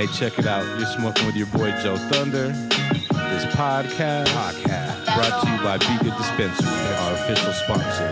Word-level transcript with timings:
Hey, 0.00 0.06
check 0.14 0.38
it 0.38 0.46
out. 0.46 0.64
You're 0.78 0.88
smoking 0.88 1.26
with 1.26 1.36
your 1.36 1.48
boy 1.48 1.72
Joe 1.82 1.98
Thunder. 2.08 2.48
This 2.48 3.44
podcast, 3.54 4.28
Podcast. 4.28 5.04
brought 5.04 5.42
to 5.44 5.50
you 5.50 5.58
by 5.62 5.76
Be 5.76 6.02
Good 6.02 6.16
Dispensary, 6.16 6.94
our 7.04 7.12
official 7.12 7.52
sponsor. 7.52 8.10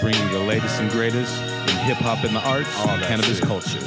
Bringing 0.00 0.32
the 0.32 0.40
latest 0.40 0.80
and 0.80 0.90
greatest 0.90 1.40
in 1.40 1.76
hip 1.84 1.98
hop 1.98 2.24
and 2.24 2.34
the 2.34 2.40
arts 2.40 2.76
All 2.76 2.88
and 2.88 3.04
cannabis 3.04 3.38
shit. 3.38 3.46
culture. 3.46 3.78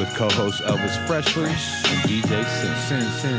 With 0.00 0.12
co-host 0.16 0.62
Elvis 0.62 1.06
Freshly 1.06 1.44
and 1.44 2.10
DJ 2.10 2.42
Sin. 2.44 2.74
Sin, 2.88 3.38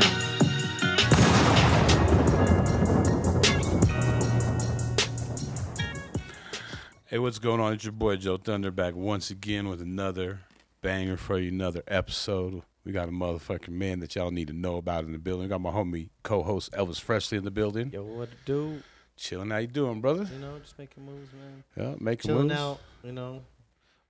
Hey, 7.04 7.18
what's 7.18 7.38
going 7.38 7.60
on? 7.60 7.74
It's 7.74 7.84
your 7.84 7.92
boy 7.92 8.16
Joe 8.16 8.38
Thunder 8.38 8.70
back 8.70 8.94
once 8.94 9.28
again 9.28 9.68
with 9.68 9.82
another 9.82 10.40
banger 10.80 11.18
for 11.18 11.38
you, 11.38 11.50
another 11.50 11.82
episode. 11.86 12.62
We 12.86 12.92
got 12.92 13.08
a 13.08 13.12
motherfucking 13.12 13.68
man 13.70 13.98
that 13.98 14.14
y'all 14.14 14.30
need 14.30 14.46
to 14.46 14.52
know 14.52 14.76
about 14.76 15.02
in 15.04 15.10
the 15.10 15.18
building. 15.18 15.42
We 15.42 15.48
got 15.48 15.60
my 15.60 15.72
homie 15.72 16.08
co-host 16.22 16.70
Elvis 16.70 17.00
Freshly 17.00 17.36
in 17.36 17.42
the 17.44 17.50
building. 17.50 17.90
Yo, 17.92 18.04
what 18.04 18.30
to 18.30 18.36
do? 18.46 18.80
Chilling. 19.16 19.50
How 19.50 19.56
you 19.56 19.66
doing, 19.66 20.00
brother? 20.00 20.28
You 20.32 20.38
know, 20.38 20.56
just 20.60 20.78
making 20.78 21.04
moves, 21.04 21.30
man. 21.32 21.64
Yeah, 21.76 21.94
making 21.98 22.28
Chilling 22.28 22.46
moves. 22.46 22.54
Chilling 22.54 22.70
out. 22.74 22.80
You 23.02 23.10
know, 23.12 23.42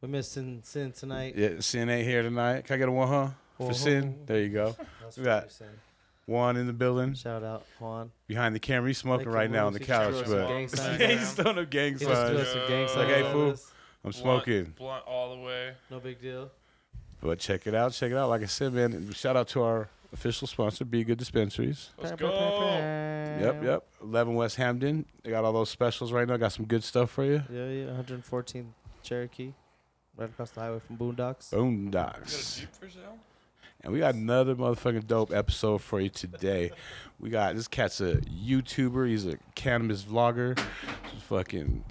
we're 0.03 0.09
missing 0.11 0.61
Sin 0.63 0.93
tonight. 0.93 1.35
Yeah, 1.39 1.61
Sin 1.61 1.89
ain't 1.89 2.07
here 2.07 2.21
tonight. 2.23 2.67
Can 2.67 2.75
I 2.75 2.79
get 2.79 2.89
a 2.91 2.93
one, 2.93 3.09
huh? 3.09 3.29
For 3.57 3.65
One, 3.67 3.75
Sin. 3.75 4.19
There 4.27 4.43
you 4.43 4.51
go. 4.51 4.77
That's 5.01 5.17
We 5.17 5.25
got- 5.25 5.45
you, 5.45 5.51
Sin. 5.51 5.67
One 6.27 6.57
in 6.59 6.67
the 6.67 6.73
building. 6.75 7.15
Shout 7.15 7.45
out 7.45 7.65
Juan. 7.81 8.11
Behind 8.27 8.55
the 8.55 8.59
camera. 8.59 8.91
He's 8.91 8.99
smoking 8.99 9.27
Making 9.29 9.33
right 9.33 9.51
now 9.51 9.69
on 9.69 9.73
the. 9.73 9.79
He 9.79 9.85
couch, 9.87 10.13
just 10.13 10.25
threw 10.27 10.35
us 10.39 10.71
but 10.73 10.77
some 10.77 10.99
gang 10.99 11.11
he's 11.11 11.19
around. 11.21 11.27
still 11.55 11.59
a 11.61 11.67
gang 11.67 11.93
He 11.93 11.99
just 12.01 12.11
threw 12.11 12.39
us 12.39 12.49
sign. 12.49 12.59
some 12.59 12.69
gang 12.69 12.81
Like, 12.83 12.91
signs 12.91 13.11
hey, 13.11 13.33
fool. 13.33 13.57
I'm 14.05 14.13
smoking. 14.13 14.63
Blunt, 14.65 14.77
blunt 14.77 15.05
all 15.07 15.37
the 15.37 15.43
way. 15.43 15.73
No 15.91 16.01
big 16.01 16.21
deal. 16.21 16.51
But 17.21 17.39
check 17.39 17.67
it 17.67 17.75
out. 17.75 17.93
Check 17.93 18.13
it 18.13 18.17
out. 18.17 18.29
Like 18.29 18.43
I 18.43 18.47
said, 18.47 18.73
man, 18.73 19.13
shout 19.13 19.37
out 19.37 19.49
to 19.49 19.63
our 19.63 19.89
official 20.13 20.47
sponsor, 20.47 20.85
Be 20.85 21.05
Good 21.05 21.19
Dispensaries. 21.19 21.91
Let's 21.99 22.11
Brr, 22.13 22.29
brr, 22.29 22.33
go. 22.33 22.67
Yep, 23.41 23.65
yep. 23.65 23.85
11 24.03 24.35
West 24.35 24.57
Hampden. 24.57 25.05
They 25.23 25.31
got 25.31 25.45
all 25.45 25.53
those 25.53 25.71
specials 25.71 26.13
right 26.13 26.27
now. 26.27 26.37
Got 26.37 26.53
some 26.53 26.67
good 26.67 26.85
stuff 26.85 27.11
for 27.11 27.25
you. 27.25 27.43
Yeah, 27.51 27.67
yeah. 27.69 27.87
114 27.87 28.73
Cherokee, 29.03 29.53
right 30.17 30.29
across 30.29 30.51
the 30.51 30.61
highway 30.61 30.81
from 30.81 30.97
Boondocks. 30.97 31.51
Boondocks. 31.51 31.83
You 31.83 31.91
got 31.91 32.19
a 32.19 32.61
Jeep 32.61 32.75
for 32.75 32.91
sale? 32.91 33.19
And 33.83 33.93
we 33.93 34.01
got 34.01 34.15
another 34.15 34.55
motherfucking 34.57 35.07
dope 35.07 35.33
episode 35.33 35.81
for 35.81 36.01
you 36.01 36.09
today. 36.09 36.73
We 37.21 37.31
got 37.31 37.55
this 37.55 37.69
cat's 37.69 38.01
a 38.01 38.17
YouTuber. 38.17 39.09
He's 39.09 39.27
a 39.27 39.37
cannabis 39.55 40.03
vlogger. 40.03 40.59
He's 41.13 41.23
fucking. 41.23 41.85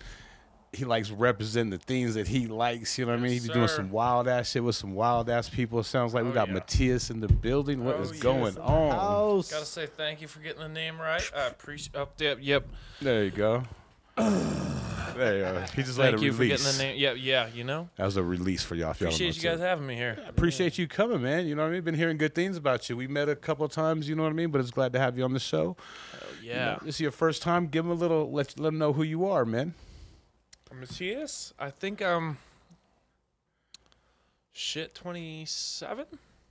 He 0.75 0.85
likes 0.85 1.09
representing 1.11 1.71
the 1.71 1.77
things 1.77 2.15
that 2.15 2.27
he 2.27 2.47
likes. 2.47 2.97
You 2.97 3.05
know 3.05 3.11
what 3.13 3.19
I 3.19 3.23
mean? 3.23 3.33
Yes, 3.33 3.43
He's 3.43 3.51
doing 3.51 3.67
some 3.67 3.89
wild 3.91 4.27
ass 4.27 4.49
shit 4.51 4.63
with 4.63 4.75
some 4.75 4.93
wild 4.93 5.29
ass 5.29 5.49
people. 5.49 5.79
It 5.79 5.85
sounds 5.85 6.13
like 6.13 6.23
we 6.23 6.29
Oh, 6.29 6.33
got 6.33 6.47
yeah. 6.49 6.55
Matthias 6.55 7.09
in 7.09 7.19
the 7.19 7.27
building. 7.27 7.83
What 7.83 7.95
Oh, 7.97 8.01
is 8.01 8.11
yes. 8.11 8.21
going 8.21 8.57
on? 8.57 8.91
House. 8.91 9.51
Gotta 9.51 9.65
say 9.65 9.85
thank 9.87 10.21
you 10.21 10.27
for 10.27 10.39
getting 10.39 10.61
the 10.61 10.69
name 10.69 10.99
right. 10.99 11.23
I 11.35 11.47
appreciate. 11.47 11.95
Up 11.95 12.17
there. 12.17 12.37
Yep. 12.39 12.67
There 13.01 13.23
you 13.23 13.31
go. 13.31 13.63
there 14.17 15.37
you 15.37 15.43
go. 15.43 15.63
He 15.75 15.83
just 15.83 15.97
let 15.97 16.11
Thank 16.11 16.21
it 16.21 16.25
you 16.25 16.33
for 16.33 16.45
getting 16.45 16.65
the 16.65 16.77
name. 16.77 16.95
Yeah, 16.97 17.13
yeah. 17.13 17.47
You 17.53 17.63
know. 17.63 17.89
That 17.97 18.05
was 18.05 18.17
a 18.17 18.23
release 18.23 18.63
for 18.63 18.75
y'all. 18.75 18.91
If 18.91 19.01
y'all 19.01 19.09
Appreciate 19.09 19.43
know 19.43 19.49
you 19.51 19.57
guys 19.57 19.59
having 19.65 19.87
me 19.87 19.95
here. 19.95 20.17
Appreciate 20.27 20.77
you 20.77 20.87
coming, 20.87 21.21
man. 21.21 21.47
You 21.47 21.55
know 21.55 21.63
what 21.63 21.69
I 21.69 21.71
mean? 21.71 21.81
Been 21.81 21.95
hearing 21.95 22.17
good 22.17 22.35
things 22.35 22.57
about 22.57 22.89
you. 22.89 22.97
We 22.97 23.07
met 23.07 23.29
a 23.29 23.35
couple 23.35 23.65
of 23.65 23.71
times, 23.71 24.07
you 24.09 24.15
know 24.15 24.23
what 24.23 24.29
I 24.29 24.33
mean? 24.33 24.51
But 24.51 24.61
it's 24.61 24.71
glad 24.71 24.93
to 24.93 24.99
have 24.99 25.17
you 25.17 25.23
on 25.23 25.33
the 25.33 25.39
show. 25.39 25.75
Hell 26.11 26.21
You 26.41 26.49
yeah. 26.49 26.65
know, 26.65 26.79
this 26.83 26.95
is 26.95 27.01
your 27.01 27.11
first 27.11 27.41
time. 27.41 27.67
Give 27.67 27.83
them 27.85 27.91
a 27.91 27.95
little, 27.99 28.31
let, 28.31 28.57
let 28.59 28.69
them 28.69 28.77
know 28.77 28.93
who 28.93 29.03
you 29.03 29.25
are, 29.27 29.45
man. 29.45 29.73
Matthias, 30.79 31.53
I 31.59 31.69
think 31.69 32.01
I'm. 32.01 32.37
Shit, 34.53 34.95
27? 34.95 36.05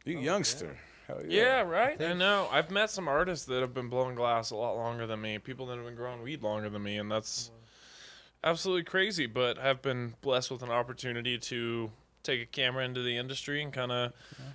You 0.05 0.19
Oh, 0.19 0.21
youngster. 0.21 0.77
Hell 1.07 1.23
Yeah, 1.27 1.43
yeah, 1.43 1.61
right? 1.63 1.95
I 1.95 1.97
think- 1.97 2.19
know. 2.19 2.49
I've 2.51 2.71
met 2.71 2.91
some 2.91 3.09
artists 3.09 3.47
that 3.47 3.61
have 3.61 3.73
been 3.75 3.89
blowing 3.89 4.15
glass 4.15 4.51
a 4.51 4.57
lot 4.57 4.75
longer 4.77 5.07
than 5.07 5.21
me, 5.21 5.39
people 5.39 5.67
that 5.67 5.77
have 5.77 5.85
been 5.87 5.95
growing 5.95 6.23
weed 6.23 6.43
longer 6.43 6.69
than 6.69 6.83
me, 6.83 6.99
and 6.99 7.11
that's 7.11 7.51
oh, 7.53 8.49
absolutely 8.49 8.85
crazy. 8.85 9.27
But 9.27 9.59
I've 9.59 9.81
been 9.83 10.15
blessed 10.21 10.51
with 10.51 10.63
an 10.63 10.71
opportunity 10.71 11.39
to 11.39 11.91
take 12.23 12.43
a 12.43 12.47
camera 12.47 12.85
into 12.85 13.03
the 13.03 13.17
industry 13.17 13.63
and 13.63 13.73
kind 13.73 13.93
of 13.93 14.13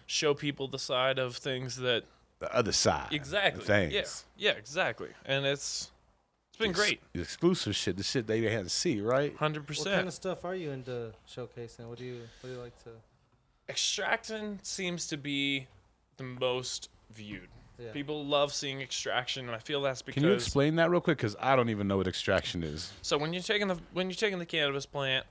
show 0.08 0.34
people 0.34 0.68
the 0.68 0.80
side 0.80 1.18
of 1.20 1.38
things 1.38 1.78
that 1.78 2.04
The 2.40 2.54
other 2.56 2.72
side. 2.72 3.10
exactly. 3.12 3.64
Things. 3.64 4.26
Yeah, 4.38 4.52
yeah, 4.52 4.58
exactly. 4.58 5.10
And 5.26 5.46
it's 5.46 5.82
it's 5.82 5.92
been 6.60 6.70
Ex- 6.70 6.80
great. 6.80 7.02
The 7.14 7.22
exclusive 7.22 7.76
shit, 7.76 7.98
the 7.98 8.04
shit 8.04 8.28
they 8.28 8.42
had 8.42 8.66
to 8.66 8.70
see, 8.70 9.02
right? 9.02 9.36
Hundred 9.36 9.66
percent. 9.66 9.88
What 9.88 9.96
kind 9.96 10.08
of 10.08 10.14
stuff 10.14 10.46
are 10.46 10.56
you 10.56 10.72
into 10.72 11.12
showcasing? 11.28 11.88
What 11.88 11.98
do 11.98 12.06
you 12.06 12.20
What 12.42 12.50
do 12.50 12.56
you 12.56 12.62
like 12.62 12.84
to? 12.84 12.92
Extraction 13.68 14.60
seems 14.64 15.08
to 15.08 15.18
be 15.18 15.68
the 16.18 16.24
most 16.24 16.90
viewed. 17.12 17.48
Yeah. 17.80 17.92
People 17.94 18.26
love 18.26 18.54
seeing 18.54 18.82
extraction, 18.82 19.46
and 19.46 19.56
I 19.56 19.60
feel 19.60 19.82
that's 19.82 20.02
because 20.02 20.22
Can 20.22 20.30
you 20.30 20.36
explain 20.36 20.76
that 20.76 20.90
real 20.90 21.00
quick? 21.00 21.18
Because 21.18 21.36
I 21.40 21.56
don't 21.56 21.70
even 21.70 21.88
know 21.88 21.98
what 21.98 22.08
extraction 22.08 22.62
is. 22.62 22.92
So 23.02 23.18
when 23.18 23.32
you're 23.32 23.42
taking 23.42 23.68
the 23.68 23.80
when 23.94 24.10
you're 24.10 24.16
taking 24.16 24.38
the 24.38 24.46
cannabis 24.46 24.86
plant, 24.86 25.26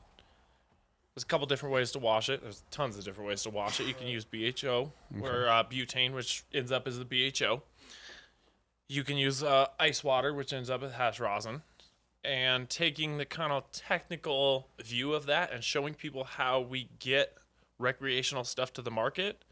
there's 1.15 1.25
a 1.25 1.27
couple 1.27 1.47
different 1.47 1.75
ways 1.75 1.91
to 1.93 1.99
wash 1.99 2.29
it. 2.31 2.43
There's 2.43 2.63
tons 2.71 2.97
of 2.97 3.05
different 3.05 3.29
ways 3.29 3.43
to 3.43 3.51
wash 3.51 3.81
it. 3.81 3.87
You 3.87 3.95
can 3.95 4.07
use 4.07 4.25
BHO 4.25 4.93
or 5.21 5.49
uh, 5.49 5.65
butane, 5.65 6.15
which 6.15 6.45
ends 6.55 6.73
up 6.73 6.87
as 6.87 6.99
the 6.99 7.05
BHO. 7.05 7.63
You 8.89 9.05
can 9.05 9.17
use 9.17 9.43
uh, 9.43 9.67
ice 9.79 10.03
water, 10.03 10.33
which 10.33 10.53
ends 10.53 10.71
up 10.71 10.83
as 10.83 10.93
hash 10.93 11.21
rosin. 11.21 11.63
And 12.25 12.69
taking 12.69 13.19
the 13.19 13.25
kind 13.25 13.53
of 13.53 13.71
technical 13.71 14.69
view 14.83 15.15
of 15.15 15.27
that 15.27 15.53
and 15.53 15.63
showing 15.63 15.95
people 15.95 16.25
how 16.25 16.61
we 16.61 16.89
get 16.99 17.35
recreational 17.79 18.45
stuff 18.45 18.73
to 18.75 18.83
the 18.83 18.91
market 18.91 19.45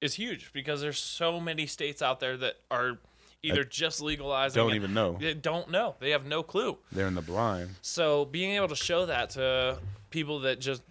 is 0.00 0.14
huge 0.14 0.52
because 0.52 0.80
there's 0.80 0.98
so 0.98 1.38
many 1.38 1.64
states 1.66 2.02
out 2.02 2.18
there 2.18 2.36
that 2.36 2.56
are 2.70 2.98
either 3.42 3.62
just 3.62 4.00
legalizing 4.00 4.60
Don't 4.60 4.74
even 4.74 4.92
know. 4.92 5.16
they 5.18 5.32
don't 5.34 5.70
know. 5.70 5.94
They 6.00 6.10
have 6.10 6.26
no 6.26 6.42
clue. 6.42 6.78
They're 6.90 7.06
in 7.06 7.14
the 7.14 7.22
blind. 7.22 7.70
So 7.82 8.24
being 8.24 8.56
able 8.56 8.68
to 8.68 8.76
show 8.76 9.06
that 9.06 9.30
to 9.30 9.78
people 10.10 10.40
that 10.40 10.60
just 10.60 10.82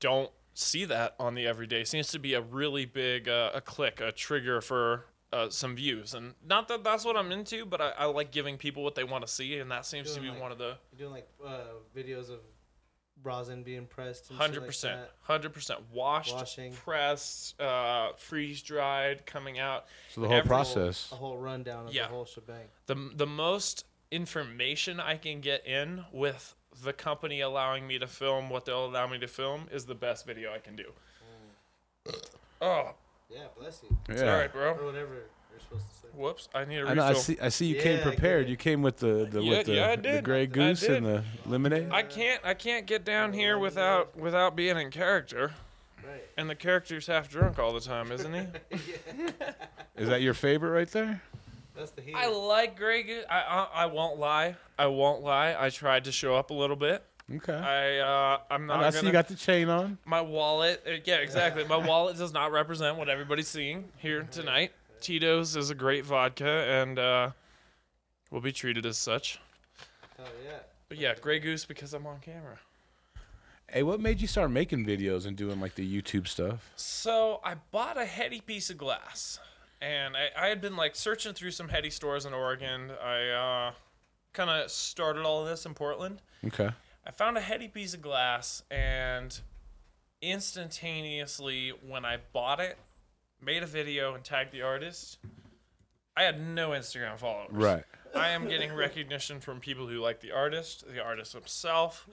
don't 0.00 0.30
see 0.54 0.84
that 0.84 1.14
on 1.18 1.34
the 1.34 1.46
everyday 1.46 1.84
seems 1.84 2.08
to 2.08 2.18
be 2.18 2.34
a 2.34 2.40
really 2.40 2.84
big 2.84 3.28
uh, 3.28 3.50
a 3.54 3.60
click, 3.62 4.00
a 4.00 4.12
trigger 4.12 4.60
for 4.60 5.06
uh, 5.32 5.48
some 5.50 5.74
views. 5.76 6.14
And 6.14 6.34
not 6.46 6.68
that 6.68 6.84
that's 6.84 7.04
what 7.04 7.16
I'm 7.16 7.32
into, 7.32 7.64
but 7.66 7.80
I, 7.80 7.90
I 7.98 8.04
like 8.06 8.30
giving 8.30 8.56
people 8.56 8.82
what 8.82 8.94
they 8.94 9.04
want 9.04 9.26
to 9.26 9.32
see, 9.32 9.58
and 9.58 9.70
that 9.70 9.84
seems 9.86 10.14
to 10.14 10.20
be 10.20 10.28
like- 10.30 10.40
one 10.40 10.52
of 10.52 10.58
the 10.58 10.76
You 10.92 10.98
doing 10.98 11.12
like 11.12 11.28
uh, 11.44 11.58
videos 11.96 12.30
of 12.30 12.40
rosin 13.22 13.62
being 13.62 13.86
pressed? 13.86 14.30
Hundred 14.32 14.64
percent, 14.66 15.00
hundred 15.22 15.52
percent 15.52 15.80
washed, 15.92 16.34
Washing. 16.34 16.72
pressed, 16.74 17.60
uh, 17.60 18.12
freeze 18.18 18.62
dried, 18.62 19.26
coming 19.26 19.58
out. 19.58 19.86
So 20.10 20.20
the 20.20 20.28
whole 20.28 20.36
Every- 20.36 20.48
process. 20.48 21.10
A 21.12 21.16
whole 21.16 21.36
rundown 21.38 21.88
of 21.88 21.94
Yeah. 21.94 22.04
the 22.04 22.08
whole 22.14 22.24
shebang. 22.26 22.68
the 22.86 22.94
the 23.14 23.26
most 23.26 23.84
information 24.12 25.00
I 25.00 25.16
can 25.16 25.40
get 25.40 25.66
in 25.66 26.04
with 26.12 26.54
the 26.84 26.92
company 26.92 27.40
allowing 27.40 27.86
me 27.86 27.98
to 27.98 28.06
film 28.06 28.50
what 28.50 28.64
they'll 28.66 28.86
allow 28.86 29.06
me 29.08 29.18
to 29.18 29.26
film 29.26 29.66
is 29.72 29.86
the 29.86 29.94
best 29.96 30.24
video 30.26 30.52
I 30.54 30.58
can 30.58 30.76
do. 30.76 30.92
Oh, 32.60 32.94
Yeah, 33.28 33.38
bless 33.58 33.82
you. 33.82 33.96
it's 34.08 34.20
Yeah. 34.22 34.32
all 34.32 34.38
right, 34.38 34.52
bro. 34.52 34.72
Or 34.74 34.84
whatever 34.86 35.14
you're 35.50 35.60
supposed 35.60 35.88
to 35.88 35.94
say. 35.94 36.08
Whoops, 36.14 36.48
I 36.54 36.64
need 36.64 36.76
a 36.76 36.78
I 36.78 36.82
refill. 36.82 36.94
know. 36.96 37.04
I 37.04 37.12
see. 37.14 37.38
I 37.42 37.48
see. 37.48 37.66
You 37.66 37.74
came 37.80 37.94
Yeah, 37.96 38.00
I 38.00 38.04
get 38.04 38.12
prepared. 38.12 38.48
You 38.48 38.56
came 38.56 38.82
with 38.82 38.98
the, 38.98 39.28
the 39.30 39.42
Yeah, 39.42 39.50
with 39.58 39.66
the, 39.66 39.74
yeah, 39.74 39.88
I 39.90 39.96
the 39.96 40.02
did. 40.02 40.24
gray 40.24 40.42
I 40.42 40.46
goose 40.46 40.80
did. 40.80 40.90
and 41.02 41.06
the 41.06 41.24
lemonade. 41.44 41.88
I 41.90 42.02
can't 42.02 42.40
I 42.44 42.54
can't 42.54 42.86
get 42.86 43.04
down 43.04 43.32
here 43.32 43.58
without 43.58 44.16
without 44.16 44.54
being 44.56 44.78
in 44.78 44.90
character. 44.90 45.52
Right. 46.06 46.22
And 46.38 46.48
the 46.48 46.54
character's 46.54 47.06
half 47.08 47.28
drunk 47.28 47.58
all 47.58 47.72
the 47.72 47.80
time, 47.80 48.12
isn't 48.12 48.32
he? 48.32 48.46
Is 49.96 50.08
that 50.08 50.22
your 50.22 50.34
favorite 50.34 50.70
right 50.70 50.90
there? 50.90 51.20
That's 51.76 51.90
the 51.90 52.00
heat. 52.02 52.14
I 52.14 52.28
like 52.28 52.76
Greg. 52.76 53.10
I, 53.28 53.40
I 53.40 53.68
I 53.82 53.86
won't 53.86 54.18
lie. 54.18 54.54
I 54.78 54.86
won't 54.86 55.22
lie. 55.22 55.54
I 55.58 55.68
tried 55.70 56.04
to 56.04 56.12
show 56.12 56.34
up 56.36 56.50
a 56.50 56.54
little 56.54 56.76
bit. 56.76 57.02
Okay. 57.34 57.52
I 57.52 57.98
uh 57.98 58.38
I'm 58.50 58.66
not 58.66 58.84
I 58.84 58.90
see 58.90 58.98
gonna 58.98 59.08
you 59.08 59.12
got 59.12 59.28
the 59.28 59.34
chain 59.34 59.68
on. 59.68 59.98
My 60.04 60.20
wallet, 60.20 60.82
uh, 60.86 60.92
yeah, 61.04 61.16
exactly. 61.16 61.64
My 61.64 61.76
wallet 61.76 62.16
does 62.16 62.32
not 62.32 62.52
represent 62.52 62.96
what 62.96 63.08
everybody's 63.08 63.48
seeing 63.48 63.88
here 63.96 64.22
tonight. 64.30 64.72
Tito's 65.00 65.56
is 65.56 65.70
a 65.70 65.74
great 65.74 66.04
vodka, 66.04 66.48
and 66.48 66.98
uh, 66.98 67.30
will 68.30 68.40
be 68.40 68.52
treated 68.52 68.86
as 68.86 68.96
such. 68.96 69.40
Oh 70.18 70.24
yeah. 70.44 70.58
But 70.88 70.98
yeah, 70.98 71.14
Grey 71.20 71.40
Goose 71.40 71.64
because 71.64 71.94
I'm 71.94 72.06
on 72.06 72.20
camera. 72.20 72.58
Hey, 73.68 73.82
what 73.82 73.98
made 73.98 74.20
you 74.20 74.28
start 74.28 74.52
making 74.52 74.86
videos 74.86 75.26
and 75.26 75.36
doing 75.36 75.60
like 75.60 75.74
the 75.74 76.02
YouTube 76.02 76.28
stuff? 76.28 76.70
So 76.76 77.40
I 77.42 77.54
bought 77.72 77.98
a 77.98 78.04
heady 78.04 78.40
piece 78.40 78.70
of 78.70 78.78
glass, 78.78 79.40
and 79.80 80.16
I, 80.16 80.28
I 80.40 80.46
had 80.46 80.60
been 80.60 80.76
like 80.76 80.94
searching 80.94 81.32
through 81.34 81.50
some 81.50 81.68
heady 81.68 81.90
stores 81.90 82.24
in 82.24 82.32
Oregon. 82.32 82.92
I 83.02 83.28
uh, 83.30 83.72
kind 84.32 84.48
of 84.48 84.70
started 84.70 85.24
all 85.24 85.42
of 85.42 85.48
this 85.48 85.66
in 85.66 85.74
Portland. 85.74 86.22
Okay. 86.44 86.70
I 87.06 87.12
found 87.12 87.36
a 87.38 87.40
heady 87.40 87.68
piece 87.68 87.94
of 87.94 88.02
glass 88.02 88.62
and 88.70 89.38
instantaneously 90.20 91.72
when 91.86 92.04
I 92.04 92.18
bought 92.32 92.58
it, 92.58 92.76
made 93.40 93.62
a 93.62 93.66
video 93.66 94.14
and 94.14 94.24
tagged 94.24 94.52
the 94.52 94.62
artist. 94.62 95.18
I 96.16 96.24
had 96.24 96.40
no 96.40 96.70
Instagram 96.70 97.16
followers. 97.18 97.52
Right. 97.52 97.84
I 98.14 98.30
am 98.30 98.48
getting 98.48 98.72
recognition 98.72 99.40
from 99.40 99.60
people 99.60 99.86
who 99.86 99.98
like 100.00 100.20
the 100.20 100.32
artist, 100.32 100.84
the 100.92 101.00
artist 101.00 101.34
himself. 101.34 102.08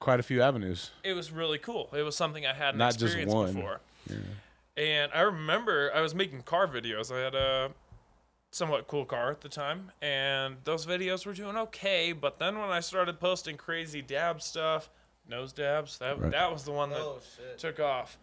Quite 0.00 0.18
a 0.18 0.22
few 0.24 0.42
avenues. 0.42 0.90
It 1.04 1.12
was 1.12 1.30
really 1.30 1.58
cool. 1.58 1.90
It 1.96 2.02
was 2.02 2.16
something 2.16 2.44
I 2.44 2.54
hadn't 2.54 2.78
Not 2.78 2.96
just 2.96 3.16
one. 3.26 3.52
before. 3.54 3.80
And 4.76 5.12
I 5.14 5.20
remember 5.20 5.92
I 5.94 6.00
was 6.00 6.14
making 6.14 6.42
car 6.42 6.66
videos. 6.66 7.14
I 7.14 7.20
had 7.20 7.34
a 7.34 7.70
somewhat 8.52 8.86
cool 8.86 9.04
car 9.04 9.30
at 9.32 9.40
the 9.40 9.48
time, 9.48 9.90
and 10.00 10.56
those 10.62 10.86
videos 10.86 11.26
were 11.26 11.32
doing 11.34 11.56
okay. 11.56 12.12
But 12.12 12.38
then 12.38 12.58
when 12.58 12.70
I 12.70 12.78
started 12.80 13.18
posting 13.18 13.56
crazy 13.56 14.00
dab 14.02 14.40
stuff, 14.40 14.90
nose 15.28 15.52
dabs, 15.52 15.98
that 15.98 16.20
Right. 16.20 16.30
that 16.30 16.52
was 16.52 16.62
the 16.64 16.72
one 16.72 16.90
that 16.90 17.00
Oh 17.00 17.18
took 17.58 17.80
off. 17.80 18.16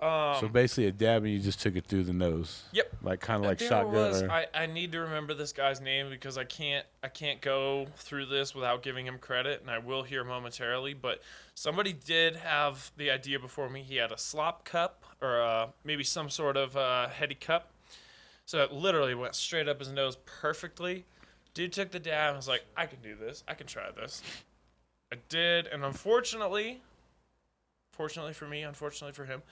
Um, 0.00 0.36
so 0.40 0.48
basically, 0.48 0.86
a 0.86 0.92
dab 0.92 1.22
and 1.22 1.32
you 1.32 1.38
just 1.38 1.62
took 1.62 1.76
it 1.76 1.86
through 1.86 2.02
the 2.02 2.12
nose. 2.12 2.64
Yep. 2.72 2.96
Like 3.02 3.20
kind 3.20 3.42
of 3.42 3.48
like 3.48 3.58
there 3.58 3.68
shotgun. 3.68 3.92
was 3.94 4.22
or- 4.22 4.30
I, 4.30 4.46
I 4.52 4.66
need 4.66 4.92
to 4.92 5.00
remember 5.00 5.32
this 5.34 5.52
guy's 5.52 5.80
name 5.80 6.10
because 6.10 6.36
I 6.36 6.44
can't 6.44 6.84
I 7.02 7.08
can't 7.08 7.40
go 7.40 7.86
through 7.96 8.26
this 8.26 8.54
without 8.54 8.82
giving 8.82 9.06
him 9.06 9.18
credit 9.18 9.60
and 9.62 9.70
I 9.70 9.78
will 9.78 10.02
here 10.02 10.24
momentarily 10.24 10.94
but 10.94 11.22
somebody 11.54 11.92
did 11.92 12.36
have 12.36 12.90
the 12.96 13.10
idea 13.10 13.38
before 13.38 13.70
me 13.70 13.82
he 13.82 13.96
had 13.96 14.10
a 14.10 14.18
slop 14.18 14.64
cup 14.64 15.04
or 15.22 15.40
uh, 15.40 15.68
maybe 15.84 16.02
some 16.02 16.28
sort 16.28 16.56
of 16.56 16.76
uh, 16.76 17.08
heady 17.08 17.36
cup 17.36 17.70
so 18.46 18.62
it 18.62 18.72
literally 18.72 19.14
went 19.14 19.34
straight 19.34 19.68
up 19.68 19.78
his 19.78 19.90
nose 19.90 20.16
perfectly 20.26 21.04
dude 21.54 21.72
took 21.72 21.90
the 21.90 21.98
dab 21.98 22.28
and 22.30 22.36
was 22.36 22.48
like 22.48 22.64
I 22.76 22.86
can 22.86 22.98
do 23.02 23.14
this 23.16 23.42
I 23.48 23.54
can 23.54 23.66
try 23.66 23.90
this 23.90 24.22
I 25.12 25.16
did 25.28 25.66
and 25.66 25.84
unfortunately 25.84 26.80
fortunately 27.92 28.32
for 28.32 28.46
me 28.46 28.62
unfortunately 28.62 29.12
for 29.12 29.24
him 29.24 29.42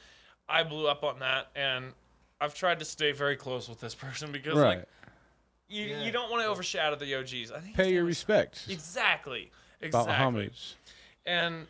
I 0.49 0.63
blew 0.65 0.89
up 0.89 1.05
on 1.05 1.21
that 1.21 1.49
and 1.55 1.93
I've 2.41 2.55
tried 2.55 2.81
to 2.81 2.85
stay 2.85 3.13
very 3.13 3.37
close 3.37 3.69
with 3.69 3.81
this 3.81 3.95
person 3.97 4.33
because 4.33 4.59
right. 4.59 4.79
like 4.79 4.89
you, 5.69 5.85
Yeah. 5.87 6.03
you 6.03 6.11
don't 6.13 6.31
want 6.31 6.43
to 6.43 6.49
overshadow 6.49 6.97
the 6.97 7.15
OGs. 7.15 7.51
I 7.51 7.61
think 7.61 7.77
Pay 7.77 7.85
your 7.93 8.01
name 8.03 8.07
was- 8.07 8.17
respect. 8.19 8.67
Exactly. 8.69 9.51
About 9.81 9.87
Exactly. 10.03 10.15
homage. 10.15 10.75
And 11.25 11.67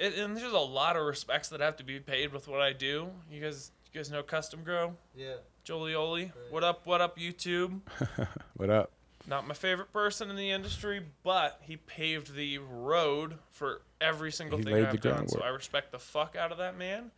and 0.00 0.14
and 0.14 0.36
there's 0.36 0.52
a 0.52 0.58
lot 0.58 0.96
of 0.96 1.04
respects 1.06 1.50
that 1.50 1.60
have 1.60 1.76
to 1.76 1.84
be 1.84 2.00
paid 2.00 2.32
with 2.32 2.48
what 2.48 2.60
I 2.60 2.72
do. 2.72 3.10
You 3.30 3.40
guys 3.40 3.70
you 3.92 3.98
guys 3.98 4.10
know 4.10 4.22
Custom 4.22 4.62
Grow? 4.62 4.96
Yeah. 5.16 5.34
Jolioli. 5.66 6.32
What 6.50 6.64
up, 6.64 6.86
what 6.86 7.00
up, 7.00 7.18
YouTube? 7.18 7.80
What 8.56 8.70
up? 8.70 8.90
Not 9.26 9.46
my 9.46 9.54
favorite 9.54 9.92
person 9.92 10.28
in 10.28 10.36
the 10.36 10.50
industry, 10.50 11.00
but 11.22 11.58
he 11.62 11.76
paved 11.76 12.34
the 12.34 12.58
road 12.58 13.38
for 13.52 13.82
every 14.00 14.32
single 14.32 14.58
He 14.58 14.64
thing 14.64 14.74
laid 14.74 14.86
I've 14.86 15.00
done. 15.00 15.28
So 15.28 15.36
groundwork. 15.38 15.42
I 15.44 15.48
respect 15.48 15.92
the 15.92 15.98
fuck 15.98 16.36
out 16.36 16.52
of 16.52 16.58
that 16.58 16.76
man. 16.76 17.10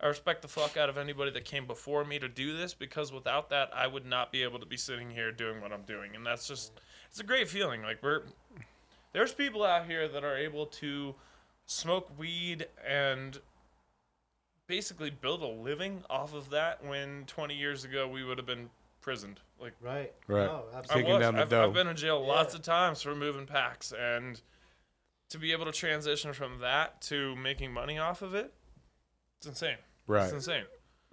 I 0.00 0.06
respect 0.06 0.42
the 0.42 0.48
fuck 0.48 0.76
out 0.76 0.88
of 0.88 0.98
anybody 0.98 1.30
that 1.32 1.44
came 1.44 1.66
before 1.66 2.04
me 2.04 2.18
to 2.18 2.28
do 2.28 2.56
this 2.56 2.74
because 2.74 3.12
without 3.12 3.50
that, 3.50 3.70
I 3.74 3.86
would 3.86 4.06
not 4.06 4.32
be 4.32 4.42
able 4.42 4.58
to 4.60 4.66
be 4.66 4.76
sitting 4.76 5.10
here 5.10 5.30
doing 5.30 5.60
what 5.60 5.72
I'm 5.72 5.82
doing. 5.82 6.14
And 6.14 6.24
that's 6.26 6.46
just, 6.48 6.72
it's 7.10 7.20
a 7.20 7.24
great 7.24 7.48
feeling. 7.48 7.82
Like, 7.82 8.02
we're, 8.02 8.22
there's 9.12 9.32
people 9.32 9.64
out 9.64 9.86
here 9.86 10.08
that 10.08 10.24
are 10.24 10.36
able 10.36 10.66
to 10.66 11.14
smoke 11.66 12.10
weed 12.18 12.66
and 12.86 13.38
basically 14.72 15.10
build 15.10 15.42
a 15.42 15.46
living 15.46 16.04
off 16.08 16.32
of 16.34 16.50
that 16.50 16.84
when 16.84 17.24
20 17.26 17.54
years 17.54 17.84
ago 17.84 18.06
we 18.06 18.22
would 18.22 18.38
have 18.38 18.46
been 18.46 18.70
prisoned. 19.00 19.40
Like, 19.60 19.72
Right. 19.80 20.12
Right. 20.28 20.44
No, 20.46 20.64
I 20.72 20.78
absolutely. 20.78 21.02
Taking 21.02 21.14
was. 21.14 21.20
down 21.22 21.34
the 21.34 21.40
I've, 21.42 21.48
dough. 21.48 21.64
I've 21.64 21.72
been 21.72 21.88
in 21.88 21.96
jail 21.96 22.24
lots 22.24 22.54
Yeah. 22.54 22.58
of 22.60 22.64
times 22.64 23.02
for 23.02 23.14
moving 23.16 23.46
packs, 23.46 23.92
and 23.92 24.40
to 25.30 25.38
be 25.38 25.50
able 25.52 25.64
to 25.64 25.72
transition 25.72 26.32
from 26.32 26.60
that 26.60 27.00
to 27.02 27.34
making 27.36 27.72
money 27.72 27.98
off 27.98 28.22
of 28.22 28.34
it, 28.34 28.52
it's 29.38 29.46
insane. 29.46 29.78
Right. 30.06 30.24
It's 30.24 30.32
insane. 30.32 30.64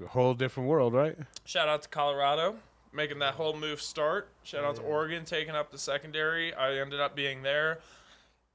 A 0.03 0.07
whole 0.07 0.33
different 0.33 0.69
world, 0.69 0.93
right? 0.93 1.17
Shout 1.45 1.67
out 1.69 1.81
to 1.83 1.89
Colorado 1.89 2.57
making 2.91 3.19
that 3.19 3.33
whole 3.33 3.55
move 3.55 3.81
start. 3.81 4.29
Shout 4.43 4.63
out 4.63 4.75
to 4.77 4.81
Oregon 4.81 5.25
taking 5.25 5.53
up 5.55 5.69
the 5.71 5.77
secondary. 5.77 6.53
I 6.53 6.75
ended 6.75 6.99
up 7.01 7.13
being 7.15 7.43
there. 7.43 7.79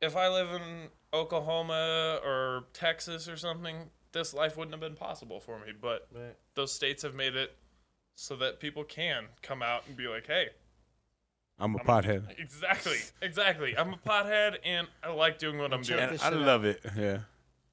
If 0.00 0.16
I 0.16 0.28
live 0.28 0.50
in 0.50 0.88
Oklahoma 1.12 2.20
or 2.24 2.64
Texas 2.72 3.28
or 3.28 3.36
something, 3.36 3.90
this 4.12 4.34
life 4.34 4.56
wouldn't 4.56 4.72
have 4.72 4.80
been 4.80 4.96
possible 4.96 5.40
for 5.40 5.58
me. 5.58 5.72
But 5.78 6.08
Right. 6.12 6.36
those 6.54 6.72
states 6.72 7.02
have 7.02 7.14
made 7.14 7.36
it 7.36 7.56
so 8.14 8.36
that 8.36 8.60
people 8.60 8.84
can 8.84 9.26
come 9.42 9.62
out 9.62 9.86
and 9.86 9.96
be 9.96 10.08
like, 10.08 10.26
hey, 10.26 10.48
I'm 11.58 11.74
a 11.74 11.78
I'm- 11.78 11.86
pothead. 11.86 12.38
Exactly, 12.38 12.96
exactly. 13.22 13.76
I'm 13.76 13.92
a 13.92 13.96
pothead, 13.98 14.58
and 14.64 14.88
I 15.02 15.10
like 15.12 15.38
doing 15.38 15.58
what 15.58 15.72
I'm 15.72 15.82
Check 15.82 15.98
doing. 16.08 16.20
I 16.22 16.30
shit 16.30 16.38
love 16.38 16.64
it. 16.64 16.80
Yeah. 16.96 17.18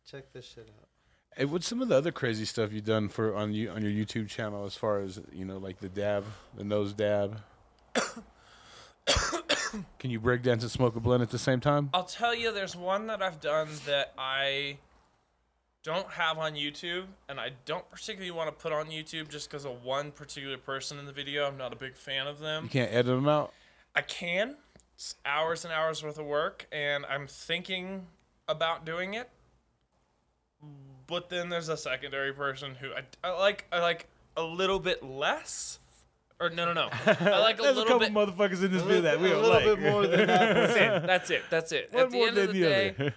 Check 0.10 0.31
this 0.34 0.45
shit 0.45 0.69
out. 0.78 0.88
Hey, 1.36 1.45
what's 1.45 1.68
some 1.68 1.81
of 1.81 1.88
the 1.88 1.95
other 1.95 2.12
crazy 2.12 2.45
stuff 2.45 2.74
you've 2.74 2.86
done 2.86 3.10
for 3.10 3.36
on 3.36 3.54
you 3.54 3.69
on 3.69 3.81
your 3.83 3.92
YouTube 3.92 4.28
channel 4.28 4.66
as 4.66 4.75
far 4.75 5.00
as 5.00 5.22
you 5.31 5.45
know, 5.45 5.57
like 5.57 5.80
the 5.80 5.90
dab, 5.90 6.25
the 6.56 6.63
nose 6.63 6.94
dab? 6.94 7.40
Can 10.00 10.12
you 10.12 10.19
break 10.19 10.44
dance 10.44 10.63
and 10.63 10.72
smoke 10.72 10.95
a 10.95 11.00
blunt 11.00 11.22
at 11.22 11.30
the 11.30 11.38
same 11.38 11.60
time? 11.60 11.90
I'll 11.94 12.04
tell 12.06 12.33
you, 12.33 12.51
there's 12.54 12.75
one 12.75 13.07
that 13.07 13.22
I've 13.22 13.40
done 13.40 13.68
that 13.86 14.13
I 14.18 14.78
don't 15.84 16.10
have 16.12 16.38
on 16.38 16.54
YouTube, 16.56 17.06
and 17.30 17.40
I 17.40 17.52
don't 17.66 17.90
particularly 17.90 18.32
want 18.32 18.50
to 18.50 18.52
put 18.52 18.74
on 18.74 18.88
YouTube 18.88 19.30
just 19.30 19.50
because 19.50 19.66
of 19.66 19.84
one 19.84 20.12
particular 20.12 20.58
person 20.58 21.00
in 21.00 21.06
the 21.06 21.12
video. 21.14 21.46
I'm 21.48 21.58
not 21.58 21.72
a 21.74 21.76
big 21.78 21.96
fan 21.96 22.28
of 22.28 22.40
them. 22.40 22.66
You 22.66 22.70
can't 22.70 22.92
edit 22.92 23.06
them 23.08 23.28
out. 23.30 23.54
I 23.96 24.02
can. 24.02 24.56
It's 24.96 25.16
hours 25.26 25.64
and 25.64 25.74
hours 25.74 26.04
worth 26.04 26.18
of 26.20 26.26
work, 26.26 26.68
and 26.72 27.06
I'm 27.06 27.28
thinking 27.28 28.08
about 28.48 28.86
doing 28.86 29.14
it. 29.14 29.30
But 31.06 31.30
then 31.30 31.50
there's 31.50 31.70
a 31.70 31.78
secondary 31.78 32.34
person 32.34 32.76
who 32.76 32.90
I, 32.92 33.04
I 33.24 33.32
like. 33.40 33.66
I 33.72 33.80
like 33.80 34.08
a 34.36 34.44
little 34.44 34.80
bit 34.80 35.04
less. 35.04 35.80
Or 36.40 36.50
no, 36.52 36.66
no, 36.66 36.74
no. 36.74 36.90
I 37.06 37.40
like 37.40 37.58
a 37.60 37.64
There's 37.64 37.78
a 37.78 37.80
little 37.80 38.00
couple 38.00 38.26
bit. 38.26 38.38
motherfuckers 38.38 38.64
in 38.64 38.72
this 38.72 38.82
video 38.84 39.02
that 39.02 39.20
we 39.20 39.28
a 39.28 39.32
don't 39.32 39.42
little 39.44 39.56
like. 39.56 39.66
bit 39.66 39.80
more 39.92 40.06
than 40.06 40.28
that. 40.28 40.54
That's 40.54 40.76
it. 40.80 41.04
That's 41.08 41.32
it. 41.32 41.44
That's 41.50 41.72
it. 41.72 41.94
One 41.94 42.04
At 42.04 42.10
the 42.12 42.18
more 42.18 42.28
end 42.28 42.38
than 42.38 42.48
of 42.50 42.54
the 42.54 42.60
the 42.62 42.68
day, 42.68 42.96
other. 43.00 43.14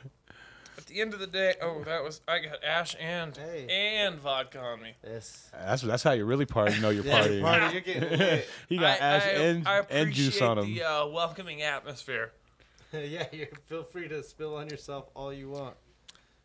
At 0.90 0.94
the 0.96 1.00
end 1.02 1.14
of 1.14 1.20
the 1.20 1.26
day, 1.26 1.54
oh, 1.62 1.82
that 1.84 2.02
was 2.02 2.20
I 2.26 2.40
got 2.40 2.64
ash 2.64 2.96
and 2.98 3.36
Hey. 3.36 3.66
and 4.00 4.18
vodka 4.18 4.58
on 4.60 4.82
me. 4.82 4.94
Yes. 5.06 5.48
That's 5.52 5.82
that's 5.82 6.02
how 6.02 6.12
you 6.12 6.24
really 6.24 6.46
party. 6.46 6.80
Know 6.80 6.90
you're 6.90 7.04
Yeah, 7.06 7.22
partying. 7.26 7.42
party, 7.42 7.72
you're 7.74 7.80
getting 8.00 8.18
lit. 8.18 8.48
he 8.68 8.76
got 8.76 9.00
I, 9.00 9.04
ash 9.04 9.24
I, 9.24 9.28
and 9.30 9.68
I 9.68 9.78
and 9.90 10.12
juice 10.12 10.36
appreciate 10.36 10.46
on 10.48 10.58
him. 10.58 10.74
the 10.74 10.82
uh, 10.82 11.06
welcoming 11.06 11.62
atmosphere. 11.62 12.32
yeah, 12.92 13.26
you 13.32 13.46
feel 13.66 13.84
free 13.84 14.08
to 14.08 14.22
spill 14.22 14.56
on 14.56 14.68
yourself 14.68 15.06
all 15.14 15.32
you 15.32 15.48
want. 15.50 15.76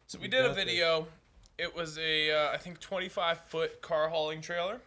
So 0.08 0.20
we 0.20 0.26
You 0.26 0.32
did 0.32 0.46
a 0.46 0.48
got 0.50 0.56
this. 0.56 0.66
video. 0.66 1.08
It 1.58 1.76
was 1.76 1.98
a 1.98 2.32
uh, 2.32 2.52
I 2.54 2.58
think 2.58 2.80
25 2.80 3.40
foot 3.48 3.82
car 3.82 4.10
hauling 4.10 4.42
trailer. 4.42 4.80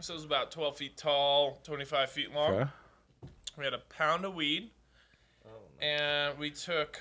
So 0.00 0.12
it 0.12 0.16
was 0.16 0.24
about 0.24 0.50
12 0.50 0.76
feet 0.76 0.96
tall, 0.96 1.58
25 1.64 2.10
feet 2.10 2.34
long. 2.34 2.52
Okay. 2.54 2.70
We 3.56 3.64
had 3.64 3.72
a 3.74 3.78
pound 3.78 4.24
of 4.24 4.34
weed, 4.34 4.70
Oh, 5.46 5.48
no. 5.80 5.86
and 5.86 6.38
we 6.38 6.50
took 6.50 7.00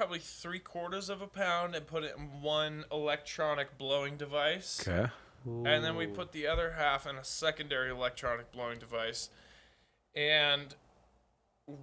probably 0.00 0.18
three 0.18 0.58
quarters 0.58 1.10
of 1.10 1.20
a 1.20 1.26
pound 1.26 1.74
and 1.74 1.86
put 1.86 2.02
it 2.02 2.14
in 2.16 2.40
one 2.40 2.86
electronic 2.90 3.76
blowing 3.76 4.16
device. 4.16 4.80
Okay. 4.88 5.10
And 5.44 5.84
then 5.84 5.94
we 5.94 6.06
put 6.06 6.32
the 6.32 6.46
other 6.46 6.70
half 6.70 7.06
in 7.06 7.16
a 7.16 7.24
secondary 7.24 7.90
electronic 7.90 8.50
blowing 8.50 8.78
device. 8.78 9.28
And 10.16 10.74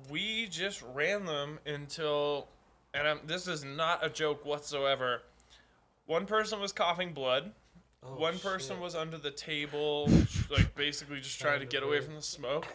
we 0.09 0.47
just 0.47 0.83
ran 0.95 1.25
them 1.25 1.59
until, 1.67 2.47
and 2.91 3.07
I'm, 3.07 3.19
this 3.27 3.47
is 3.47 3.63
not 3.63 4.03
a 4.03 4.09
joke 4.09 4.43
whatsoever. 4.43 5.21
One 6.07 6.25
person 6.25 6.59
was 6.59 6.71
coughing 6.71 7.13
blood. 7.13 7.51
Oh, 8.01 8.15
One 8.15 8.39
person 8.39 8.77
shit. 8.77 8.81
was 8.83 8.95
under 8.95 9.19
the 9.19 9.29
table, 9.29 10.09
like 10.49 10.73
basically 10.73 11.19
just 11.19 11.39
trying 11.39 11.59
to 11.59 11.67
get 11.67 11.83
away 11.83 12.01
from 12.01 12.15
the 12.15 12.23
smoke. 12.23 12.65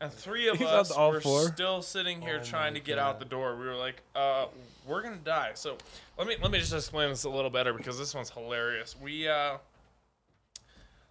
And 0.00 0.10
three 0.12 0.48
of 0.48 0.56
He's 0.58 0.66
us 0.66 0.90
all 0.90 1.10
were 1.12 1.20
four. 1.20 1.40
still 1.48 1.82
sitting 1.82 2.20
here 2.22 2.38
Oh 2.40 2.44
trying 2.44 2.74
to 2.74 2.80
get 2.80 2.98
out 2.98 3.18
the 3.18 3.24
door. 3.26 3.56
We 3.56 3.66
were 3.66 3.74
like, 3.76 4.02
uh, 4.14 4.46
we're 4.86 5.02
gonna 5.02 5.16
die. 5.16 5.52
So 5.54 5.76
let 6.16 6.26
me 6.26 6.36
let 6.42 6.50
me 6.50 6.58
just 6.58 6.72
explain 6.72 7.10
this 7.10 7.24
a 7.24 7.30
little 7.30 7.50
better 7.50 7.72
because 7.72 7.98
this 7.98 8.14
one's 8.14 8.30
hilarious. 8.30 8.96
We 9.00 9.28
uh 9.28 9.58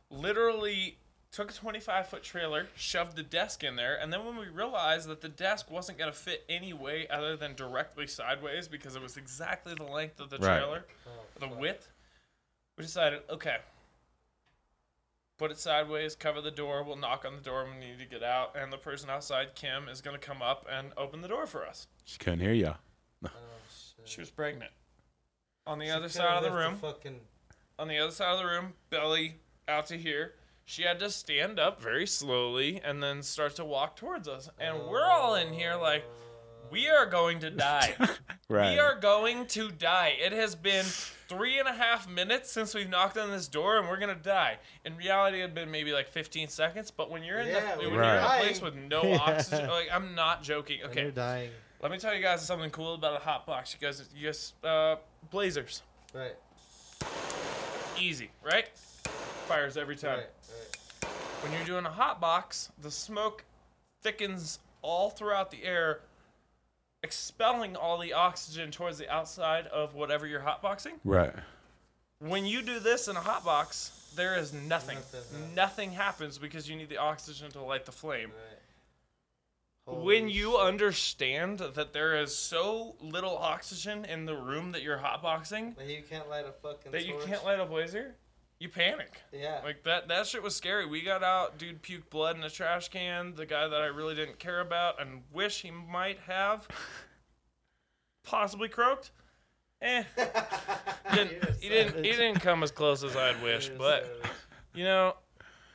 literally 0.10 0.98
took 1.32 1.52
a 1.52 1.54
25 1.54 2.08
foot 2.08 2.24
trailer, 2.24 2.68
shoved 2.76 3.16
the 3.16 3.22
desk 3.24 3.64
in 3.64 3.76
there, 3.76 4.00
and 4.02 4.12
then 4.12 4.26
when 4.26 4.36
we 4.36 4.48
realized 4.48 5.08
that 5.08 5.22
the 5.22 5.30
desk 5.30 5.70
wasn't 5.70 5.98
going 6.00 6.12
to 6.12 6.18
fit 6.18 6.44
any 6.50 6.74
way 6.74 7.08
other 7.10 7.36
than 7.38 7.54
directly 7.54 8.08
sideways 8.08 8.68
because 8.68 8.96
it 8.96 9.02
was 9.04 9.16
exactly 9.18 9.76
the 9.76 9.84
length 9.84 10.20
of 10.20 10.32
the 10.32 10.38
Right. 10.40 10.58
trailer, 10.58 10.86
Oh, 11.08 11.12
the 11.40 11.48
width, 11.48 11.88
we 12.78 12.84
decided, 12.84 13.22
okay, 13.30 13.58
put 15.40 15.50
it 15.50 15.58
sideways, 15.58 16.16
cover 16.16 16.42
the 16.42 16.52
door, 16.52 16.84
we'll 16.84 16.98
knock 16.98 17.24
on 17.26 17.36
the 17.36 17.42
door 17.42 17.64
when 17.64 17.80
we 17.80 17.88
need 17.88 17.98
to 18.00 18.06
get 18.06 18.22
out, 18.22 18.56
and 18.56 18.72
the 18.72 18.78
person 18.78 19.10
outside, 19.10 19.56
Kim, 19.56 19.88
is 19.88 20.02
going 20.02 20.20
to 20.20 20.24
come 20.26 20.42
up 20.42 20.68
and 20.72 20.90
open 20.98 21.22
the 21.22 21.28
door 21.28 21.48
for 21.48 21.66
us. 21.66 21.88
She 22.06 22.20
couldn't 22.20 22.42
hear 22.42 22.54
ya. 22.54 22.74
Oh. 23.26 23.30
She 24.06 24.22
was 24.22 24.32
pregnant. 24.32 24.72
On 25.68 25.78
the 25.78 25.86
She 25.86 25.92
other 25.92 26.10
side 26.10 26.38
of 26.38 26.44
the 26.44 26.50
left 26.50 26.60
room, 26.60 26.76
fucking 26.78 27.20
on 27.78 27.88
the 27.88 28.00
other 28.00 28.12
side 28.12 28.34
of 28.34 28.40
the 28.40 28.46
room, 28.46 28.74
belly 28.90 29.36
out 29.68 29.86
to 29.88 29.98
here. 29.98 30.34
She 30.66 30.82
had 30.84 31.00
to 31.00 31.12
stand 31.12 31.60
up 31.60 31.80
very 31.82 32.08
slowly 32.08 32.82
and 32.84 33.04
then 33.04 33.22
start 33.22 33.56
to 33.58 33.66
walk 33.66 33.96
towards 33.96 34.28
us. 34.28 34.50
And 34.60 34.88
we're 34.88 35.06
all 35.06 35.36
in 35.36 35.54
here 35.54 35.76
like, 35.76 36.06
we 36.72 36.88
are 36.90 37.06
going 37.06 37.40
to 37.40 37.50
die. 37.52 37.96
Right. 38.52 38.72
We 38.72 38.80
are 38.80 39.00
going 39.00 39.46
to 39.48 39.70
die. 39.70 40.14
It 40.20 40.32
has 40.32 40.56
been 40.56 40.88
three 41.30 41.60
and 41.60 41.68
a 41.68 41.74
half 41.74 42.10
minutes 42.10 42.52
since 42.52 42.74
we've 42.74 42.90
knocked 42.90 43.18
on 43.18 43.30
this 43.32 43.48
door 43.48 43.78
and 43.78 43.88
we're 43.88 44.00
going 44.00 44.16
to 44.16 44.22
die. 44.22 44.58
In 44.84 44.98
reality, 44.98 45.38
it 45.40 45.42
had 45.44 45.54
been 45.56 45.70
maybe 45.72 45.92
like 45.94 46.10
15 46.10 46.48
seconds. 46.50 46.92
But 46.92 47.10
when 47.12 47.24
you're 47.24 47.40
in, 47.40 47.48
Yeah, 47.48 47.76
the, 47.76 47.82
when 47.84 47.92
when 47.92 47.94
you're 48.04 48.04
in 48.04 48.24
a 48.24 48.28
place 48.40 48.62
with 48.62 48.76
no 48.76 49.04
Yeah. 49.06 49.18
oxygen, 49.22 49.70
like, 49.70 49.88
I'm 49.94 50.16
not 50.16 50.42
joking. 50.44 50.82
And 50.82 50.92
Okay. 50.92 51.04
you're 51.04 51.12
dying. 51.12 51.52
Let 51.82 51.92
me 51.92 51.98
tell 52.00 52.14
you 52.14 52.22
guys 52.22 52.46
something 52.46 52.72
cool 52.72 52.96
about 52.96 53.16
a 53.16 53.24
hot 53.24 53.46
box. 53.46 53.74
You 53.80 53.88
guys, 53.88 54.04
you 54.14 54.26
guys, 54.26 54.54
uh, 54.64 54.96
Blazers. 55.32 55.84
Right. 56.14 56.36
Easy, 57.98 58.32
right? 58.44 58.68
Fires 59.48 59.78
every 59.78 59.96
time. 59.96 60.18
Right, 60.20 60.28
right. 60.50 61.10
When 61.44 61.52
you're 61.54 61.66
doing 61.66 61.86
a 61.86 61.90
hot 61.92 62.20
box, 62.20 62.70
the 62.82 62.92
smoke 62.92 63.44
thickens 64.02 64.60
all 64.82 65.10
throughout 65.10 65.52
the 65.52 65.64
air, 65.64 66.02
expelling 67.04 67.76
all 67.76 67.98
the 67.98 68.14
oxygen 68.14 68.72
towards 68.72 68.98
the 68.98 69.10
outside 69.10 69.68
of 69.68 69.96
whatever 69.96 70.28
you're 70.28 70.42
hotboxing. 70.42 70.94
Right. 71.04 71.34
When 72.20 72.46
you 72.46 72.62
do 72.62 72.80
this 72.80 73.08
in 73.08 73.16
a 73.16 73.22
hot 73.22 73.46
box, 73.46 74.12
there 74.16 74.36
is 74.36 74.54
nothing. 74.54 74.98
Nothing, 74.98 75.22
huh? 75.32 75.46
Nothing 75.56 75.92
happens 75.92 76.38
because 76.38 76.70
you 76.70 76.76
need 76.76 76.90
the 76.90 76.98
oxygen 76.98 77.52
to 77.52 77.62
light 77.62 77.86
the 77.86 77.92
flame. 77.94 78.32
Right. 79.88 80.04
when 80.04 80.28
you 80.30 80.52
shit. 80.52 80.60
understand 80.60 81.60
that 81.60 81.94
there 81.94 82.20
is 82.20 82.36
so 82.36 82.96
little 83.02 83.38
oxygen 83.38 84.06
in 84.06 84.26
the 84.26 84.36
room 84.36 84.72
that 84.74 84.84
you're 84.84 84.98
hotboxing 84.98 85.76
That 85.78 85.88
you 85.88 86.04
can't 86.08 86.30
light 86.30 86.46
a 86.46 86.52
fucking 86.52 86.92
that 86.92 87.06
you 87.06 87.16
can't 87.26 87.44
light 87.46 87.60
a 87.60 87.66
blazer, 87.66 88.16
you 88.60 88.70
panic. 88.70 89.22
Yeah. 89.32 89.60
Like 89.64 89.84
that 89.84 90.08
that 90.10 90.28
shit 90.28 90.44
was 90.44 90.56
scary. 90.56 90.86
We 90.86 91.02
got 91.02 91.24
out, 91.24 91.58
dude 91.58 91.82
puked 91.82 92.10
blood 92.10 92.36
in 92.38 92.44
a 92.44 92.50
trash 92.50 92.90
can, 92.90 93.36
the 93.36 93.46
guy 93.46 93.68
that 93.68 93.82
I 93.82 93.86
really 93.88 94.16
didn't 94.16 94.40
care 94.40 94.60
about 94.60 95.02
and 95.02 95.24
wish 95.34 95.62
he 95.62 95.72
might 95.72 96.20
have 96.28 96.68
possibly 98.24 98.70
croaked. 98.70 99.12
Eh. 99.82 100.04
He 101.10 101.16
didn't, 101.16 101.56
he 101.60 101.70
didn't 101.70 102.06
he 102.06 102.12
didn't 102.12 102.40
come 102.40 102.62
as 102.62 102.70
close 102.70 103.04
as 103.04 103.16
I'd 103.16 103.38
You're 103.38 103.46
wish, 103.56 103.70
but 103.70 104.04
savage. 104.04 104.32
you 104.76 104.84
know, 104.84 105.16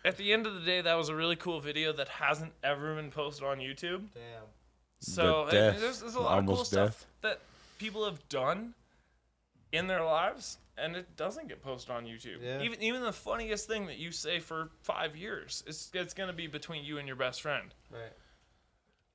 at 0.05 0.17
the 0.17 0.33
end 0.33 0.47
of 0.47 0.55
the 0.55 0.61
day 0.61 0.81
that 0.81 0.95
was 0.95 1.09
a 1.09 1.15
really 1.15 1.35
cool 1.35 1.59
video 1.59 1.93
that 1.95 2.09
hasn't 2.09 2.53
ever 2.63 2.95
been 2.95 3.11
posted 3.11 3.45
on 3.45 3.59
YouTube. 3.59 4.03
Damn. 4.15 4.45
So 5.01 5.47
The 5.47 5.51
death, 5.51 5.81
there's, 5.81 6.01
there's 6.01 6.15
a 6.15 6.21
lot 6.21 6.39
of 6.39 6.45
cool 6.47 6.55
almost 6.55 6.71
stuff 6.71 7.05
that 7.23 7.41
people 7.79 8.05
have 8.05 8.27
done 8.29 8.75
in 9.73 9.89
their 9.89 10.05
lives, 10.05 10.59
and 10.77 10.97
it 10.97 11.17
doesn't 11.17 11.49
get 11.49 11.63
posted 11.63 11.91
on 11.91 12.05
YouTube. 12.05 12.43
Yeah. 12.43 12.63
Even 12.63 12.83
even 12.83 13.03
the 13.03 13.13
funniest 13.13 13.67
thing 13.69 13.87
that 13.87 13.97
you 13.99 14.11
say 14.13 14.39
for 14.41 14.71
five 14.83 15.17
years, 15.17 15.63
it's 15.67 15.91
it's 15.95 16.15
gonna 16.15 16.33
be 16.33 16.47
between 16.47 16.85
you 16.85 16.99
and 16.99 17.07
your 17.07 17.17
best 17.17 17.43
friend, 17.43 17.75
Right. 17.91 18.13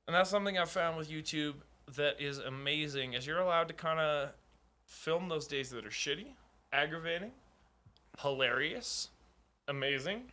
and 0.06 0.14
that's 0.14 0.30
something 0.30 0.58
I've 0.58 0.70
found 0.70 0.96
with 0.96 1.10
YouTube 1.10 1.54
that 1.96 2.20
is 2.20 2.38
amazing. 2.38 3.14
Is 3.14 3.26
you're 3.26 3.40
allowed 3.40 3.68
to 3.68 3.74
kind 3.74 4.00
of 4.00 4.30
film 4.84 5.28
those 5.28 5.46
days 5.46 5.70
that 5.70 5.84
are 5.84 5.90
shitty, 5.90 6.34
aggravating, 6.72 7.32
hilarious, 8.20 9.10
amazing. 9.68 10.32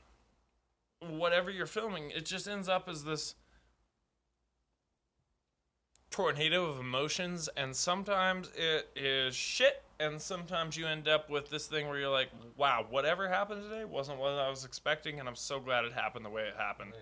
Whatever 0.99 1.51
you're 1.51 1.67
filming, 1.67 2.09
it 2.11 2.25
just 2.25 2.47
ends 2.47 2.67
up 2.67 2.89
as 2.89 3.03
this 3.03 3.35
tornado 6.09 6.65
of 6.65 6.79
emotions, 6.79 7.49
and 7.57 7.75
sometimes 7.75 8.49
it 8.55 8.89
is 8.95 9.35
shit, 9.35 9.83
and 9.99 10.21
sometimes 10.21 10.77
you 10.77 10.87
end 10.87 11.07
up 11.07 11.29
with 11.29 11.49
this 11.49 11.67
thing 11.67 11.87
where 11.87 11.97
you're 11.97 12.09
like, 12.09 12.29
wow, 12.55 12.85
whatever 12.89 13.27
happened 13.27 13.63
today 13.63 13.85
wasn't 13.85 14.19
what 14.19 14.31
I 14.33 14.49
was 14.49 14.65
expecting, 14.65 15.19
and 15.19 15.27
I'm 15.27 15.35
so 15.35 15.59
glad 15.59 15.85
it 15.85 15.93
happened 15.93 16.25
the 16.25 16.29
way 16.29 16.43
it 16.43 16.55
happened. 16.57 16.91
Right. 16.91 17.01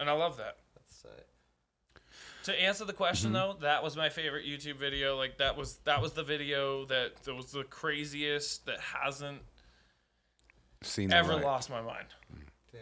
And 0.00 0.10
I 0.10 0.12
love 0.12 0.36
that. 0.38 0.58
That's 0.74 0.94
sick. 0.96 1.26
To 2.44 2.62
answer 2.62 2.84
the 2.84 2.92
question 2.92 3.32
mm-hmm. 3.32 3.52
though, 3.52 3.56
that 3.60 3.82
was 3.82 3.96
my 3.96 4.08
favorite 4.08 4.44
YouTube 4.44 4.76
video. 4.76 5.16
Like 5.16 5.38
that 5.38 5.56
was 5.56 5.78
that 5.84 6.02
was 6.02 6.12
the 6.12 6.22
video 6.22 6.84
that, 6.86 7.16
that 7.24 7.34
was 7.34 7.52
the 7.52 7.64
craziest 7.64 8.66
that 8.66 8.80
hasn't 8.80 9.40
Seen 10.82 11.12
ever 11.12 11.34
light. 11.34 11.44
lost 11.44 11.70
my 11.70 11.80
mind. 11.80 12.06
Damn. 12.70 12.80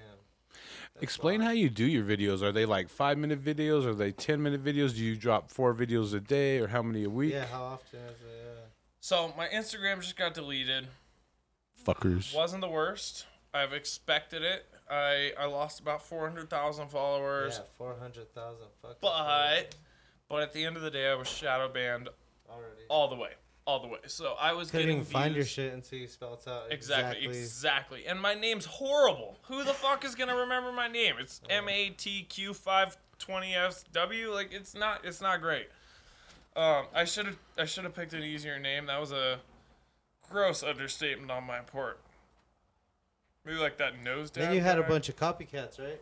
That's 0.95 1.03
Explain 1.03 1.41
wild. 1.41 1.49
how 1.49 1.55
you 1.55 1.71
do 1.71 1.85
your 1.85 2.03
videos. 2.05 2.43
Are 2.43 2.51
they 2.51 2.67
like 2.67 2.89
five 2.89 3.19
minute 3.19 3.43
videos? 3.43 3.87
Are 3.87 3.95
they 3.95 4.11
ten 4.11 4.43
minute 4.43 4.65
videos? 4.65 4.97
Do 4.97 5.05
you 5.05 5.17
drop 5.17 5.49
four 5.49 5.75
videos 5.75 6.13
a 6.13 6.21
day, 6.21 6.59
or 6.59 6.67
how 6.67 6.83
many 6.83 7.05
a 7.05 7.11
week? 7.11 7.33
Yeah, 7.33 7.47
how 7.47 7.63
often 7.63 8.01
is 8.01 8.21
it? 8.21 8.52
So 9.03 9.35
my 9.37 9.49
Instagram 9.49 10.01
just 10.01 10.17
got 10.17 10.33
deleted. 10.33 10.87
Fuckers. 11.85 12.33
Wasn't 12.33 12.61
the 12.61 12.69
worst. 12.69 13.27
I've 13.53 13.73
expected 13.73 14.43
it. 14.43 14.65
I 14.89 15.33
I 15.37 15.47
lost 15.47 15.81
about 15.81 16.07
four 16.07 16.25
hundred 16.29 16.49
thousand 16.49 16.89
followers. 16.89 17.59
yeah 17.59 17.67
400,000 17.79 18.59
fucking 18.81 18.97
But 19.01 19.75
but 20.29 20.43
at 20.43 20.53
the 20.53 20.65
end 20.65 20.77
of 20.77 20.83
the 20.83 20.91
day, 20.91 21.11
I 21.11 21.15
was 21.17 21.29
shadow 21.29 21.69
banned 21.69 22.11
already. 22.49 22.83
all 22.89 23.09
the 23.09 23.17
way, 23.17 23.33
all 23.67 23.81
the 23.81 23.89
way. 23.89 23.99
So 24.07 24.35
I 24.41 24.53
was 24.53 24.71
Couldn't 24.71 24.87
getting 24.87 25.01
even 25.01 25.13
find 25.13 25.35
your 25.35 25.45
shit 25.47 25.73
until 25.75 25.99
you 25.99 26.07
spelled 26.07 26.39
it 26.47 26.49
out. 26.49 26.71
Exactly, 26.71 27.27
exactly. 27.27 28.07
And 28.07 28.21
my 28.21 28.35
name's 28.35 28.67
horrible. 28.67 29.37
Who 29.49 29.65
the 29.65 29.75
fuck 29.75 30.05
is 30.05 30.15
gonna 30.15 30.37
remember 30.37 30.71
my 30.71 30.87
name? 30.87 31.17
It's 31.19 31.41
M 31.51 31.69
A 31.69 31.91
T 31.91 32.23
Q 32.23 32.55
five 32.55 32.97
twenty 33.19 33.53
S 33.57 33.85
W. 33.93 34.33
Like 34.33 34.53
it's 34.53 34.77
not 34.77 35.05
it's 35.05 35.21
not 35.21 35.41
great. 35.41 35.67
Um, 36.55 36.87
I 36.95 37.05
should 37.05 37.27
have 37.27 37.39
I 37.59 37.65
should 37.65 37.85
have 37.85 37.95
picked 37.95 38.13
an 38.13 38.23
easier 38.23 38.59
name. 38.59 38.87
That 38.87 39.01
was 39.01 39.13
a 39.13 39.41
gross 40.29 40.63
understatement 40.63 41.31
on 41.31 41.45
my 41.45 41.61
part. 41.61 41.99
Maybe 43.45 43.59
like 43.59 43.79
that 43.79 44.03
nose 44.03 44.31
down. 44.31 44.47
Then 44.47 44.55
you 44.55 44.61
had 44.61 44.79
a 44.79 44.83
bunch 44.83 45.09
of 45.09 45.17
copycats, 45.17 45.79
right? 45.81 46.01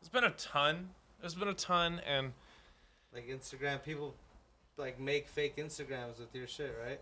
There's 0.00 0.08
been 0.10 0.24
a 0.24 0.30
ton. 0.30 0.90
There's 1.20 1.34
been 1.34 1.48
a 1.48 1.54
ton, 1.54 2.00
and 2.06 2.32
Like 3.14 3.28
Instagram, 3.28 3.82
people 3.82 4.14
like 4.76 4.98
make 4.98 5.28
fake 5.28 5.56
Instagrams 5.56 6.18
with 6.18 6.34
your 6.34 6.46
shit, 6.46 6.74
right? 6.84 7.00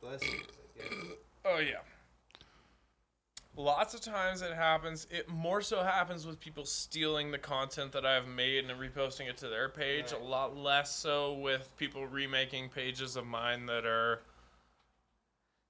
Bless 0.00 0.22
you. 0.24 0.40
Oh 1.44 1.58
yeah. 1.58 1.80
Lots 3.54 3.92
of 3.92 4.00
times 4.00 4.40
it 4.40 4.54
happens. 4.54 5.06
It 5.10 5.28
more 5.28 5.60
so 5.60 5.82
happens 5.82 6.26
with 6.26 6.40
people 6.40 6.64
stealing 6.64 7.30
the 7.30 7.38
content 7.38 7.92
that 7.92 8.06
I've 8.06 8.26
made 8.26 8.64
and 8.68 8.80
reposting 8.80 9.28
it 9.28 9.36
to 9.38 9.48
their 9.48 9.68
page. 9.68 10.12
Right. 10.12 10.22
A 10.22 10.24
lot 10.24 10.56
less 10.56 10.94
so 10.94 11.34
with 11.34 11.76
people 11.76 12.06
remaking 12.06 12.70
pages 12.70 13.14
of 13.16 13.26
mine 13.26 13.66
that 13.66 13.84
are 13.84 14.22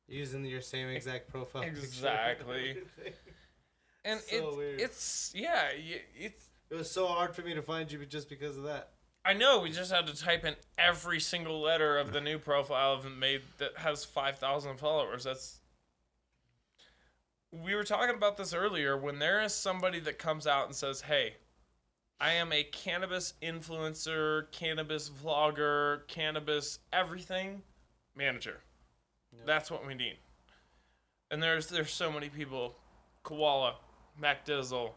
Using 0.08 0.44
your 0.44 0.60
same 0.60 0.88
exact 0.88 1.30
profile. 1.30 1.62
Exactly. 1.62 2.76
and 4.04 4.20
So 4.20 4.36
it's 4.48 4.56
weird. 4.56 4.80
it's 4.80 5.32
yeah, 5.34 5.68
it's 6.18 6.50
It 6.70 6.74
was 6.74 6.90
so 6.90 7.06
hard 7.06 7.34
for 7.34 7.42
me 7.42 7.54
to 7.54 7.62
find 7.62 7.90
you 7.90 8.04
just 8.04 8.28
because 8.28 8.56
of 8.58 8.64
that. 8.64 8.90
I 9.24 9.32
know 9.32 9.60
we 9.60 9.70
just 9.70 9.92
had 9.92 10.06
to 10.08 10.16
type 10.16 10.44
in 10.44 10.56
every 10.76 11.18
single 11.20 11.60
letter 11.60 11.96
of 11.96 12.12
the 12.12 12.20
new 12.20 12.38
profile 12.38 12.96
I've 12.98 13.10
made 13.12 13.42
that 13.58 13.78
has 13.78 14.04
5,000 14.04 14.78
followers. 14.78 15.24
That's. 15.24 15.60
We 17.52 17.74
were 17.74 17.84
talking 17.84 18.14
about 18.14 18.36
this 18.36 18.54
earlier. 18.54 18.96
When 18.96 19.18
there 19.18 19.42
is 19.42 19.54
somebody 19.54 20.00
that 20.00 20.18
comes 20.18 20.46
out 20.46 20.66
and 20.66 20.74
says, 20.74 21.02
hey, 21.02 21.34
I 22.18 22.32
am 22.32 22.52
a 22.52 22.62
cannabis 22.62 23.34
influencer, 23.42 24.50
cannabis 24.52 25.10
vlogger, 25.10 26.06
cannabis 26.08 26.78
everything 26.92 27.62
manager. 28.16 28.60
That's 29.44 29.70
what 29.70 29.86
we 29.86 29.94
need. 29.94 30.18
And 31.30 31.42
there's 31.42 31.66
there's 31.66 31.90
so 31.90 32.12
many 32.12 32.28
people, 32.28 32.76
Koala, 33.22 33.76
Mac 34.20 34.46
Dizzle, 34.46 34.92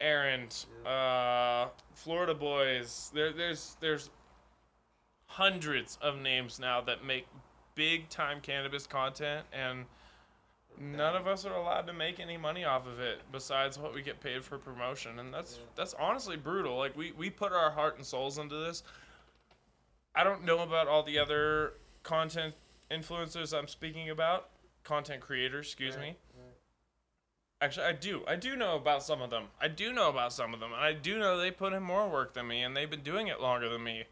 Aaron, 0.00 0.48
uh, 0.86 1.68
Florida 1.94 2.34
Boys. 2.34 3.10
There 3.12 3.32
there's 3.32 3.76
there's 3.80 4.10
hundreds 5.26 5.98
of 6.00 6.18
names 6.18 6.58
now 6.58 6.80
that 6.82 7.04
make 7.04 7.26
big 7.74 8.08
time 8.08 8.40
cannabis 8.40 8.86
content 8.86 9.44
and 9.52 9.84
none 10.80 11.14
of 11.16 11.26
us 11.26 11.44
are 11.44 11.54
allowed 11.54 11.86
to 11.86 11.92
make 11.92 12.18
any 12.18 12.36
money 12.36 12.64
off 12.64 12.86
of 12.86 12.98
it 13.00 13.20
besides 13.32 13.78
what 13.78 13.94
we 13.94 14.02
get 14.02 14.20
paid 14.20 14.42
for 14.44 14.58
promotion 14.58 15.18
and 15.18 15.32
that's 15.32 15.60
that's 15.76 15.94
honestly 15.94 16.36
brutal 16.36 16.76
like 16.76 16.96
we 16.96 17.12
we 17.12 17.30
put 17.30 17.52
our 17.52 17.70
heart 17.70 17.96
and 17.96 18.04
souls 18.04 18.38
into 18.38 18.56
this 18.56 18.82
i 20.14 20.24
don't 20.24 20.44
know 20.44 20.60
about 20.60 20.88
all 20.88 21.02
the 21.02 21.18
other 21.18 21.74
content 22.02 22.54
influencers 22.90 23.56
i'm 23.56 23.68
speaking 23.68 24.10
about 24.10 24.48
content 24.82 25.20
creators 25.20 25.66
excuse 25.66 25.94
Right, 25.94 26.02
me 26.02 26.08
right. 26.08 26.16
Actually, 27.60 27.86
I 27.86 27.92
do. 27.92 28.22
I 28.28 28.36
do 28.36 28.56
know 28.56 28.76
about 28.76 29.02
some 29.02 29.22
of 29.22 29.30
them. 29.30 29.44
I 29.58 29.68
do 29.68 29.92
know 29.92 30.10
about 30.10 30.34
some 30.34 30.52
of 30.52 30.60
them, 30.60 30.72
and 30.74 30.82
I 30.82 30.92
do 30.92 31.18
know 31.18 31.38
they 31.38 31.50
put 31.50 31.72
in 31.72 31.82
more 31.82 32.06
work 32.10 32.34
than 32.34 32.46
me, 32.48 32.62
and 32.62 32.76
they've 32.76 32.90
been 32.90 33.00
doing 33.02 33.28
it 33.28 33.40
longer 33.40 33.70
than 33.70 33.82
me. 33.82 34.04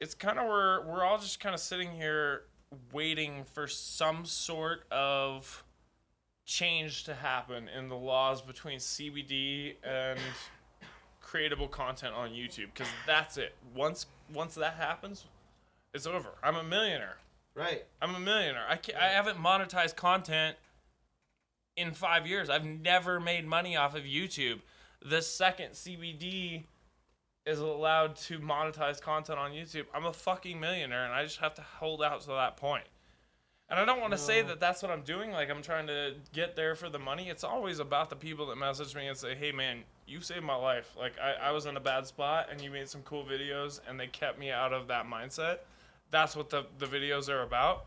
It's 0.00 0.14
kind 0.14 0.38
of 0.38 0.46
where 0.46 0.80
we're 0.82 1.04
all 1.04 1.18
just 1.18 1.40
kind 1.40 1.54
of 1.54 1.60
sitting 1.60 1.92
here 1.92 2.44
waiting 2.92 3.44
for 3.52 3.66
some 3.66 4.24
sort 4.24 4.84
of 4.90 5.64
change 6.44 7.04
to 7.04 7.14
happen 7.14 7.68
in 7.68 7.88
the 7.88 7.96
laws 7.96 8.42
between 8.42 8.78
CBD 8.78 9.74
and 9.82 10.18
creatable 11.22 11.70
content 11.70 12.14
on 12.14 12.30
YouTube, 12.30 12.68
because 12.74 12.88
that's 13.06 13.36
it. 13.36 13.54
Once 13.74 14.06
once 14.32 14.54
that 14.54 14.74
happens, 14.74 15.24
it's 15.92 16.06
over. 16.06 16.30
I'm 16.42 16.56
a 16.56 16.62
millionaire. 16.62 17.16
Right. 17.54 17.84
I'm 18.02 18.14
a 18.14 18.20
millionaire. 18.20 18.64
I 18.68 18.76
can't, 18.76 18.98
I 18.98 19.08
haven't 19.08 19.38
monetized 19.38 19.96
content 19.96 20.56
in 21.76 21.92
five 21.92 22.26
years. 22.26 22.50
I've 22.50 22.64
never 22.64 23.20
made 23.20 23.46
money 23.46 23.76
off 23.76 23.94
of 23.94 24.02
YouTube. 24.02 24.60
The 25.04 25.22
second 25.22 25.72
CBD 25.72 26.64
is 27.46 27.58
allowed 27.58 28.16
to 28.16 28.38
monetize 28.38 29.00
content 29.00 29.38
on 29.38 29.52
YouTube, 29.52 29.84
I'm 29.94 30.06
a 30.06 30.12
fucking 30.12 30.58
millionaire, 30.58 31.04
and 31.04 31.12
I 31.12 31.24
just 31.24 31.38
have 31.38 31.54
to 31.54 31.62
hold 31.62 32.02
out 32.02 32.22
to 32.22 32.28
that 32.28 32.56
point. 32.56 32.84
And 33.68 33.78
I 33.78 33.84
don't 33.84 34.00
want 34.00 34.12
to 34.12 34.18
say 34.18 34.42
that 34.42 34.60
that's 34.60 34.82
what 34.82 34.90
I'm 34.90 35.02
doing. 35.02 35.30
Like 35.30 35.50
I'm 35.50 35.62
trying 35.62 35.86
to 35.86 36.14
get 36.32 36.54
there 36.54 36.74
for 36.74 36.90
the 36.90 36.98
money. 36.98 37.30
It's 37.30 37.44
always 37.44 37.78
about 37.78 38.10
the 38.10 38.16
people 38.16 38.46
that 38.46 38.56
message 38.56 38.94
me 38.94 39.08
and 39.08 39.16
say, 39.16 39.34
"Hey, 39.34 39.52
man, 39.52 39.84
you 40.06 40.20
saved 40.20 40.44
my 40.44 40.54
life. 40.54 40.94
Like 40.98 41.14
I, 41.18 41.48
I 41.48 41.50
was 41.52 41.64
in 41.64 41.76
a 41.76 41.80
bad 41.80 42.06
spot, 42.06 42.48
and 42.50 42.60
you 42.60 42.70
made 42.70 42.90
some 42.90 43.00
cool 43.02 43.24
videos, 43.24 43.80
and 43.88 43.98
they 43.98 44.06
kept 44.06 44.38
me 44.38 44.50
out 44.50 44.72
of 44.72 44.88
that 44.88 45.06
mindset." 45.06 45.60
that's 46.14 46.36
what 46.36 46.48
the 46.48 46.64
the 46.78 46.86
videos 46.86 47.28
are 47.28 47.42
about. 47.42 47.86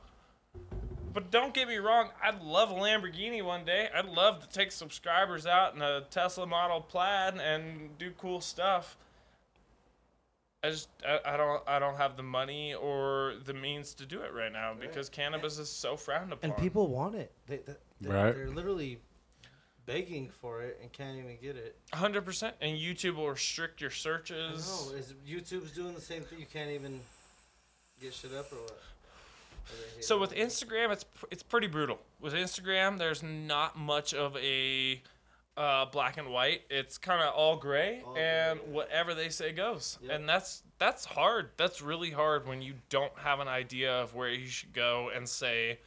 But 1.13 1.31
don't 1.31 1.53
get 1.53 1.67
me 1.67 1.77
wrong, 1.77 2.09
I'd 2.21 2.43
love 2.43 2.69
a 2.69 2.75
Lamborghini 2.75 3.43
one 3.43 3.65
day. 3.65 3.87
I'd 3.95 4.05
love 4.05 4.41
to 4.41 4.49
take 4.49 4.71
subscribers 4.71 5.47
out 5.47 5.73
in 5.73 5.81
a 5.81 6.01
Tesla 6.11 6.45
Model 6.45 6.81
Plaid 6.81 7.39
and 7.39 7.97
do 7.97 8.11
cool 8.11 8.39
stuff. 8.39 8.97
I 10.67 10.71
just 10.71 10.89
I, 11.07 11.19
I 11.33 11.38
don't 11.38 11.63
I 11.65 11.79
don't 11.79 11.95
have 11.95 12.17
the 12.17 12.24
money 12.24 12.74
or 12.74 13.36
the 13.45 13.53
means 13.53 13.93
to 13.95 14.05
do 14.05 14.21
it 14.21 14.33
right 14.33 14.51
now 14.51 14.74
because 14.79 15.07
cannabis 15.07 15.57
is 15.59 15.69
so 15.69 15.95
frowned 15.95 16.33
upon. 16.33 16.51
And 16.51 16.59
people 16.59 16.88
want 16.89 17.15
it. 17.15 17.31
They, 17.47 17.57
they, 17.57 17.74
they 18.01 18.09
Right. 18.09 18.36
They're 18.36 18.50
literally 18.50 19.00
begging 19.86 20.29
for 20.41 20.62
it 20.63 20.77
and 20.81 20.91
can't 20.91 21.17
even 21.17 21.38
get 21.41 21.55
it. 21.55 21.77
hundred 21.93 22.25
percent, 22.25 22.55
and 22.59 22.77
YouTube 22.77 23.15
will 23.15 23.29
restrict 23.29 23.79
your 23.79 23.91
I 23.91 23.93
searches. 23.93 24.89
know. 24.91 24.97
Is 24.97 25.13
YouTube's 25.27 25.71
doing 25.71 25.95
the 25.95 26.01
same 26.01 26.24
thing? 26.24 26.39
You 26.39 26.45
can't 26.51 26.71
even 26.71 27.00
get 28.01 28.13
shit 28.13 28.33
up 28.33 28.51
or 28.51 28.57
what? 28.57 28.71
Or 28.71 30.01
So 30.01 30.19
with 30.19 30.36
Instagram, 30.36 30.91
it's 30.91 31.05
it's 31.31 31.43
pretty 31.43 31.67
brutal. 31.67 32.00
With 32.19 32.33
Instagram, 32.33 32.97
there's 32.97 33.24
not 33.24 33.77
much 33.77 34.13
of 34.13 34.36
a 34.36 35.01
uh, 35.57 35.85
black 35.85 36.17
and 36.17 36.29
white. 36.29 36.61
It's 36.69 36.97
kind 36.97 37.21
of 37.21 37.33
all 37.33 37.57
gray, 37.57 38.01
All 38.05 38.15
and 38.15 38.59
gray. 38.59 38.69
whatever 38.71 39.13
they 39.15 39.29
say 39.29 39.51
goes. 39.51 39.97
Yep. 40.01 40.11
And 40.11 40.29
that's 40.29 40.63
that's 40.79 41.03
hard. 41.05 41.49
That's 41.57 41.81
really 41.81 42.11
hard 42.11 42.47
when 42.47 42.61
you 42.61 42.75
don't 42.89 43.11
have 43.17 43.39
an 43.39 43.47
idea 43.47 43.91
of 43.91 44.13
where 44.15 44.29
you 44.29 44.45
should 44.47 44.71
go 44.73 45.09
and 45.15 45.27
say, 45.27 45.79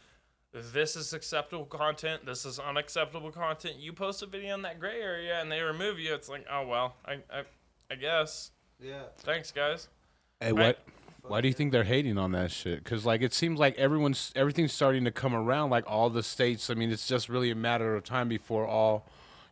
this 0.52 0.96
is 0.96 1.12
acceptable 1.12 1.64
content. 1.66 2.26
This 2.26 2.44
is 2.44 2.58
unacceptable 2.58 3.30
content. 3.30 3.76
You 3.78 3.92
post 3.92 4.22
a 4.22 4.26
video 4.26 4.54
in 4.54 4.62
that 4.62 4.80
gray 4.80 5.00
area, 5.00 5.40
and 5.40 5.50
they 5.50 5.60
remove 5.60 5.98
you. 6.00 6.12
It's 6.14 6.28
like, 6.28 6.44
oh 6.50 6.66
well, 6.66 6.96
I 7.06 7.14
I, 7.32 7.42
I 7.90 7.94
guess. 7.94 8.50
yeah. 8.82 9.02
Thanks, 9.18 9.52
guys. 9.52 9.88
Hey, 10.40 10.52
Right. 10.52 10.76
what? 10.76 11.30
Why 11.30 11.40
do 11.42 11.48
you 11.48 11.54
think 11.54 11.70
they're 11.70 11.84
hating 11.84 12.16
on 12.16 12.32
that 12.32 12.50
shit? 12.50 12.82
Because 12.82 13.04
like 13.04 13.20
it 13.22 13.32
seems 13.34 13.60
like 13.60 13.76
everyone's 13.78 14.32
everything's 14.34 14.72
starting 14.72 15.04
to 15.04 15.10
come 15.12 15.34
around. 15.34 15.70
Like 15.70 15.84
all 15.86 16.08
the 16.10 16.22
states. 16.22 16.70
I 16.70 16.74
mean, 16.74 16.90
it's 16.90 17.06
just 17.06 17.28
really 17.28 17.50
a 17.50 17.54
matter 17.54 17.94
of 17.94 18.02
time 18.04 18.28
before 18.28 18.66
all, 18.66 19.04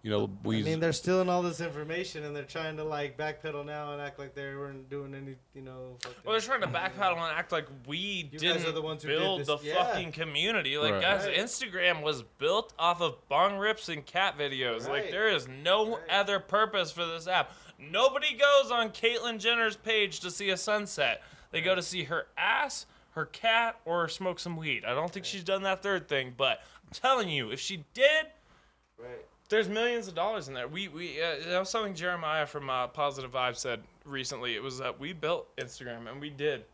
you 0.03 0.11
know, 0.11 0.31
we. 0.45 0.61
I 0.61 0.63
mean, 0.63 0.81
they're 0.81 0.93
stealing 0.93 1.29
all 1.29 1.43
this 1.43 1.61
information 1.61 2.25
and 2.25 2.35
they're 2.35 2.45
trying 2.45 2.77
to 2.77 2.85
like 2.85 3.17
backpedal 3.19 3.67
now 3.67 3.93
and 3.93 4.01
act 4.01 4.19
like 4.19 4.35
they 4.35 4.55
weren't 4.55 4.89
doing 4.89 5.15
any, 5.15 5.35
you 5.55 5.63
know. 5.63 5.97
Fucking, 6.03 6.19
Well, 6.25 6.33
they're 6.33 6.41
trying 6.41 6.61
to 6.61 6.67
backpedal 6.69 7.13
and 7.15 7.37
act 7.37 7.51
like 7.53 7.67
we 7.87 7.97
You 7.99 8.39
guys 8.39 8.41
didn't 8.41 8.67
are 8.67 8.73
the 8.73 8.81
ones 8.83 9.03
who 9.03 9.09
did 9.11 9.19
build 9.19 9.41
this. 9.41 9.47
the 9.49 9.59
Yeah. 9.63 9.75
fucking 9.85 10.13
community. 10.13 10.79
Like, 10.79 10.93
Right. 10.95 11.03
guys, 11.03 11.25
Right. 11.27 11.37
Instagram 11.37 12.03
was 12.03 12.23
built 12.23 12.73
off 12.79 13.01
of 13.01 13.29
bong 13.29 13.59
rips 13.59 13.89
and 13.89 14.07
cat 14.07 14.39
videos. 14.39 14.89
Like, 14.89 15.11
there 15.11 15.29
is 15.29 15.49
no 15.49 15.97
Right. 15.99 16.11
other 16.11 16.39
purpose 16.39 16.93
for 16.93 17.05
this 17.05 17.27
app. 17.27 17.53
Nobody 17.79 18.35
goes 18.35 18.71
on 18.71 18.91
Caitlyn 18.91 19.39
Jenner's 19.39 19.77
page 19.77 20.21
to 20.21 20.31
see 20.31 20.51
a 20.51 20.57
sunset. 20.57 21.23
They 21.51 21.61
go 21.61 21.75
to 21.75 21.83
see 21.83 22.05
her 22.05 22.27
ass, 22.37 22.87
her 23.13 23.27
cat, 23.27 23.81
or 23.85 24.09
smoke 24.09 24.39
some 24.39 24.57
weed. 24.57 24.85
I 24.85 24.95
don't 24.95 25.13
think 25.13 25.25
she's 25.27 25.43
done 25.45 25.63
that 25.63 25.83
third 25.83 26.09
thing, 26.09 26.35
but 26.37 26.61
I'm 26.85 26.93
telling 26.93 27.29
you, 27.29 27.51
if 27.51 27.59
she 27.61 27.85
did, 27.95 28.27
right. 28.99 29.25
There's 29.49 29.69
millions 29.69 30.09
of 30.09 30.15
dollars 30.15 30.49
in 30.49 30.55
there. 30.55 30.69
We 30.69 30.89
we 30.89 31.21
uh, 31.23 31.49
that 31.49 31.59
was 31.59 31.71
something 31.71 31.95
Jeremiah 31.95 32.47
from 32.47 32.69
uh, 32.69 32.89
Positive 32.89 33.33
Vibe 33.33 33.57
said 33.57 33.81
recently. 34.05 34.55
It 34.55 34.63
was 34.63 34.79
that 34.79 34.99
we 35.01 35.13
built 35.13 35.55
Instagram 35.57 36.11
and 36.11 36.21
we 36.21 36.31
did. 36.31 36.65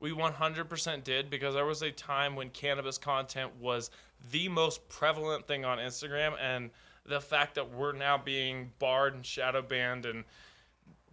We 0.00 0.12
100% 0.12 1.02
did 1.02 1.28
because 1.28 1.54
there 1.54 1.64
was 1.64 1.82
a 1.82 1.90
time 1.90 2.36
when 2.36 2.50
cannabis 2.50 2.98
content 2.98 3.50
was 3.60 3.90
the 4.30 4.48
most 4.48 4.88
prevalent 4.88 5.48
thing 5.48 5.64
on 5.64 5.78
Instagram 5.78 6.34
and 6.40 6.70
the 7.04 7.20
fact 7.20 7.56
that 7.56 7.74
we're 7.74 7.92
now 7.92 8.16
being 8.16 8.70
barred 8.78 9.14
and 9.14 9.26
shadow 9.26 9.60
banned 9.60 10.06
and 10.06 10.22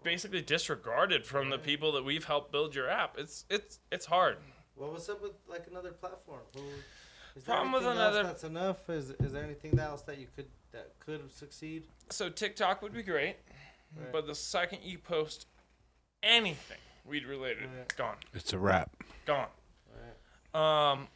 basically 0.04 0.42
disregarded 0.42 1.26
from 1.26 1.50
the 1.50 1.58
people 1.58 1.94
that 1.94 2.06
we've 2.06 2.26
helped 2.26 2.52
build 2.52 2.76
your 2.76 2.90
app. 2.90 3.18
It's 3.18 3.46
it's 3.50 3.80
it's 3.92 4.06
hard. 4.06 4.38
Well, 4.76 4.92
what's 4.92 5.10
up 5.10 5.22
with 5.22 5.32
like 5.48 5.66
another 5.70 5.92
platform? 5.92 6.42
Who, 6.56 6.62
is 7.36 7.44
Problem 7.44 7.72
with 7.74 7.84
another- 7.86 8.20
else 8.20 8.28
that's 8.28 8.44
enough? 8.44 8.90
Is 8.90 9.10
is 9.12 9.34
there 9.34 9.44
anything 9.44 9.78
else 9.80 10.02
that 10.04 10.18
you 10.18 10.28
could 10.36 10.48
that 10.72 10.92
could 11.00 11.32
succeed? 11.32 11.84
So 12.10 12.30
TikTok 12.30 12.82
would 12.82 12.94
be 12.94 13.04
great, 13.04 13.38
Right. 13.96 14.12
but 14.12 14.28
the 14.28 14.36
second 14.36 14.84
you 14.84 14.98
post 15.00 15.48
anything 16.24 16.78
weed 17.06 17.26
related, 17.26 17.70
Right. 17.70 17.96
gone. 17.96 18.18
it's 18.34 18.54
a 18.54 18.60
wrap. 18.60 18.92
gone. 19.26 19.50
Right. 19.94 20.92
Um, 20.92 21.08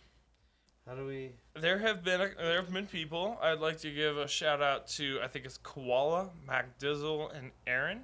How 0.86 0.96
do 0.96 1.06
we? 1.06 1.32
there 1.56 1.80
have 1.80 2.04
been 2.04 2.22
a, 2.22 2.30
there 2.36 2.62
have 2.62 2.72
been 2.72 2.88
people. 2.88 3.38
I'd 3.42 3.60
like 3.60 3.78
to 3.80 3.94
give 3.94 4.18
a 4.18 4.28
shout 4.28 4.62
out 4.62 4.88
to 4.90 5.20
I 5.22 5.28
think 5.28 5.46
it's 5.46 5.58
Koala, 5.58 6.32
Mac 6.48 6.78
Dizzle, 6.80 7.34
and 7.36 7.52
Aaron, 7.68 8.04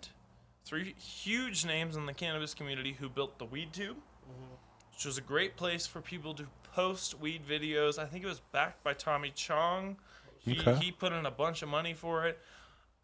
three 0.63 0.93
huge 0.93 1.65
names 1.65 1.95
in 1.95 2.06
the 2.06 2.13
cannabis 2.13 2.54
community 2.54 2.93
who 2.93 3.10
built 3.10 3.38
the 3.39 3.45
Weed 3.45 3.73
Tube, 3.73 3.97
which 4.93 5.06
was 5.06 5.17
a 5.17 5.21
great 5.21 5.56
place 5.58 5.86
for 5.88 6.01
people 6.01 6.34
to 6.36 6.47
post 6.76 7.20
weed 7.20 7.42
videos. 7.48 7.98
I 7.98 8.06
think 8.06 8.24
it 8.24 8.28
was 8.28 8.42
backed 8.52 8.84
by 8.84 8.94
Tommy 8.94 9.32
Chong. 9.34 9.96
He, 10.40 10.60
Okay. 10.60 10.76
he 10.76 10.92
put 10.92 11.14
in 11.14 11.26
a 11.26 11.32
bunch 11.32 11.62
of 11.62 11.70
money 11.70 11.94
for 11.94 12.28
it. 12.28 12.40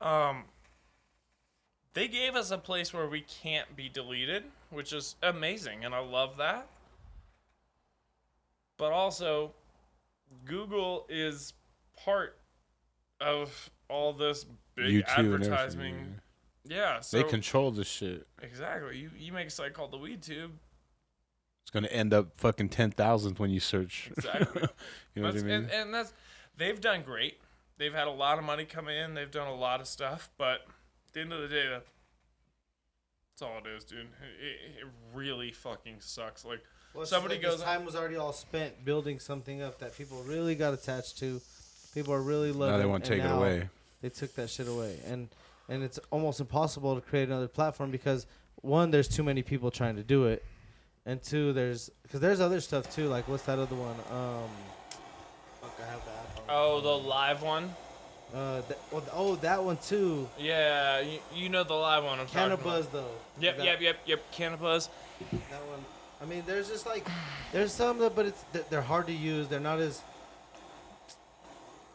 Um, 0.01 0.43
they 1.93 2.07
gave 2.07 2.35
us 2.35 2.51
a 2.51 2.57
place 2.57 2.93
where 2.93 3.07
we 3.07 3.21
can't 3.21 3.73
be 3.75 3.87
deleted, 3.89 4.43
which 4.69 4.91
is 4.93 5.15
amazing, 5.23 5.85
and 5.85 5.95
I 5.95 5.99
love 5.99 6.37
that. 6.37 6.67
But 8.77 8.91
also, 8.91 9.53
Google 10.45 11.05
is 11.09 11.53
part 12.03 12.37
of 13.19 13.69
all 13.89 14.11
this 14.13 14.45
big 14.75 15.05
YouTube 15.05 15.07
advertising. 15.07 16.15
Yeah, 16.65 16.99
so 16.99 17.17
They 17.17 17.23
control 17.23 17.71
the 17.71 17.83
shit. 17.83 18.27
exactly. 18.41 18.97
You 18.97 19.11
you 19.17 19.31
make 19.33 19.47
a 19.47 19.51
site 19.51 19.73
called 19.73 19.91
the 19.91 19.97
Weed 19.97 20.21
Tube. 20.21 20.51
It's 21.63 21.71
gonna 21.71 21.87
end 21.87 22.13
up 22.13 22.39
fucking 22.39 22.69
ten 22.69 22.91
thousandth 22.91 23.39
when 23.39 23.49
you 23.51 23.59
search. 23.59 24.09
Exactly. 24.17 24.67
you 25.15 25.21
know 25.21 25.29
what 25.29 25.37
I 25.37 25.41
mean? 25.43 25.51
and, 25.51 25.71
and 25.71 25.93
that's 25.93 26.13
they've 26.57 26.79
done 26.81 27.03
great. 27.03 27.39
They've 27.77 27.93
had 27.93 28.07
a 28.07 28.11
lot 28.11 28.37
of 28.37 28.43
money 28.43 28.65
come 28.65 28.87
in. 28.87 29.13
They've 29.13 29.31
done 29.31 29.47
a 29.47 29.55
lot 29.55 29.79
of 29.81 29.87
stuff, 29.87 30.29
but 30.37 30.61
at 31.07 31.13
the 31.13 31.21
end 31.21 31.33
of 31.33 31.41
the 31.41 31.47
day, 31.47 31.67
that, 31.69 31.85
that's 33.33 33.41
all 33.41 33.57
it 33.57 33.67
is, 33.75 33.83
dude. 33.83 33.99
It, 34.01 34.05
it, 34.39 34.81
it 34.83 34.87
really 35.13 35.51
fucking 35.51 35.95
sucks. 35.99 36.45
Like 36.45 36.61
Well, 36.93 37.05
Somebody 37.05 37.35
like 37.35 37.43
this 37.43 37.55
goes- 37.55 37.63
time 37.63 37.85
was 37.85 37.95
already 37.95 38.17
all 38.17 38.33
spent 38.33 38.85
building 38.85 39.19
something 39.19 39.61
up 39.61 39.79
that 39.79 39.97
people 39.97 40.21
really 40.27 40.55
got 40.55 40.73
attached 40.73 41.17
to. 41.19 41.41
People 41.93 42.13
are 42.13 42.21
really 42.21 42.51
loving. 42.51 42.73
now 42.73 42.77
they 42.77 42.85
want 42.85 43.03
to 43.05 43.09
take 43.15 43.23
it 43.23 43.31
away. 43.31 43.67
They 44.01 44.09
took 44.09 44.33
that 44.35 44.49
shit 44.49 44.67
away, 44.67 44.97
and 45.05 45.27
and 45.69 45.83
it's 45.83 45.99
almost 46.11 46.39
impossible 46.39 46.95
to 46.95 47.01
create 47.01 47.27
another 47.29 47.47
platform 47.47 47.91
because 47.91 48.25
one, 48.61 48.91
there's 48.91 49.07
too 49.07 49.23
many 49.23 49.41
people 49.41 49.71
trying 49.71 49.95
to 49.95 50.03
do 50.03 50.25
it, 50.25 50.43
and 51.05 51.21
two, 51.21 51.53
there's 51.53 51.89
because 52.03 52.19
there's 52.19 52.39
other 52.39 52.59
stuff 52.61 52.93
too. 52.93 53.07
Like 53.07 53.27
what's 53.27 53.43
that 53.43 53.59
other 53.59 53.75
one? 53.75 53.95
Um, 54.11 54.49
fuck, 55.61 55.79
I 55.81 55.91
have 55.91 56.05
that. 56.05 56.43
oh, 56.49 56.81
the 56.81 56.89
live 57.07 57.41
one. 57.41 57.73
Uh, 58.33 58.61
that, 58.61 58.77
well, 58.91 59.03
oh, 59.13 59.35
that 59.37 59.61
one 59.61 59.77
too. 59.77 60.29
Yeah, 60.39 61.01
you, 61.01 61.19
you 61.35 61.49
know 61.49 61.63
the 61.63 61.73
live 61.73 62.03
one. 62.05 62.19
I'm 62.19 62.27
talking 62.27 62.53
about. 62.53 62.91
Though. 62.93 63.05
Yep, 63.41 63.57
That- 63.57 63.65
yep, 63.65 63.81
yep, 63.81 63.97
yep. 64.05 64.31
Cannabis. 64.31 64.89
That 65.31 65.61
one. 65.67 65.83
I 66.21 66.25
mean, 66.25 66.43
there's 66.45 66.69
just 66.69 66.85
like, 66.85 67.05
there's 67.51 67.71
some 67.73 67.97
that, 67.99 68.15
but 68.15 68.27
it's 68.27 68.41
they're- 68.53 68.63
they're 68.69 68.81
hard 68.81 69.07
to 69.07 69.13
use. 69.13 69.47
They're 69.47 69.59
not 69.59 69.79
as. 69.79 70.01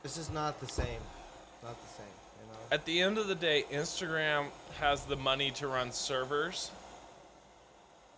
It's 0.05 0.16
just 0.16 0.33
not 0.33 0.61
the 0.61 0.66
same. 0.69 1.01
Not 1.62 1.75
the 1.81 1.88
same. 1.97 2.07
You 2.42 2.53
know. 2.53 2.59
At 2.71 2.85
the 2.85 3.01
end 3.01 3.19
of 3.19 3.29
the 3.29 3.35
day, 3.35 3.64
Instagram 3.73 4.47
has 4.79 5.05
the 5.05 5.16
money 5.16 5.51
to 5.53 5.69
run 5.69 5.90
servers. 5.90 6.71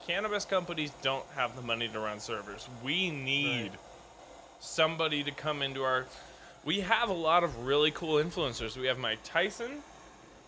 Cannabis 0.09 0.47
companies 0.47 0.91
don't 1.03 1.27
have 1.37 1.55
the 1.55 1.61
money 1.61 1.87
to 1.87 2.01
run 2.01 2.19
servers. 2.19 2.67
We 2.83 3.11
need 3.11 3.73
Right. 3.73 3.81
somebody 4.59 5.23
to 5.23 5.31
come 5.31 5.61
into 5.61 5.85
our. 5.85 6.07
We 6.65 6.81
have 6.81 7.11
a 7.11 7.15
lot 7.15 7.45
of 7.45 7.67
really 7.67 7.91
cool 7.91 8.15
influencers. 8.15 8.75
We 8.79 8.87
have 8.87 8.97
Mike 8.99 9.19
Tyson 9.23 9.83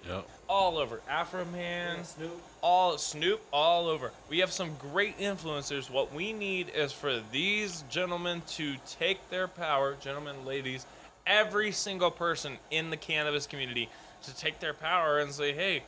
Yep. 0.06 0.26
all 0.48 0.78
over, 0.78 1.02
Afroman, 1.06 2.06
Snoop. 2.06 2.42
all 2.62 2.96
Snoop 2.96 3.42
all 3.52 3.86
over. 3.86 4.12
We 4.30 4.38
have 4.38 4.50
some 4.50 4.76
great 4.76 5.18
influencers. 5.18 5.90
What 5.90 6.10
we 6.10 6.32
need 6.32 6.70
is 6.70 6.90
for 6.90 7.20
these 7.30 7.82
gentlemen 7.90 8.40
to 8.52 8.78
take 8.98 9.28
their 9.28 9.46
power, 9.46 9.94
gentlemen, 9.96 10.46
ladies, 10.46 10.86
every 11.26 11.70
single 11.70 12.10
person 12.10 12.58
in 12.70 12.88
the 12.88 12.96
cannabis 12.96 13.46
community 13.46 13.90
to 14.22 14.34
take 14.34 14.58
their 14.58 14.72
power 14.74 15.18
and 15.18 15.34
say, 15.34 15.52
"Hey, 15.52 15.82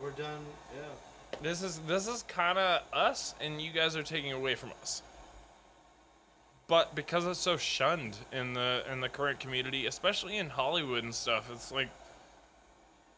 We're 0.00 0.10
done. 0.12 0.46
Yeah. 0.74 0.82
This 1.42 1.62
is 1.62 1.78
this 1.80 2.06
is 2.08 2.22
kind 2.24 2.58
of 2.58 2.82
us 2.92 3.34
and 3.40 3.60
you 3.60 3.70
guys 3.70 3.96
are 3.96 4.02
taking 4.02 4.32
away 4.32 4.54
from 4.54 4.70
us." 4.80 5.02
But 6.66 6.94
because 6.94 7.24
it's 7.26 7.38
so 7.38 7.56
shunned 7.56 8.16
in 8.32 8.52
the 8.52 8.84
in 8.90 9.00
the 9.00 9.08
current 9.08 9.40
community, 9.40 9.86
especially 9.86 10.36
in 10.36 10.50
Hollywood 10.50 11.02
and 11.02 11.14
stuff, 11.14 11.50
it's 11.50 11.72
like 11.72 11.88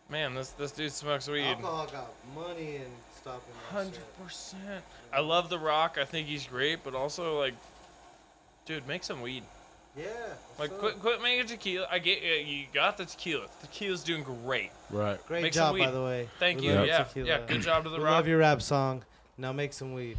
man, 0.09 0.35
this 0.35 0.51
this 0.51 0.73
dude 0.73 0.93
smokes 0.93 1.29
weed. 1.29 1.45
Alcohol 1.45 1.87
got 1.93 2.13
money 2.35 2.77
in 2.77 2.91
stopping 3.17 3.55
Hundred 3.71 4.03
percent. 4.23 4.85
I 5.13 5.21
love 5.21 5.49
The 5.49 5.59
Rock. 5.59 5.99
I 6.01 6.05
think 6.05 6.27
he's 6.29 6.47
great, 6.47 6.83
but 6.85 6.95
also 6.95 7.39
like, 7.39 7.55
dude, 8.67 8.87
make 8.87 9.05
some 9.05 9.21
weed. 9.21 9.45
Yeah. 9.97 10.05
Like, 10.59 10.71
so- 10.71 10.77
quit, 10.77 11.01
quit 11.01 11.23
making 11.23 11.47
tequila. 11.47 11.87
I 11.91 11.99
get 11.99 12.23
you. 12.23 12.31
You 12.33 12.67
got 12.73 12.97
the 12.97 13.05
tequila. 13.05 13.47
Tequila's 13.63 14.03
doing 14.05 14.23
great. 14.23 14.71
Right. 14.91 15.19
Great 15.27 15.43
make 15.43 15.55
some 15.55 15.75
job, 15.77 15.79
by 15.79 15.87
weed. 15.87 15.95
the 15.95 16.03
way. 16.05 16.29
Thank 16.39 16.61
We 16.61 16.69
you. 16.69 16.75
love 16.75 16.87
Yeah, 16.87 17.03
tequila. 17.05 17.27
yeah. 17.29 17.41
Good 17.47 17.63
job 17.63 17.85
to 17.85 17.91
The 17.91 17.99
we 17.99 18.05
Rock. 18.05 18.13
love 18.15 18.29
your 18.29 18.39
rap 18.39 18.63
song. 18.63 19.05
Now 19.37 19.53
make 19.53 19.73
some 19.73 19.93
weed. 19.95 20.17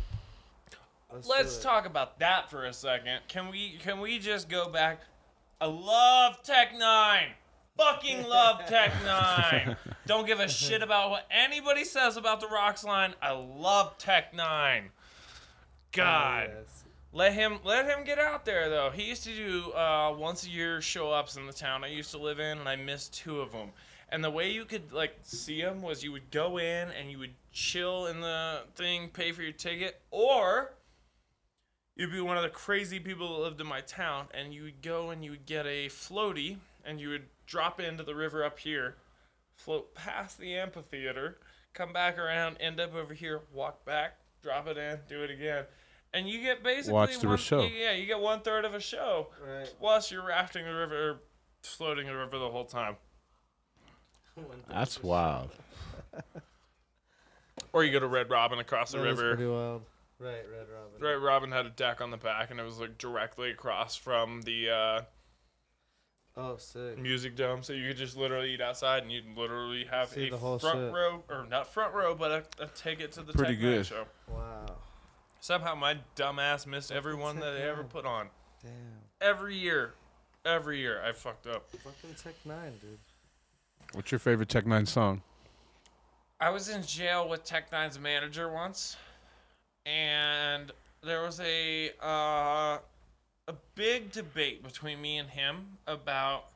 Let's, 1.14 1.28
Let's 1.28 1.58
it. 1.60 1.62
talk 1.64 1.86
about 1.86 2.20
that 2.20 2.50
for 2.50 2.66
a 2.66 2.74
second. 2.74 3.20
Can 3.28 3.50
we 3.50 3.78
can 3.82 4.00
we 4.00 4.18
just 4.20 4.48
go 4.50 4.70
back? 4.70 5.02
I 5.60 5.66
love 5.66 6.42
Tech 6.44 6.78
Nine. 6.78 7.28
Fucking 7.78 8.24
love 8.24 8.66
Tech 8.68 8.92
Nine. 9.06 9.76
Don't 10.06 10.26
give 10.26 10.40
a 10.40 10.48
shit 10.48 10.82
about 10.82 11.10
what 11.10 11.26
anybody 11.30 11.84
says 11.84 12.16
about 12.18 12.40
the 12.40 12.48
Rocks 12.48 12.84
line. 12.84 13.14
I 13.22 13.32
love 13.32 13.98
Tech 13.98 14.34
Nine. 14.34 14.90
God. 15.92 16.50
Oh, 16.50 16.58
yes. 16.62 16.81
Let 17.14 17.34
him 17.34 17.60
let 17.66 17.86
him 17.86 18.06
get 18.06 18.20
out 18.20 18.46
there 18.46 18.70
though. 18.70 18.90
He 18.90 19.04
used 19.04 19.24
to 19.26 19.36
do 19.36 19.72
uh, 19.74 20.16
once 20.18 20.46
a 20.46 20.50
year 20.50 20.82
show 20.82 21.12
ups 21.12 21.36
in 21.36 21.46
the 21.46 21.54
town 21.54 21.84
I 21.84 21.88
used 21.88 22.12
to 22.12 22.18
live 22.18 22.40
in, 22.40 22.58
and 22.58 22.70
I 22.70 22.78
missed 22.78 23.14
two 23.14 23.42
of 23.42 23.52
them. 23.52 23.72
And 24.10 24.24
the 24.24 24.32
way 24.32 24.52
you 24.52 24.66
could 24.66 24.94
like 24.94 25.16
see 25.24 25.60
him 25.60 25.82
was 25.82 26.04
you 26.04 26.12
would 26.14 26.32
go 26.32 26.58
in 26.58 26.90
and 26.92 27.12
you 27.12 27.20
would 27.20 27.34
chill 27.52 28.08
in 28.08 28.22
the 28.22 28.62
thing, 28.76 29.10
pay 29.10 29.32
for 29.34 29.42
your 29.42 29.52
ticket, 29.52 30.02
or 30.10 30.74
you'd 31.96 32.12
be 32.12 32.22
one 32.22 32.38
of 32.38 32.44
the 32.44 32.50
crazy 32.50 33.00
people 33.00 33.36
that 33.36 33.44
lived 33.44 33.62
in 33.62 33.68
my 33.68 33.82
town, 33.82 34.28
and 34.34 34.54
you 34.54 34.64
would 34.64 34.82
go 34.82 35.10
and 35.10 35.24
you 35.24 35.32
would 35.32 35.46
get 35.46 35.66
a 35.66 35.88
floaty, 35.88 36.58
and 36.86 37.00
you 37.00 37.10
would 37.10 37.26
drop 37.46 37.82
into 37.82 38.04
the 38.04 38.16
river 38.16 38.44
up 38.44 38.58
here, 38.60 38.96
float 39.56 39.94
past 39.96 40.40
the 40.40 40.56
amphitheater, 40.56 41.38
come 41.74 41.92
back 41.92 42.18
around, 42.18 42.58
end 42.60 42.80
up 42.80 42.96
over 42.96 43.14
here, 43.14 43.42
walk 43.54 43.84
back, 43.86 44.18
drop 44.42 44.68
it 44.68 44.78
in, 44.78 44.98
do 45.08 45.24
it 45.24 45.30
again. 45.30 45.66
And 46.14 46.28
you 46.28 46.42
get 46.42 46.62
basically 46.64 46.94
Watch 46.94 47.20
the 47.20 47.28
one, 47.30 47.38
show. 47.38 47.62
Yeah, 47.64 47.94
you 47.94 48.06
get 48.06 48.20
one 48.20 48.42
third 48.42 48.66
of 48.66 48.74
a 48.74 48.80
show. 48.82 49.28
Right. 49.46 49.74
Plus, 49.80 50.12
you're 50.12 50.26
rafting 50.26 50.66
the 50.66 50.74
river, 50.74 51.10
or 51.12 51.20
floating 51.64 52.08
the 52.08 52.16
river 52.16 52.38
the 52.38 52.50
whole 52.50 52.66
time. 52.66 52.98
That's 54.70 55.02
wild. 55.02 55.52
Or 57.74 57.84
you 57.84 57.92
go 57.94 58.00
to 58.00 58.08
Red 58.08 58.30
Robin 58.30 58.60
across 58.60 58.92
the 58.92 58.98
That 58.98 59.08
is 59.08 59.18
river. 59.20 59.36
pretty 59.36 59.50
wild. 59.50 59.84
Right, 60.20 60.44
Red 60.52 60.68
Robin. 60.70 61.00
Red 61.02 61.14
Robin 61.16 61.52
had 61.52 61.66
a 61.66 61.70
deck 61.70 62.02
on 62.02 62.12
the 62.12 62.18
back, 62.18 62.52
and 62.52 62.60
it 62.60 62.64
was 62.64 62.80
like 62.80 62.98
directly 62.98 63.50
across 63.52 63.96
from 63.96 64.42
the 64.42 64.70
uh, 64.70 65.02
Oh, 66.38 66.58
sick. 66.58 66.98
music 66.98 67.36
dome, 67.36 67.64
so 67.64 67.74
you 67.74 67.88
could 67.88 67.98
just 67.98 68.18
literally 68.18 68.54
eat 68.54 68.62
outside, 68.62 69.04
and 69.04 69.12
you'd 69.12 69.38
literally 69.38 69.86
have 69.86 70.10
See 70.10 70.28
a 70.28 70.32
the 70.32 70.38
whole 70.38 70.60
front 70.60 70.78
shit. 70.80 70.94
row, 70.94 71.24
or 71.30 71.46
not 71.50 71.68
front 71.74 71.94
row, 71.94 72.14
but 72.16 72.32
a, 72.60 72.64
a 72.64 72.68
ticket 72.68 73.14
to 73.14 73.24
the 73.24 73.34
Pretty 73.34 73.54
Tech 73.56 73.64
Nine 73.64 73.74
good. 73.76 73.86
show. 73.86 74.06
Wow. 74.28 74.66
Somehow 75.42 75.74
my 75.74 75.98
dumbass 76.16 76.68
missed 76.68 76.92
every 76.92 77.16
one 77.16 77.40
that 77.40 77.52
they 77.58 77.64
ever 77.64 77.84
put 77.84 78.06
on. 78.06 78.28
Damn. 78.64 78.72
Every 79.20 79.56
year, 79.56 79.96
every 80.46 80.80
year, 80.80 81.02
I 81.04 81.12
fucked 81.14 81.48
up. 81.48 81.70
Fucking 81.72 82.16
Tech 82.16 82.36
Nine, 82.46 82.74
dude. 82.80 83.00
What's 83.94 84.12
your 84.12 84.20
favorite 84.20 84.50
Tech 84.50 84.68
Nine 84.68 84.86
song? 84.86 85.24
I 86.40 86.52
was 86.52 86.70
in 86.70 86.84
jail 86.84 87.28
with 87.28 87.44
Tech 87.44 87.72
Nine's 87.72 88.00
manager 88.00 88.52
once, 88.52 88.98
and 89.86 90.72
there 91.04 91.24
was 91.24 91.40
a 91.40 91.90
uh, 92.02 92.78
a 93.48 93.54
big 93.74 94.12
debate 94.12 94.64
between 94.64 95.02
me 95.02 95.18
and 95.18 95.30
him 95.30 95.78
about 95.88 96.50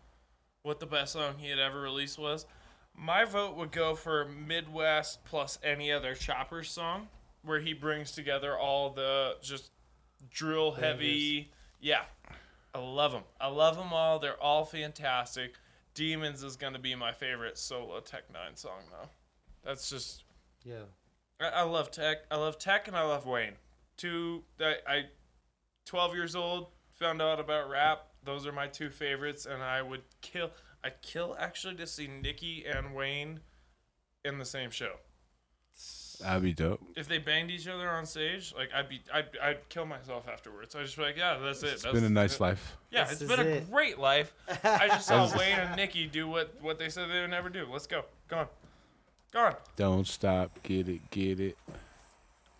what 0.61 0.79
the 0.79 0.85
best 0.85 1.13
song 1.13 1.35
he 1.39 1.49
had 1.49 1.59
ever 1.59 1.81
released 1.81 2.19
was. 2.19 2.45
My 2.95 3.25
vote 3.25 3.55
would 3.55 3.71
go 3.71 3.95
for 3.95 4.25
Midwest 4.25 5.25
plus 5.25 5.57
any 5.63 5.91
other 5.91 6.13
Choppers 6.13 6.69
song, 6.69 7.07
where 7.45 7.59
he 7.59 7.73
brings 7.73 8.11
together 8.11 8.57
all 8.57 8.89
the 8.89 9.37
just 9.41 9.71
drill 10.29 10.71
heavy. 10.71 11.51
Yeah, 11.79 12.03
I 12.73 12.79
love 12.79 13.11
them. 13.11 13.23
I 13.39 13.47
love 13.47 13.77
them 13.77 13.93
all. 13.93 14.19
They're 14.19 14.41
all 14.41 14.65
fantastic. 14.65 15.55
Demons 15.93 16.43
is 16.43 16.55
gonna 16.55 16.79
be 16.79 16.93
my 16.95 17.11
favorite 17.13 17.57
solo 17.57 17.99
Tech 18.01 18.23
Nine 18.33 18.55
song 18.55 18.81
though. 18.91 19.09
That's 19.63 19.89
just 19.89 20.23
Yeah. 20.63 20.83
I, 21.39 21.47
I 21.47 21.61
love 21.63 21.91
Tech. 21.91 22.17
I 22.29 22.35
love 22.35 22.57
Tech 22.57 22.87
and 22.87 22.97
I 22.97 23.03
love 23.03 23.25
Wayne. 23.25 23.53
Two 23.97 24.43
I, 24.59 24.75
I 24.87 25.03
12 25.85 26.15
years 26.15 26.35
old 26.35 26.67
found 26.93 27.21
out 27.21 27.39
about 27.39 27.69
rap. 27.69 28.07
Those 28.23 28.45
are 28.45 28.51
my 28.51 28.67
two 28.67 28.89
favorites 28.89 29.45
and 29.45 29.61
I 29.63 29.81
would 29.81 30.01
kill 30.21 30.51
I'd 30.83 31.01
kill 31.01 31.35
actually 31.39 31.75
to 31.75 31.87
see 31.87 32.07
Nicki 32.07 32.65
and 32.65 32.93
Wayne 32.93 33.39
in 34.23 34.37
the 34.37 34.45
same 34.45 34.69
show. 34.69 34.95
That'd 36.19 36.43
be 36.43 36.53
dope. 36.53 36.81
If 36.95 37.07
they 37.07 37.17
banged 37.17 37.51
each 37.51 37.67
other 37.67 37.89
on 37.89 38.05
stage, 38.05 38.53
like 38.57 38.69
I'd 38.73 38.89
be 38.89 39.01
I'd, 39.13 39.25
I'd 39.41 39.69
kill 39.69 39.85
myself 39.85 40.27
afterwards. 40.27 40.75
I'd 40.75 40.83
just 40.85 40.97
be 40.97 41.03
like, 41.03 41.17
yeah, 41.17 41.37
that's 41.37 41.63
it. 41.63 41.73
It's 41.73 41.83
that's, 41.83 41.93
been 41.93 42.03
a 42.03 42.09
nice 42.09 42.37
that- 42.37 42.43
life. 42.43 42.77
Yeah, 42.91 43.03
This 43.03 43.13
it's 43.13 43.21
is 43.23 43.29
been 43.37 43.47
a 43.47 43.61
great 43.61 43.99
life. 43.99 44.33
I 44.63 44.87
just 44.87 45.07
saw 45.07 45.29
Wayne 45.37 45.57
and 45.59 45.75
Nicki 45.75 46.07
do 46.07 46.27
what 46.27 46.53
what 46.61 46.79
they 46.79 46.89
said 46.89 47.09
they 47.09 47.21
would 47.21 47.29
never 47.29 47.49
do. 47.49 47.67
Let's 47.71 47.87
go. 47.87 48.03
Go 48.27 48.37
on. 48.37 48.47
Go 49.31 49.39
on. 49.41 49.55
Don't 49.75 50.07
stop, 50.07 50.51
get 50.63 50.87
it, 50.87 51.09
get 51.11 51.39
it. 51.39 51.57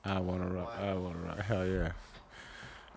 I 0.04 0.20
wanna 0.20 0.48
rock, 0.48 0.76
I 0.80 0.94
wanna 0.94 1.20
rock. 1.20 1.40
Hell 1.40 1.66
yeah. 1.66 1.92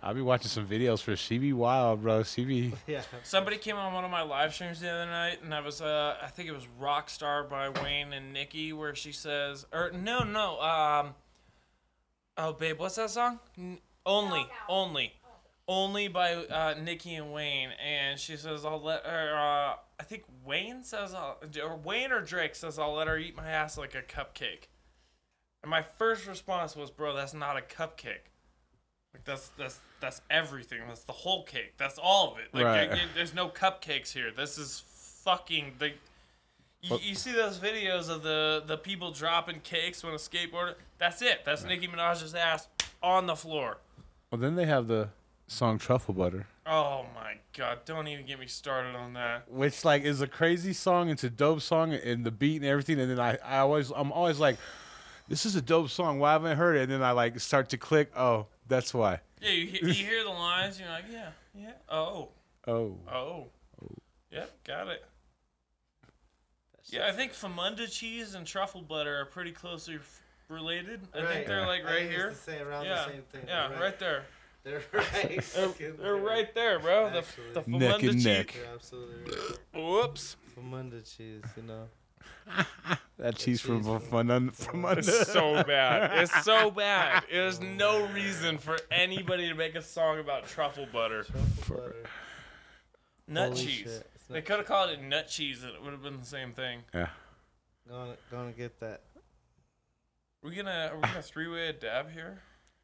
I'll 0.02 0.14
be 0.14 0.20
watching 0.20 0.48
some 0.48 0.66
videos 0.66 1.02
for 1.02 1.16
She 1.16 1.38
Be 1.38 1.52
Wild, 1.52 2.02
bro. 2.02 2.22
She 2.22 2.44
be 2.44 2.72
Yeah. 2.86 3.02
Somebody 3.22 3.56
came 3.56 3.76
on 3.76 3.92
one 3.92 4.04
of 4.04 4.10
my 4.10 4.22
live 4.22 4.54
streams 4.54 4.80
the 4.80 4.90
other 4.90 5.06
night, 5.06 5.38
and 5.42 5.54
I 5.54 5.60
was, 5.60 5.80
uh, 5.80 6.16
I 6.22 6.28
think 6.28 6.48
it 6.48 6.52
was 6.52 6.66
Rockstar 6.80 7.48
by 7.48 7.68
Wayne 7.68 8.12
and 8.12 8.32
Nicki, 8.32 8.72
where 8.72 8.94
she 8.94 9.12
says, 9.12 9.66
or 9.72 9.90
no, 9.92 10.20
no, 10.20 10.60
um, 10.60 11.14
oh, 12.36 12.52
babe, 12.52 12.78
what's 12.78 12.96
that 12.96 13.10
song? 13.10 13.40
N- 13.56 13.78
only, 14.06 14.46
only, 14.68 15.12
only 15.66 16.08
by 16.08 16.34
uh, 16.34 16.74
Nicki 16.80 17.14
and 17.14 17.32
Wayne, 17.32 17.70
and 17.84 18.18
she 18.18 18.36
says, 18.36 18.64
I'll 18.64 18.82
let 18.82 19.04
her, 19.04 19.34
uh, 19.34 19.76
I 20.00 20.04
think 20.04 20.24
Wayne 20.44 20.84
says, 20.84 21.12
I'll, 21.12 21.38
or 21.62 21.76
Wayne 21.76 22.12
or 22.12 22.20
Drake 22.20 22.54
says, 22.54 22.78
I'll 22.78 22.94
let 22.94 23.08
her 23.08 23.18
eat 23.18 23.36
my 23.36 23.48
ass 23.48 23.76
like 23.76 23.94
a 23.94 24.02
cupcake. 24.02 24.68
And 25.62 25.70
my 25.70 25.82
first 25.98 26.26
response 26.26 26.76
was, 26.76 26.90
bro, 26.90 27.14
that's 27.14 27.34
not 27.34 27.56
a 27.56 27.60
cupcake. 27.60 28.30
Like 29.18 29.24
that's 29.24 29.48
that's 29.58 29.80
that's 30.00 30.20
everything. 30.30 30.78
That's 30.86 31.04
the 31.04 31.12
whole 31.12 31.44
cake. 31.44 31.74
That's 31.76 31.98
all 31.98 32.32
of 32.32 32.38
it. 32.38 32.48
Like 32.52 32.64
Right. 32.64 33.00
there's 33.14 33.34
no 33.34 33.48
cupcakes 33.48 34.12
here. 34.12 34.30
This 34.36 34.58
is 34.58 34.82
fucking 35.24 35.74
the. 35.78 35.92
You, 36.80 36.98
you 37.02 37.14
see 37.16 37.32
those 37.32 37.58
videos 37.58 38.08
of 38.08 38.22
the 38.22 38.62
the 38.66 38.76
people 38.76 39.10
dropping 39.10 39.60
cakes 39.60 40.04
when 40.04 40.14
a 40.14 40.16
skateboarder? 40.16 40.74
That's 40.98 41.22
it. 41.22 41.40
That's 41.44 41.64
Nicki 41.64 41.88
Minaj's 41.88 42.34
ass 42.34 42.68
on 43.02 43.26
the 43.26 43.34
floor. 43.34 43.78
Well 44.30 44.40
then 44.40 44.54
they 44.54 44.66
have 44.66 44.86
the 44.86 45.08
song 45.48 45.78
Truffle 45.78 46.14
Butter. 46.14 46.46
Oh 46.64 47.06
my 47.14 47.34
god! 47.56 47.80
Don't 47.84 48.06
even 48.06 48.26
get 48.26 48.38
me 48.38 48.46
started 48.46 48.94
on 48.94 49.14
that. 49.14 49.50
Which 49.50 49.84
like 49.84 50.02
is 50.02 50.20
a 50.20 50.28
crazy 50.28 50.72
song, 50.72 51.08
it's 51.08 51.24
a 51.24 51.30
dope 51.30 51.62
song 51.62 51.94
and 51.94 52.24
the 52.24 52.30
beat 52.30 52.56
and 52.56 52.66
everything, 52.66 53.00
and 53.00 53.10
then 53.10 53.18
I, 53.18 53.38
I 53.44 53.58
always 53.58 53.90
I'm 53.90 54.12
always 54.12 54.38
like, 54.38 54.58
This 55.28 55.46
is 55.46 55.56
a 55.56 55.62
dope 55.62 55.88
song, 55.88 56.20
why 56.20 56.32
haven't 56.32 56.52
I 56.52 56.54
heard 56.54 56.76
it? 56.76 56.82
And 56.82 56.92
then 56.92 57.02
I 57.02 57.10
like 57.10 57.40
start 57.40 57.70
to 57.70 57.76
click, 57.78 58.12
oh, 58.16 58.46
that's 58.68 58.92
why. 58.94 59.20
Yeah, 59.40 59.50
you, 59.50 59.66
you 59.82 59.92
hear 59.92 60.22
the 60.24 60.30
lines, 60.30 60.78
you're 60.80 60.88
like, 60.88 61.04
yeah, 61.10 61.30
yeah. 61.54 61.72
Oh, 61.88 62.28
Oh. 62.66 62.96
oh, 63.10 63.46
oh. 63.82 63.88
yep, 64.30 64.50
got 64.64 64.88
it. 64.88 65.04
Yeah, 66.86 67.06
I 67.06 67.12
think 67.12 67.32
Famunda 67.32 67.90
cheese 67.90 68.34
and 68.34 68.46
truffle 68.46 68.80
butter 68.82 69.20
are 69.20 69.26
pretty 69.26 69.52
closely 69.52 69.96
f- 69.96 70.22
related. 70.48 71.00
I 71.14 71.24
think 71.26 71.46
they're 71.46 71.66
like 71.66 71.84
right 71.84 71.98
think 71.98 72.10
here. 72.10 72.28
It's 72.28 72.40
the 72.44 72.52
same, 72.52 72.66
around 72.66 72.84
Yeah, 72.86 73.04
the 73.06 73.12
same 73.12 73.22
thing. 73.30 73.40
yeah, 73.46 73.68
They're 73.68 73.80
right 73.80 73.98
there. 73.98 74.22
They're 74.64 74.82
right. 74.92 75.42
They're, 75.54 75.68
they're 75.68 75.92
there. 75.92 76.16
right 76.16 76.54
there, 76.54 76.78
bro. 76.80 77.10
The, 77.10 77.18
Actually. 77.18 77.52
the 77.52 77.78
Neck 77.78 77.94
Famunda 77.96 78.08
and 78.08 78.12
cheese. 78.12 78.24
neck. 78.24 78.54
You're 78.56 78.74
absolutely 78.74 79.32
right. 79.32 79.84
Whoops. 79.84 80.36
Famunda 80.58 81.16
cheese, 81.16 81.42
you 81.56 81.62
know. 81.64 81.88
That 83.18 83.36
cheese 83.36 83.60
from 83.60 83.82
cheese 83.82 84.08
from 84.08 84.30
under 84.30 84.52
from 84.52 84.84
under. 84.84 85.00
It's 85.06 85.32
so 85.32 85.62
bad. 85.64 86.18
It's 86.22 86.44
so 86.44 86.70
bad. 86.84 87.24
There's 87.30 87.60
no 87.60 88.06
reason 88.08 88.58
for 88.58 88.78
anybody 88.90 89.48
to 89.48 89.54
make 89.54 89.74
a 89.74 89.82
song 89.82 90.20
about 90.20 90.46
truffle 90.46 90.86
butter. 90.92 91.24
Truffle 91.24 91.74
butter. 91.76 91.96
Nut 93.26 93.48
Holy 93.50 93.60
cheese. 93.60 93.76
shit. 93.78 94.10
It's 94.14 94.24
They 94.28 94.34
nut 94.36 94.44
could 94.46 94.56
have 94.58 94.66
called 94.66 94.90
it 94.90 95.02
nut 95.02 95.28
cheese 95.28 95.62
and 95.64 95.72
it 95.74 95.82
would 95.82 95.92
have 95.92 96.02
been 96.02 96.18
the 96.20 96.26
same 96.26 96.52
thing. 96.52 96.80
Yeah. 96.94 97.08
Gonna, 97.88 98.16
gonna 98.30 98.52
get 98.52 98.78
that. 98.80 99.00
we 100.42 100.54
gonna 100.54 100.90
are 100.92 100.96
we 100.96 101.02
gonna 101.02 101.22
three 101.22 101.48
way 101.48 101.68
a 101.68 101.72
dab 101.72 102.10
here? 102.12 102.40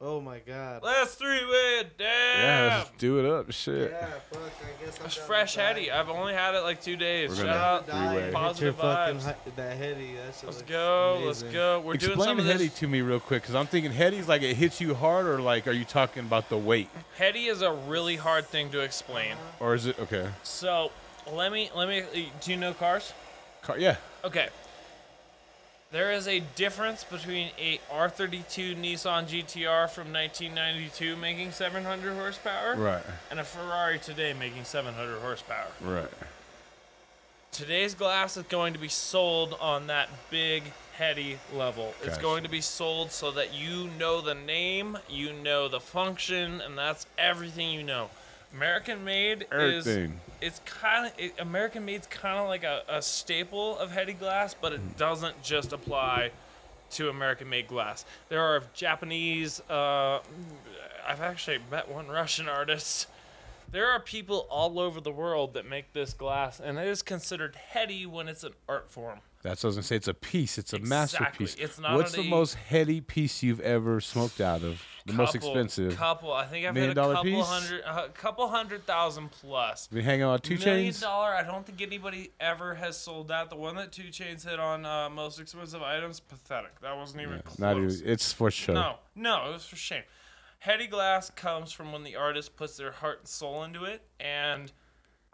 Oh 0.07 0.21
my 0.21 0.38
god. 0.40 0.83
Let's 0.83 1.14
three 1.14 1.29
way 1.47 1.81
a 1.81 1.83
Yeah, 1.85 2.69
dab. 2.69 2.79
let's 2.79 2.90
do 2.99 3.19
it 3.21 3.25
up. 3.25 3.51
Shit. 3.51 3.90
Yeah, 3.90 4.07
fuck. 4.31 4.43
I 4.43 4.85
guess 4.85 5.01
I'm 5.01 5.07
It's 5.07 5.14
fresh 5.14 5.55
heady. 5.55 5.90
I've 5.90 6.11
only 6.11 6.35
had 6.35 6.55
it 6.55 6.61
like 6.61 6.83
two 6.83 6.97
days. 6.97 7.31
We're 7.31 7.37
Shout 7.37 7.87
gonna 7.87 8.03
out. 8.03 8.11
three-way. 8.12 8.31
Positive 8.31 8.77
vibes. 8.77 9.23
hi- 9.23 9.35
that 9.57 9.77
heady. 9.79 10.14
That 10.17 10.35
shit 10.35 10.45
Let's 10.45 10.59
looks 10.59 10.62
go. 10.71 11.23
Let's 11.25 11.40
amazing. 11.40 11.53
go. 11.55 11.81
We're 11.81 11.95
doing 11.95 12.12
Explain 12.12 12.29
some 12.29 12.38
of 12.40 12.45
heady 12.45 12.64
this. 12.69 12.79
to 12.81 12.87
me 12.87 13.01
real 13.01 13.19
quick, 13.19 13.43
because 13.45 13.55
I'm 13.55 13.67
thinking 13.67 13.93
heady's 13.93 14.29
like 14.29 14.43
it 14.43 14.57
hits 14.57 14.79
you 14.79 14.93
hard, 14.95 15.25
or 15.25 15.40
like 15.40 15.67
are 15.67 15.73
you 15.73 15.87
talking 15.87 16.25
about 16.27 16.51
the 16.51 16.59
weight, 16.59 16.90
Heady 17.17 17.47
is 17.47 17.62
a 17.62 17.73
really 17.73 18.17
hard 18.17 18.45
thing 18.45 18.69
to 18.73 18.81
explain. 18.81 19.37
or 19.59 19.73
is 19.75 19.87
it 19.87 19.99
okay? 19.99 20.29
So 20.43 20.93
let 21.33 21.51
me 21.51 21.71
let 21.75 21.88
me. 21.88 22.03
Do 22.43 22.51
you 22.51 22.59
know 22.59 22.75
cars? 22.75 23.14
Car, 23.62 23.79
yeah. 23.79 23.97
Okay. 24.23 24.49
There 25.94 26.11
is 26.11 26.26
a 26.26 26.40
difference 26.57 27.04
between 27.04 27.50
a 27.57 27.78
R32 27.88 28.74
Nissan 28.74 29.28
GTR 29.28 29.88
from 29.88 30.12
1992 30.12 31.14
making 31.14 31.52
700 31.52 32.14
horsepower 32.16 32.74
Right. 32.74 33.04
and 33.30 33.38
a 33.38 33.44
Ferrari 33.44 34.00
today 34.00 34.33
making 34.33 34.64
700 34.64 35.20
horsepower. 35.20 35.68
Right. 35.80 36.09
Today's 37.52 37.94
glass 37.94 38.37
is 38.37 38.42
going 38.42 38.72
to 38.72 38.80
be 38.80 38.88
sold 38.88 39.57
on 39.61 39.87
that 39.87 40.09
big, 40.30 40.64
heady 40.98 41.38
level. 41.54 41.94
It's 42.02 42.18
going 42.18 42.42
to 42.42 42.50
be 42.50 42.61
sold 42.61 43.12
so 43.12 43.30
that 43.30 43.54
you 43.54 43.88
know 43.96 44.20
the 44.20 44.35
name, 44.35 44.98
you 45.09 45.33
know 45.33 45.68
the 45.68 45.78
function, 45.78 46.61
and 46.61 46.76
that's 46.76 47.07
everything 47.16 47.70
you 47.70 47.85
know. 47.85 48.11
American 48.52 49.04
made 49.04 49.46
is 49.52 49.87
Everything. 49.87 50.20
It's 50.40 50.61
kind 50.64 51.07
of 51.07 51.12
it, 51.18 51.35
American 51.38 51.85
made's 51.85 52.07
kind 52.07 52.38
of 52.38 52.49
like 52.49 52.64
a, 52.64 52.83
a 52.88 53.03
staple 53.03 53.79
of 53.79 53.90
heady 53.90 54.12
glass, 54.12 54.55
but 54.55 54.73
it 54.73 54.97
doesn't 54.97 55.42
just 55.42 55.73
apply 55.73 56.31
to 56.92 57.09
American 57.09 57.49
made 57.49 57.66
glass. 57.66 58.05
There 58.29 58.40
are 58.40 58.62
Japanese. 58.75 59.61
Uh, 59.68 60.20
I've 61.07 61.20
actually 61.20 61.59
met 61.70 61.90
one 61.90 62.09
Russian 62.09 62.49
artist. 62.49 63.09
There 63.70 63.88
are 63.90 63.99
people 63.99 64.47
all 64.51 64.79
over 64.79 65.01
the 65.01 65.11
world 65.11 65.55
that 65.55 65.68
make 65.68 65.92
this 65.92 66.14
glass, 66.14 66.61
and 66.61 66.79
it 66.79 66.87
is 66.87 67.03
considered 67.03 67.57
heady 67.57 68.07
when 68.07 68.29
it's 68.29 68.44
an 68.44 68.53
art 68.68 68.90
form. 68.90 69.20
That's 69.44 69.62
what 69.62 69.68
I 69.68 69.68
was 69.68 69.76
gonna 69.76 69.83
say. 69.85 69.96
It's 69.96 70.09
a 70.09 70.14
piece. 70.14 70.57
It's 70.57 70.72
a 70.72 70.76
Exactly. 70.76 70.88
masterpiece. 70.88 71.54
It's 71.57 71.78
not 71.78 71.94
What's 71.96 72.12
the 72.12 72.26
most 72.28 72.54
heady 72.54 73.02
piece 73.02 73.42
you've 73.42 73.61
ever 73.61 74.00
smoked 74.00 74.40
out 74.40 74.62
of? 74.62 74.83
The 75.04 75.12
most 75.12 75.35
expensive. 75.35 75.94
Couple. 75.96 76.33
I 76.33 76.46
think 76.46 76.64
I've 76.66 76.72
Million 76.72 76.88
hit 76.88 76.92
a 76.92 76.94
dollar 76.94 77.14
couple 77.16 77.30
piece? 77.30 77.46
hundred, 77.46 77.83
a 77.87 78.09
couple 78.09 78.48
hundred 78.48 78.87
thousand 78.87 79.30
plus. 79.33 79.87
Been 79.88 80.02
hanging 80.02 80.22
on 80.24 80.38
two 80.38 80.54
Million 80.57 80.64
chains. 80.87 81.00
Million 81.02 81.14
dollar. 81.14 81.35
I 81.35 81.42
don't 81.42 81.66
think 81.66 81.83
anybody 81.83 82.33
ever 82.40 82.74
has 82.74 82.96
sold 82.96 83.28
that. 83.28 83.50
The 83.50 83.57
one 83.57 83.76
that 83.76 83.92
Two 83.92 84.09
Chains 84.11 84.44
hit 84.44 84.59
on 84.59 84.87
uh, 84.87 85.11
most 85.11 85.38
expensive 85.38 85.83
items, 85.83 86.20
pathetic. 86.20 86.80
That 86.80 86.96
wasn't 86.96 87.20
even 87.20 87.40
close. 87.42 87.59
Not 87.59 87.76
even. 87.76 87.94
It's 88.02 88.33
for 88.33 88.50
show. 88.50 88.72
No, 88.72 88.94
no, 89.14 89.50
it 89.50 89.52
was 89.52 89.66
for 89.66 89.76
shame. 89.76 90.04
Heady 90.61 90.87
glass 90.87 91.28
comes 91.28 91.70
from 91.70 91.92
when 91.92 92.02
the 92.02 92.16
artist 92.16 92.57
puts 92.57 92.78
their 92.78 92.92
heart 92.92 93.18
and 93.18 93.28
soul 93.28 93.62
into 93.62 93.85
it, 93.85 94.00
and 94.18 94.72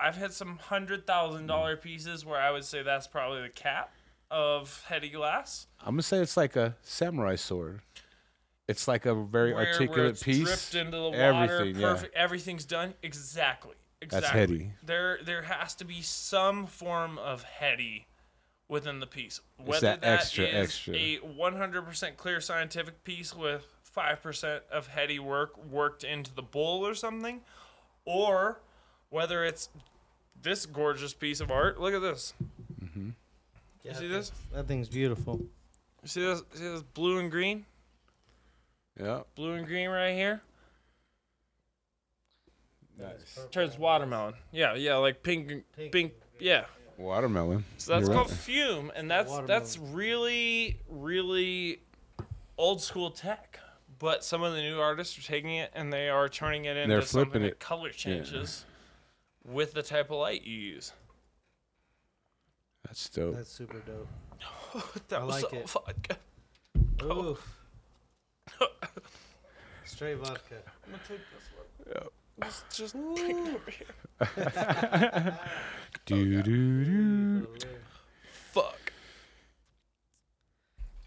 I've 0.00 0.16
had 0.16 0.32
some 0.32 0.56
hundred 0.58 1.06
thousand 1.06 1.46
dollar 1.46 1.76
pieces 1.76 2.26
where 2.26 2.40
I 2.40 2.50
would 2.50 2.64
say 2.64 2.82
that's 2.82 3.06
probably 3.06 3.42
the 3.42 3.48
cap 3.50 3.92
of 4.30 4.84
heady 4.88 5.08
glass. 5.08 5.66
I'm 5.80 5.94
gonna 5.94 6.02
say 6.02 6.18
it's 6.18 6.36
like 6.36 6.56
a 6.56 6.76
samurai 6.82 7.36
sword. 7.36 7.80
It's 8.68 8.86
like 8.86 9.04
a 9.04 9.14
very 9.14 9.52
where, 9.52 9.66
articulate 9.66 9.96
where 9.96 10.06
it's 10.06 10.22
piece. 10.22 10.44
dripped 10.44 10.74
into 10.74 10.96
the 10.96 11.02
water, 11.10 11.16
Everything, 11.18 11.80
yeah. 11.80 12.02
Everything's 12.14 12.64
done 12.64 12.94
exactly. 13.02 13.74
Exactly. 14.02 14.20
That's 14.20 14.32
heady. 14.32 14.72
There, 14.84 15.18
there 15.24 15.42
has 15.42 15.74
to 15.76 15.84
be 15.84 16.00
some 16.02 16.66
form 16.66 17.18
of 17.18 17.42
heady 17.42 18.06
within 18.68 19.00
the 19.00 19.06
piece. 19.06 19.40
Whether 19.58 19.80
that 19.80 20.00
that 20.02 20.20
extra, 20.20 20.44
is 20.44 20.68
extra. 20.68 20.94
a 20.94 21.18
100% 21.18 22.16
clear 22.16 22.40
scientific 22.40 23.04
piece 23.04 23.34
with 23.34 23.66
5% 23.94 24.60
of 24.70 24.86
heady 24.86 25.18
work 25.18 25.62
worked 25.66 26.04
into 26.04 26.32
the 26.32 26.42
bowl 26.42 26.86
or 26.86 26.94
something, 26.94 27.40
or 28.04 28.60
whether 29.10 29.44
it's 29.44 29.68
this 30.40 30.64
gorgeous 30.64 31.12
piece 31.12 31.40
of 31.40 31.50
art. 31.50 31.80
Look 31.80 31.92
at 31.92 32.00
this. 32.00 32.32
Yeah, 33.82 33.94
see 33.94 34.08
this? 34.08 34.32
That 34.52 34.66
thing's 34.68 34.88
beautiful. 34.88 35.40
You 36.02 36.08
see 36.08 36.22
this? 36.22 36.42
See 36.54 36.68
this 36.68 36.82
blue 36.82 37.18
and 37.18 37.30
green? 37.30 37.64
Yeah. 38.98 39.20
Blue 39.34 39.52
and 39.54 39.66
green 39.66 39.88
right 39.88 40.12
here. 40.14 40.42
Nice. 42.98 43.38
Turns 43.50 43.78
watermelon. 43.78 44.34
Yeah, 44.52 44.74
yeah, 44.74 44.96
like 44.96 45.22
pink, 45.22 45.64
pink, 45.76 45.92
Pink. 45.92 46.12
yeah. 46.38 46.64
Watermelon. 46.98 47.64
So 47.78 47.92
that's 47.94 48.06
You're 48.08 48.14
called 48.16 48.30
right. 48.30 48.38
fume, 48.38 48.92
and 48.94 49.10
that's 49.10 49.32
that's 49.46 49.78
really, 49.78 50.78
really 50.88 51.80
old 52.58 52.82
school 52.82 53.10
tech. 53.10 53.58
But 53.98 54.22
some 54.24 54.42
of 54.42 54.52
the 54.54 54.60
new 54.62 54.78
artists 54.80 55.18
are 55.18 55.22
taking 55.22 55.56
it 55.56 55.70
and 55.74 55.92
they 55.92 56.08
are 56.08 56.26
turning 56.26 56.64
it 56.64 56.74
into 56.78 56.88
They're 56.88 57.02
something 57.02 57.26
flipping 57.32 57.42
that 57.42 57.48
it. 57.52 57.58
color 57.60 57.90
changes 57.90 58.64
with 59.44 59.74
the 59.74 59.82
type 59.82 60.10
of 60.10 60.16
light 60.18 60.42
you 60.42 60.56
use. 60.56 60.92
That's 62.84 63.08
dope. 63.10 63.36
That's 63.36 63.50
super 63.50 63.78
dope. 63.80 64.08
That 65.08 65.20
I 65.20 65.24
was 65.24 65.42
like 65.42 65.50
so 65.50 65.56
it. 65.58 65.68
vodka. 65.68 66.16
Oof. 67.04 67.58
Straight 69.84 70.18
vodka. 70.18 70.56
I'm 70.86 70.92
gonna 70.92 71.02
take 71.06 71.18
this 71.18 71.48
one. 71.56 72.04
Just, 72.42 72.70
just 72.70 72.94
over 72.96 73.70
here. 73.70 75.38
Do 76.06 76.42
do 76.42 76.84
do. 76.84 77.46
Fuck. 78.52 78.92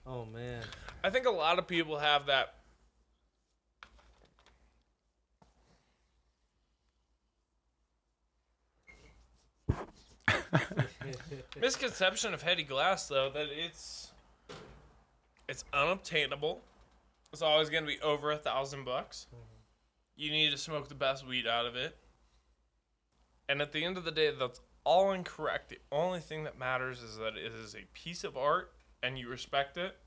Oh 0.06 0.26
man. 0.26 0.64
I 1.04 1.10
think 1.10 1.26
a 1.26 1.32
lot 1.32 1.58
of 1.58 1.68
people 1.68 1.98
have 1.98 2.28
that. 2.28 2.56
misconception 11.60 12.34
of 12.34 12.42
heady 12.42 12.64
glass 12.64 13.08
though 13.08 13.30
that 13.30 13.48
it's 13.52 14.12
it's 15.48 15.64
unobtainable. 15.74 16.62
It's 17.32 17.42
always 17.42 17.70
going 17.70 17.84
to 17.84 17.88
be 17.88 18.00
over 18.02 18.32
a 18.32 18.38
thousand 18.38 18.86
bucks. 18.86 19.28
Mm-hmm. 19.30 19.44
You 20.16 20.32
need 20.32 20.52
to 20.52 20.58
smoke 20.58 20.88
the 20.88 20.96
best 20.96 21.28
weed 21.28 21.48
out 21.48 21.66
of 21.66 21.76
it. 21.76 21.98
And 23.50 23.62
at 23.62 23.72
the 23.72 23.84
end 23.84 23.98
of 23.98 24.06
the 24.06 24.12
day 24.12 24.32
that's 24.38 24.62
all 24.84 25.12
incorrect. 25.12 25.70
The 25.70 25.80
only 25.92 26.20
thing 26.20 26.44
that 26.44 26.58
matters 26.58 27.02
is 27.02 27.18
that 27.18 27.36
it 27.38 27.52
is 27.52 27.76
a 27.76 27.86
piece 27.94 28.24
of 28.24 28.38
art 28.38 28.72
and 29.02 29.18
you 29.18 29.30
respect 29.30 29.78
it. 29.78 29.98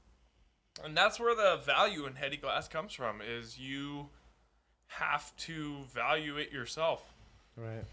And 0.85 0.97
that's 0.97 1.19
where 1.19 1.35
the 1.35 1.61
value 1.65 2.07
in 2.07 2.15
heady 2.15 2.37
glass 2.37 2.69
comes 2.69 2.93
from 2.93 3.21
is 3.21 3.59
you 3.59 4.11
have 4.89 5.35
to 5.37 5.79
value 5.93 6.37
it 6.37 6.53
yourself. 6.53 7.15
Right. 7.57 7.85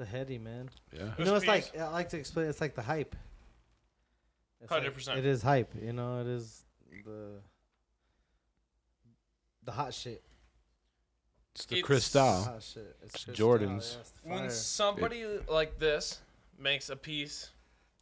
It's 0.00 0.08
a 0.08 0.16
heady 0.16 0.38
man. 0.38 0.70
Yeah. 0.92 1.10
You 1.18 1.24
know, 1.26 1.34
it's 1.34 1.46
like 1.46 1.76
I 1.78 1.88
like 1.90 2.08
to 2.10 2.16
explain. 2.18 2.46
It's 2.48 2.60
like 2.60 2.74
the 2.74 2.80
hype. 2.82 3.14
It's 4.62 4.70
like- 4.70 4.82
100%. 4.82 5.18
It 5.18 5.26
is 5.26 5.42
hype. 5.42 5.74
You 5.80 5.92
know, 5.92 6.20
it 6.22 6.26
is 6.26 6.64
the 7.04 7.40
the 9.62 9.72
hot 9.72 9.92
shit. 9.92 10.22
It's 11.54 11.66
the 11.66 11.76
It's- 11.76 11.86
Cristal. 11.86 12.44
Hot 12.44 12.62
shit. 12.62 12.96
It's 13.02 13.14
It's 13.16 13.24
Cristal, 13.26 13.48
Jordans. 13.48 13.94
yeah, 13.94 14.00
it's 14.00 14.12
when 14.22 14.38
fire. 14.38 14.50
somebody 14.50 15.24
like 15.48 15.78
this 15.78 16.20
makes 16.58 16.88
a 16.88 16.96
piece 16.96 17.50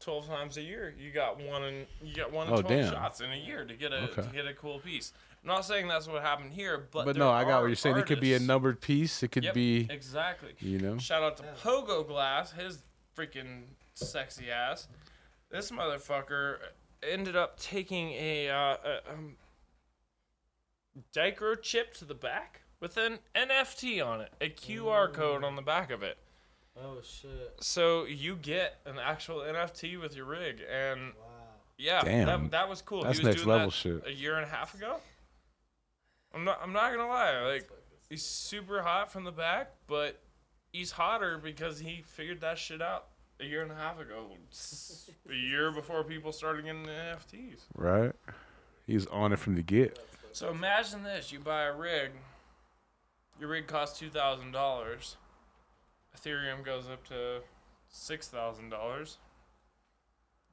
12 0.01 0.27
times 0.29 0.57
a 0.57 0.63
year 0.63 0.95
you 0.97 1.11
got 1.11 1.41
one 1.41 1.65
in 1.65 1.87
you 2.01 2.15
got 2.15 2.31
one 2.33 2.47
in 2.47 2.53
Oh, 2.53 2.63
12 2.63 2.69
damn. 2.69 2.93
shots 2.93 3.21
in 3.21 3.33
a 3.33 3.37
year 3.37 3.65
to 3.65 3.75
get 3.75 3.93
a 3.93 4.05
Okay. 4.11 4.23
to 4.23 4.29
get 4.29 4.47
a 4.47 4.55
cool 4.55 4.79
piece 4.81 5.13
i'm 5.28 5.28
not 5.49 5.65
saying 5.65 5.89
that's 5.89 6.07
what 6.07 6.23
happened 6.23 6.53
here 6.53 6.87
but 6.93 7.05
But 7.05 7.17
no, 7.17 7.31
I 7.31 7.45
got 7.45 7.61
what 7.61 7.67
you're 7.67 7.77
saying. 7.77 7.97
It 7.97 8.07
could 8.07 8.21
be 8.21 8.35
a 8.35 8.39
numbered 8.39 8.81
piece. 8.81 9.23
It 9.23 9.29
could 9.33 9.45
Yep, 9.45 9.55
be, 9.55 9.87
exactly 9.91 10.55
you 10.61 10.79
know. 10.79 10.99
shout 10.99 11.23
out 11.23 11.37
to 11.39 11.43
pogo 11.63 12.07
glass 12.07 12.53
his 12.53 12.83
freaking 13.17 13.63
sexy 13.95 14.51
ass 14.51 14.87
this 15.51 15.71
motherfucker 15.71 16.59
ended 17.03 17.37
up 17.37 17.59
taking 17.59 18.11
a, 18.11 18.49
uh, 18.51 18.77
a 18.85 19.13
um, 19.13 19.37
dichro 21.15 21.61
chip 21.61 21.95
to 21.95 22.05
the 22.05 22.15
back 22.15 22.63
with 22.81 22.97
an 22.97 23.19
NFT 23.35 24.05
on 24.05 24.21
it, 24.21 24.33
a 24.41 24.51
QR 24.51 25.13
code 25.13 25.45
on 25.45 25.57
the 25.57 25.63
back 25.63 25.91
of 25.91 26.03
it. 26.03 26.19
Oh 26.81 26.99
shit! 27.03 27.57
So 27.61 28.05
you 28.05 28.37
get 28.37 28.79
an 28.87 28.99
actual 29.03 29.39
NFT 29.41 30.01
with 30.01 30.15
your 30.15 30.27
rig, 30.27 30.61
and 30.71 31.01
Wow. 31.19 31.25
yeah, 31.77 32.03
Damn. 32.03 32.27
that, 32.27 32.51
that 32.53 32.69
was 32.69 32.83
cool. 32.83 33.03
That's 33.03 33.19
he 33.19 33.27
was 33.27 33.35
next 33.35 33.45
doing 33.45 33.57
level 33.57 33.71
that 33.71 33.75
shit. 33.75 34.07
A 34.07 34.13
year 34.13 34.37
and 34.37 34.45
a 34.45 34.49
half 34.49 34.75
ago. 34.75 34.99
I'm 36.35 36.45
not. 36.45 36.61
I'm 36.63 36.73
not 36.73 36.93
gonna 36.93 37.09
lie. 37.09 37.41
Like 37.53 37.69
he's 38.09 38.23
super 38.23 38.83
hot 38.83 39.11
from 39.11 39.25
the 39.25 39.33
back, 39.33 39.73
but 39.87 40.21
he's 40.73 40.93
hotter 40.93 41.39
because 41.39 41.79
he 41.79 42.03
figured 42.05 42.41
that 42.41 42.59
shit 42.59 42.83
out 42.83 43.07
a 43.41 43.45
year 43.45 43.63
and 43.63 43.73
a 43.73 43.77
half 43.77 43.99
ago. 44.01 44.27
a 45.31 45.35
year 45.35 45.71
before 45.71 46.05
people 46.05 46.33
started 46.33 46.65
getting 46.65 46.83
the 46.83 46.91
NFTs. 46.91 47.61
Right. 47.75 48.13
He's 48.87 49.07
on 49.07 49.33
it 49.33 49.39
from 49.39 49.55
the 49.55 49.63
get. 49.63 49.99
So 50.33 50.51
imagine 50.51 51.03
this: 51.03 51.33
you 51.33 51.41
buy 51.41 51.65
a 51.65 51.75
rig. 51.75 52.11
Your 53.41 53.51
rig 53.51 53.67
costs 53.67 53.99
two 53.99 54.11
thousand 54.11 54.53
dollars. 54.53 55.17
Ethereum 56.17 56.65
goes 56.65 56.89
up 56.89 57.07
to 57.09 57.41
six 57.89 58.29
thousand 58.29 58.71
dollars. 58.71 59.19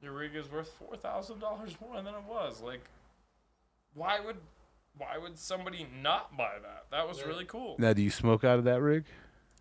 Your 0.02 0.12
rig 0.12 0.36
is 0.36 0.50
worth 0.50 0.68
four 0.68 0.96
thousand 0.96 1.40
dollars 1.40 1.76
more 1.80 1.96
than 1.96 2.14
it 2.14 2.24
was. 2.28 2.60
Like, 2.60 2.84
why 3.94 4.20
would, 4.20 4.36
why 4.98 5.18
would 5.18 5.38
somebody 5.38 5.86
not 6.02 6.36
buy 6.36 6.52
that? 6.62 6.86
That 6.90 7.06
was 7.08 7.22
really 7.24 7.44
cool. 7.44 7.76
Now, 7.78 7.92
do 7.92 8.02
you 8.02 8.10
smoke 8.10 8.44
out 8.44 8.58
of 8.58 8.64
that 8.64 8.80
rig? 8.80 9.04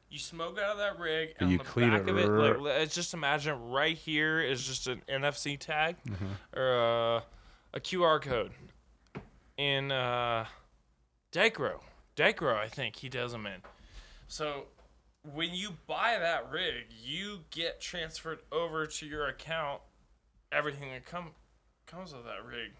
You 0.09 0.19
smoke 0.19 0.57
out 0.59 0.71
of 0.73 0.77
that 0.77 0.97
rig, 0.99 1.29
And 1.39 1.49
and 1.49 1.51
you 1.51 1.57
the 1.57 1.63
clean 1.63 1.89
back 1.91 2.01
it 2.03 2.09
of 2.09 2.17
it, 2.17 2.29
r- 2.29 2.39
like, 2.53 2.59
let's 2.59 2.95
just 2.95 3.13
imagine 3.13 3.59
right 3.69 3.97
here 3.97 4.39
is 4.39 4.65
just 4.65 4.87
an 4.87 5.01
NFC 5.09 5.57
tag 5.59 5.95
Mm-hmm. 6.07 6.59
or 6.59 6.71
a, 6.73 7.23
a 7.73 7.79
QR 7.79 8.21
code. 8.21 8.51
In 9.57 9.91
uh, 9.91 10.45
dichro, 11.31 11.79
dichro, 12.15 12.55
I 12.55 12.67
think 12.67 12.95
he 12.97 13.09
does 13.09 13.31
them 13.31 13.45
in. 13.45 13.61
So 14.27 14.65
when 15.33 15.53
you 15.53 15.69
buy 15.87 16.17
that 16.19 16.49
rig, 16.51 16.85
you 17.03 17.39
get 17.51 17.81
transferred 17.81 18.39
over 18.51 18.85
to 18.85 19.05
your 19.05 19.27
account 19.27 19.81
everything 20.51 20.91
that 20.91 21.05
come 21.05 21.31
comes 21.87 22.13
with 22.13 22.25
that 22.25 22.45
rig. 22.45 22.71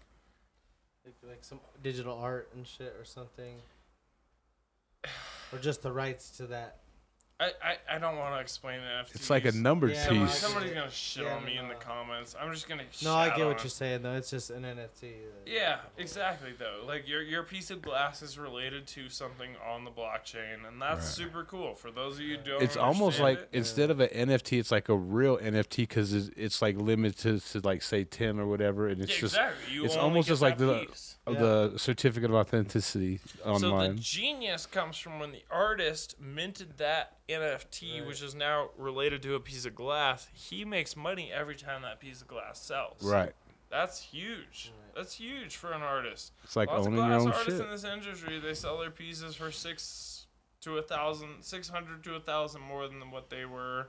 Like, 1.06 1.14
like 1.28 1.44
some 1.44 1.60
digital 1.84 2.18
art 2.18 2.50
and 2.56 2.66
shit 2.66 2.96
or 2.98 3.04
something, 3.04 3.54
or 5.52 5.58
just 5.60 5.82
the 5.82 5.92
rights 5.92 6.30
to 6.38 6.48
that. 6.48 6.80
I, 7.38 7.50
I, 7.62 7.96
I 7.96 7.98
don't 7.98 8.16
want 8.16 8.34
to 8.34 8.40
explain 8.40 8.80
NFTs. 8.80 9.14
It's 9.14 9.28
like 9.28 9.44
a 9.44 9.52
numbered 9.52 9.90
Yeah, 9.90 10.04
Somebody, 10.06 10.26
piece. 10.30 10.38
somebody's 10.38 10.72
gonna 10.72 10.90
shit 10.90 11.24
Yeah, 11.24 11.34
on 11.34 11.44
me 11.44 11.56
no, 11.56 11.62
in 11.64 11.68
the 11.68 11.74
no. 11.74 11.80
comments. 11.80 12.34
I'm 12.40 12.50
just 12.50 12.66
gonna. 12.66 12.84
No, 13.04 13.14
I 13.14 13.28
get 13.28 13.40
on 13.42 13.48
what 13.48 13.56
it. 13.58 13.64
you're 13.64 13.68
saying 13.70 14.00
though. 14.02 14.14
It's 14.14 14.30
just 14.30 14.48
an 14.48 14.62
NFT. 14.64 15.00
that- 15.00 15.08
uh, 15.10 15.42
Yeah, 15.44 15.80
exactly. 15.98 16.54
Though, 16.58 16.84
like 16.86 17.06
your 17.06 17.20
your 17.20 17.42
piece 17.42 17.70
of 17.70 17.82
glass 17.82 18.22
is 18.22 18.38
related 18.38 18.86
to 18.88 19.10
something 19.10 19.50
on 19.68 19.84
the 19.84 19.90
blockchain, 19.90 20.66
and 20.66 20.80
that's 20.80 21.00
Right. 21.00 21.04
super 21.28 21.44
cool. 21.44 21.74
For 21.74 21.90
those 21.90 22.14
of 22.14 22.22
you 22.22 22.38
who 22.38 22.42
don't, 22.42 22.62
It's 22.62 22.78
almost 22.78 23.20
understand 23.20 23.22
like 23.24 23.38
it, 23.52 23.58
instead 23.58 23.90
of 23.90 24.00
an 24.00 24.08
NFT, 24.08 24.58
it's 24.58 24.70
like 24.70 24.88
a 24.88 24.96
real 24.96 25.36
NFT 25.36 25.76
because 25.82 26.14
it's, 26.14 26.30
it's 26.38 26.62
like 26.62 26.78
limited 26.78 27.42
to 27.42 27.60
like 27.60 27.82
say 27.82 28.04
ten 28.04 28.40
or 28.40 28.46
whatever, 28.46 28.88
and 28.88 29.02
it's 29.02 29.12
yeah, 29.12 29.20
just 29.20 29.34
exactly. 29.34 29.74
You 29.74 29.84
it's 29.84 29.94
only 29.94 30.04
almost 30.04 30.28
get 30.28 30.32
just 30.32 30.42
like 30.42 30.56
that 30.56 30.64
the 30.64 30.84
piece. 30.86 31.15
Of 31.26 31.34
Yeah. 31.34 31.40
the 31.40 31.78
certificate 31.78 32.30
of 32.30 32.36
authenticity 32.36 33.20
online. 33.44 33.60
So 33.60 33.92
the 33.94 33.94
genius 34.00 34.64
comes 34.66 34.96
from 34.96 35.18
when 35.18 35.32
the 35.32 35.42
artist 35.50 36.20
minted 36.20 36.78
that 36.78 37.18
NFT, 37.28 37.98
Right. 38.00 38.06
which 38.06 38.22
is 38.22 38.34
now 38.34 38.70
related 38.76 39.22
to 39.22 39.34
a 39.34 39.40
piece 39.40 39.66
of 39.66 39.74
glass. 39.74 40.28
He 40.32 40.64
makes 40.64 40.94
money 40.96 41.32
every 41.32 41.56
time 41.56 41.82
that 41.82 41.98
piece 42.00 42.22
of 42.22 42.28
glass 42.28 42.60
sells. 42.62 43.02
right. 43.02 43.34
That's 43.68 44.00
huge. 44.00 44.70
That's 44.94 45.14
huge 45.14 45.56
for 45.56 45.72
an 45.72 45.82
artist. 45.82 46.32
It's 46.44 46.54
like 46.54 46.68
Lots 46.68 46.86
owning 46.86 47.00
of 47.00 47.08
your 47.08 47.18
glass 47.18 47.26
own 47.26 47.32
artists 47.32 47.58
shit. 47.58 47.66
in 47.66 47.72
this 47.72 47.84
industry, 47.84 48.38
they 48.38 48.54
sell 48.54 48.78
their 48.78 48.92
pieces 48.92 49.34
for 49.34 49.50
six 49.50 50.28
to 50.60 50.78
a 50.78 50.82
thousand, 50.82 51.42
six 51.42 51.68
hundred 51.68 52.04
to 52.04 52.14
a 52.14 52.20
thousand 52.20 52.60
more 52.62 52.86
than 52.86 53.10
what 53.10 53.28
they 53.28 53.44
were 53.44 53.88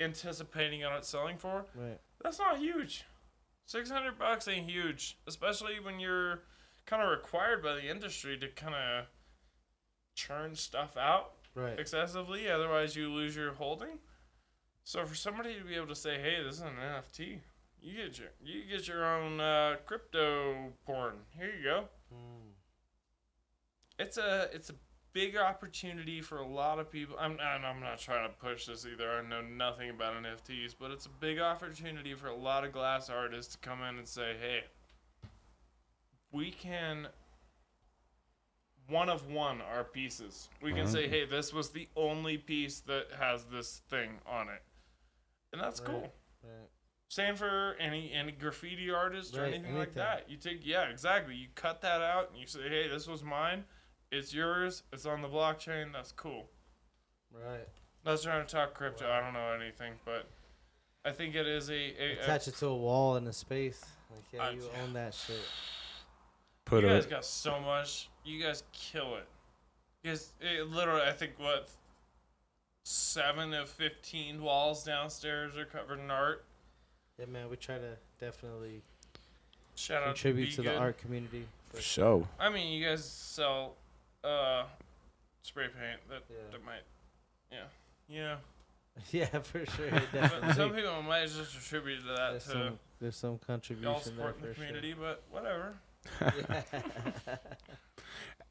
anticipating 0.00 0.84
on 0.84 0.96
it 0.96 1.04
selling 1.04 1.36
for. 1.38 1.66
Right. 1.74 1.98
That's 2.22 2.38
not 2.38 2.58
huge. 2.58 3.04
Six 3.66 3.90
hundred 3.90 4.18
bucks 4.18 4.46
ain't 4.48 4.68
huge, 4.68 5.18
especially 5.26 5.80
when 5.80 5.98
you're 6.00 6.42
kind 6.86 7.02
of 7.02 7.08
required 7.10 7.62
by 7.62 7.74
the 7.74 7.88
industry 7.88 8.36
to 8.38 8.48
kind 8.48 8.74
of 8.74 9.06
churn 10.14 10.54
stuff 10.54 10.96
out 10.96 11.32
Right. 11.54 11.78
excessively. 11.78 12.48
Otherwise, 12.50 12.94
you 12.96 13.10
lose 13.12 13.34
your 13.36 13.52
holding. 13.54 13.98
So 14.84 15.06
for 15.06 15.14
somebody 15.14 15.54
to 15.58 15.64
be 15.64 15.74
able 15.76 15.86
to 15.86 15.94
say, 15.94 16.20
"Hey, 16.20 16.42
this 16.42 16.56
is 16.56 16.60
an 16.60 16.76
NFT," 16.78 17.40
you 17.80 17.96
get 18.04 18.18
your 18.18 18.28
you 18.42 18.64
get 18.64 18.86
your 18.86 19.04
own 19.04 19.40
uh, 19.40 19.76
crypto 19.86 20.72
porn. 20.84 21.24
Here 21.36 21.54
you 21.56 21.62
go. 21.64 21.88
Mm. 22.12 22.52
It's 23.98 24.18
a 24.18 24.50
it's 24.52 24.68
a 24.70 24.74
big 25.14 25.36
opportunity 25.36 26.20
for 26.20 26.38
a 26.38 26.46
lot 26.46 26.78
of 26.78 26.90
people. 26.90 27.16
I'm 27.18 27.38
and 27.40 27.64
I'm 27.64 27.80
not 27.80 27.98
trying 27.98 28.28
to 28.28 28.34
push 28.34 28.66
this 28.66 28.84
either. 28.84 29.10
I 29.10 29.22
know 29.22 29.40
nothing 29.40 29.88
about 29.88 30.14
NFTs, 30.22 30.74
but 30.78 30.90
it's 30.90 31.06
a 31.06 31.10
big 31.20 31.38
opportunity 31.38 32.12
for 32.14 32.26
a 32.26 32.34
lot 32.36 32.64
of 32.64 32.72
glass 32.72 33.08
artists 33.08 33.54
to 33.54 33.58
come 33.60 33.80
in 33.82 33.96
and 33.96 34.06
say, 34.06 34.36
"Hey, 34.38 34.64
we 36.30 36.50
can." 36.50 37.08
One 38.88 39.08
of 39.08 39.26
one 39.28 39.62
our 39.62 39.82
pieces. 39.82 40.50
We 40.60 40.72
can 40.74 40.84
Mhm. 40.84 40.92
say, 40.92 41.08
"Hey, 41.08 41.24
this 41.24 41.54
was 41.54 41.70
the 41.70 41.88
only 41.96 42.36
piece 42.36 42.80
that 42.82 43.12
has 43.12 43.46
this 43.46 43.78
thing 43.88 44.20
on 44.26 44.50
it," 44.50 44.62
and 45.52 45.60
that's 45.62 45.80
Right. 45.80 45.86
cool. 45.88 46.14
Right. 46.42 46.68
Same 47.08 47.34
for 47.36 47.76
any 47.78 48.12
any 48.12 48.32
graffiti 48.32 48.90
artist 48.90 49.36
or 49.36 49.42
Right, 49.44 49.54
anything 49.54 49.78
like 49.78 49.94
that. 49.94 50.28
You 50.28 50.36
take 50.36 50.66
yeah, 50.66 50.88
exactly. 50.90 51.34
You 51.34 51.48
cut 51.54 51.80
that 51.80 52.02
out 52.02 52.28
and 52.30 52.38
you 52.38 52.46
say, 52.46 52.68
"Hey, 52.68 52.88
this 52.88 53.06
was 53.06 53.22
mine. 53.22 53.66
It's 54.12 54.32
yours. 54.32 54.82
It's 54.92 55.06
on 55.06 55.22
the 55.22 55.28
blockchain. 55.28 55.92
That's 55.92 56.12
cool." 56.12 56.48
Right. 57.32 57.66
Not 58.04 58.20
trying 58.22 58.46
to 58.46 58.52
talk 58.54 58.74
crypto. 58.74 59.10
I 59.10 59.20
don't 59.20 59.32
know 59.32 59.52
anything, 59.60 59.94
but 60.04 60.26
I 61.04 61.10
think 61.10 61.34
it 61.34 61.46
is 61.46 61.70
a, 61.70 61.72
a, 61.74 62.18
a 62.18 62.22
Attach 62.22 62.48
it 62.48 62.56
to 62.56 62.66
a 62.66 62.76
wall 62.76 63.16
in 63.16 63.26
a 63.26 63.32
space. 63.32 63.84
Like 64.10 64.22
yeah, 64.32 64.46
Uh, 64.46 64.50
you 64.52 64.62
own 64.82 64.92
that 64.92 65.14
shit. 65.14 65.40
Put 66.64 66.84
it. 66.84 66.86
you 66.86 66.92
a 66.92 66.96
guys 66.96 67.06
got 67.06 67.24
so 67.24 67.58
much. 67.60 68.08
You 68.24 68.42
guys 68.42 68.62
kill 68.72 69.16
it. 69.16 69.26
You 70.02 70.10
guys, 70.10 70.32
it 70.40 70.68
literally, 70.68 71.02
I 71.02 71.12
think 71.12 71.32
what 71.38 71.68
seven 72.84 73.54
of 73.54 73.68
fifteen 73.68 74.42
walls 74.42 74.84
downstairs 74.84 75.56
are 75.56 75.64
covered 75.64 75.98
in 75.98 76.10
art. 76.10 76.44
Yeah, 77.18 77.26
man. 77.26 77.48
We 77.50 77.56
try 77.56 77.78
to 77.78 77.96
definitely 78.20 78.82
Shout 79.76 80.02
out 80.02 80.08
contribute 80.08 80.50
to, 80.50 80.56
to 80.56 80.62
the 80.62 80.76
art 80.76 80.98
community. 80.98 81.46
for 81.72 81.80
show. 81.80 82.28
I 82.38 82.50
mean, 82.50 82.72
you 82.72 82.84
guys 82.86 83.04
sell 83.04 83.76
uh, 84.24 84.64
spray 85.42 85.66
paint 85.66 86.00
that, 86.08 86.22
Yeah. 86.30 86.36
that 86.52 86.64
might, 86.64 86.82
yeah, 87.52 87.58
yeah. 88.08 88.36
yeah, 89.10 89.40
for 89.40 89.64
sure. 89.66 89.90
But 90.12 90.54
some 90.54 90.72
people 90.72 91.02
might 91.02 91.26
just 91.26 91.56
attribute 91.56 92.00
to 92.02 92.06
that 92.08 92.30
There's 92.30 92.44
to 92.44 92.50
some, 92.50 92.78
there's 93.00 93.16
some 93.16 93.30
y'all 93.30 93.40
contribution 93.46 93.92
there 93.92 94.02
supporting 94.02 94.40
for 94.40 94.46
the 94.46 94.54
sure. 94.54 94.64
community, 94.64 94.94
but 94.98 95.22
whatever. 95.30 95.74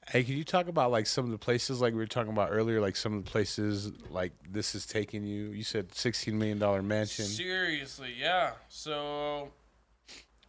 Hey, 0.10 0.24
can 0.24 0.36
you 0.36 0.44
talk 0.44 0.68
about 0.68 0.92
like 0.92 1.08
some 1.08 1.24
of 1.26 1.32
the 1.32 1.38
places 1.38 1.80
like 1.80 1.94
we 1.94 2.00
were 2.00 2.06
talking 2.06 2.32
about 2.32 2.50
earlier, 2.52 2.82
like 2.82 2.96
some 2.98 3.14
of 3.14 3.24
the 3.24 3.32
places 3.32 3.92
like 4.10 4.34
this 4.50 4.76
is 4.76 4.86
taking 4.86 5.24
you? 5.24 5.52
You 5.52 5.64
said 5.64 5.96
sixteen 5.96 6.38
million 6.38 6.60
dollar 6.60 6.84
mansion. 6.84 7.26
Seriously, 7.26 8.14
yeah. 8.20 8.52
So, 8.68 9.50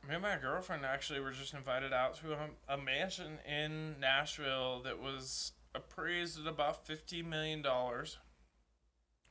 me 0.09 0.15
and 0.15 0.23
my 0.23 0.37
girlfriend 0.37 0.85
actually 0.85 1.21
were 1.21 1.33
just 1.33 1.55
invited 1.55 1.93
out 1.93 2.15
to 2.21 2.33
a, 2.33 2.75
a 2.75 2.79
mansion 2.79 3.39
in 3.49 3.99
Nashville 4.01 4.83
that 4.83 5.01
was 5.01 5.53
appraised 5.75 6.39
at 6.41 6.47
about 6.47 6.87
fifty 6.87 7.23
million 7.23 7.63
dollars. 7.63 8.19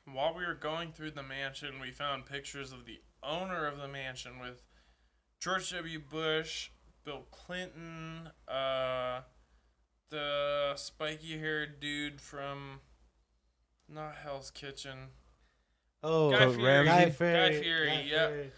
While 0.05 0.35
we 0.35 0.45
were 0.45 0.55
going 0.55 0.91
through 0.91 1.11
the 1.11 1.23
mansion, 1.23 1.79
we 1.81 1.91
found 1.91 2.25
pictures 2.25 2.73
of 2.73 2.85
the 2.85 2.99
owner 3.21 3.65
of 3.65 3.77
the 3.77 3.87
mansion 3.87 4.39
with 4.39 4.61
George 5.39 5.71
W. 5.71 5.99
Bush, 5.99 6.69
Bill 7.05 7.25
Clinton, 7.31 8.29
uh, 8.47 9.21
the 10.09 10.73
spiky-haired 10.75 11.79
dude 11.79 12.19
from 12.19 12.81
not 13.87 14.15
Hell's 14.23 14.51
Kitchen. 14.51 15.09
oh, 16.03 16.31
Guy 16.31 16.49
Fieri. 16.49 16.63
Ramsay? 16.63 16.89
Guy 16.89 17.05
Guy 17.05 17.09
Fieri. 17.11 17.61
Fieri, 17.61 17.87
Guy 17.87 18.03
yeah. 18.09 18.27
Fieri. 18.27 18.51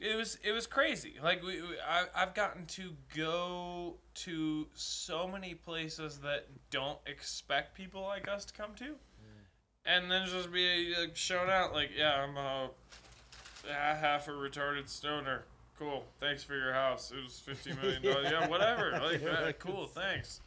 It 0.00 0.16
was 0.16 0.38
it 0.42 0.52
was 0.52 0.66
crazy. 0.66 1.14
Like 1.22 1.42
we, 1.42 1.60
we 1.62 1.76
I, 1.88 2.04
I've 2.14 2.34
gotten 2.34 2.66
to 2.66 2.90
go 3.16 3.94
to 4.14 4.66
so 4.74 5.28
many 5.28 5.54
places 5.54 6.18
that 6.18 6.46
don't 6.70 6.98
expect 7.06 7.74
people 7.74 8.02
like 8.02 8.28
us 8.28 8.44
to 8.46 8.52
come 8.54 8.74
to, 8.76 8.84
mm. 8.84 8.96
and 9.86 10.10
then 10.10 10.26
just 10.26 10.52
be 10.52 10.94
like, 10.98 11.16
shown 11.16 11.48
out 11.48 11.72
like, 11.72 11.90
yeah, 11.96 12.22
I'm 12.22 12.36
a, 12.36 12.70
a 13.70 13.94
half 13.94 14.28
a 14.28 14.32
retarded 14.32 14.88
stoner. 14.88 15.44
Cool. 15.78 16.04
Thanks 16.20 16.44
for 16.44 16.56
your 16.56 16.72
house. 16.72 17.12
It 17.16 17.22
was 17.22 17.38
fifty 17.38 17.72
million 17.74 18.02
dollars. 18.02 18.28
yeah. 18.30 18.48
whatever. 18.48 19.00
Like, 19.02 19.22
yeah, 19.22 19.52
cool. 19.58 19.86
Thanks. 19.86 20.40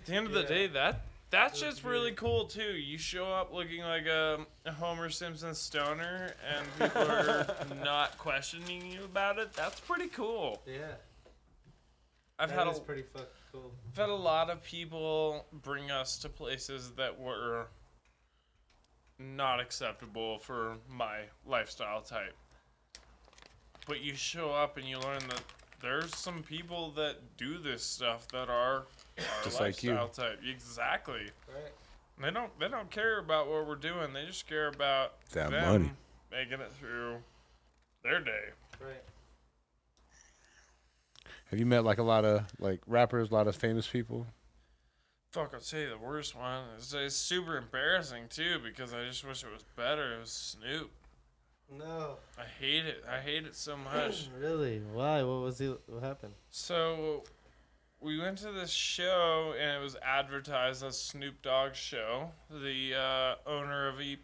At 0.00 0.06
the 0.06 0.14
end 0.14 0.26
of 0.26 0.32
the 0.32 0.44
day, 0.44 0.66
that 0.66 0.74
that 0.92 1.04
That's 1.30 1.60
just 1.60 1.84
really 1.84 2.10
cool 2.12 2.46
too. 2.46 2.72
You 2.72 2.98
show 2.98 3.32
up 3.32 3.52
looking 3.52 3.82
like 3.82 4.06
a, 4.06 4.38
a 4.66 4.72
Homer 4.72 5.10
Simpson 5.10 5.54
stoner, 5.54 6.34
and 6.48 6.66
people 6.90 7.02
are 7.02 7.46
not 7.84 8.18
questioning 8.18 8.84
you 8.90 9.04
about 9.04 9.38
it. 9.38 9.52
That's 9.52 9.78
pretty 9.78 10.08
cool. 10.08 10.60
Yeah. 10.66 10.94
I've 12.38 12.48
that 12.48 12.66
had 12.66 12.76
a, 12.76 12.80
pretty 12.80 13.02
fucking 13.02 13.28
cool. 13.52 13.70
I've 13.90 13.96
had 13.96 14.08
a 14.08 14.14
lot 14.14 14.50
of 14.50 14.62
people 14.64 15.46
bring 15.52 15.90
us 15.90 16.18
to 16.18 16.28
places 16.28 16.92
that 16.96 17.20
were 17.20 17.68
not 19.18 19.60
acceptable 19.60 20.38
for 20.38 20.78
my 20.88 21.18
lifestyle 21.46 22.00
type. 22.00 22.34
But 23.86 24.00
you 24.00 24.14
show 24.14 24.50
up 24.50 24.78
and 24.78 24.86
you 24.86 24.98
learn 24.98 25.20
that 25.28 25.42
there's 25.80 26.16
some 26.16 26.42
people 26.42 26.90
that 26.92 27.36
do 27.36 27.58
this 27.58 27.84
stuff 27.84 28.26
that 28.28 28.48
are 28.48 28.86
Just 29.44 29.60
like 29.60 29.82
you. 29.82 29.94
type. 30.12 30.40
Exactly. 30.48 31.30
Right. 31.48 31.72
They 32.22 32.30
don't 32.30 32.58
they 32.60 32.68
don't 32.68 32.90
care 32.90 33.18
about 33.18 33.48
what 33.48 33.66
we're 33.66 33.76
doing. 33.76 34.12
They 34.12 34.26
just 34.26 34.46
care 34.46 34.68
about 34.68 35.14
That 35.32 35.50
them 35.50 35.72
money. 35.82 35.92
making 36.30 36.60
it 36.60 36.70
through 36.78 37.16
their 38.02 38.20
day. 38.20 38.50
Right. 38.78 39.02
Have 41.50 41.58
you 41.58 41.66
met 41.66 41.84
like 41.84 41.98
a 41.98 42.02
lot 42.02 42.24
of 42.24 42.44
like 42.58 42.80
rappers, 42.86 43.30
a 43.30 43.34
lot 43.34 43.48
of 43.48 43.56
famous 43.56 43.86
people? 43.86 44.26
Fuck, 45.32 45.52
I'll 45.54 45.60
tell 45.60 45.80
you 45.80 45.88
the 45.90 45.98
worst 45.98 46.36
one. 46.36 46.64
It's, 46.76 46.92
it's 46.92 47.16
super 47.16 47.56
embarrassing 47.56 48.24
too 48.30 48.58
because 48.62 48.92
I 48.92 49.04
just 49.06 49.26
wish 49.26 49.42
it 49.44 49.52
was 49.52 49.64
better. 49.76 50.16
It 50.16 50.20
was 50.20 50.30
Snoop. 50.32 50.90
No. 51.72 52.16
I 52.38 52.44
hate 52.60 52.84
it. 52.84 53.04
I 53.10 53.18
hate 53.20 53.46
it 53.46 53.54
so 53.54 53.76
much. 53.94 54.28
really? 54.38 54.80
Why? 54.92 55.22
What 55.22 55.40
was 55.42 55.58
he? 55.58 55.68
What 55.86 56.02
happened? 56.02 56.34
so 56.50 57.24
we 58.00 58.18
went 58.18 58.38
to 58.38 58.52
this 58.52 58.70
show 58.70 59.54
and 59.60 59.76
it 59.76 59.80
was 59.82 59.96
advertised 60.02 60.82
as 60.84 60.98
Snoop 61.00 61.42
Dogg's 61.42 61.76
show. 61.78 62.30
The 62.50 62.94
uh, 62.94 63.34
owner 63.48 63.88
of 63.88 64.00
a, 64.00 64.16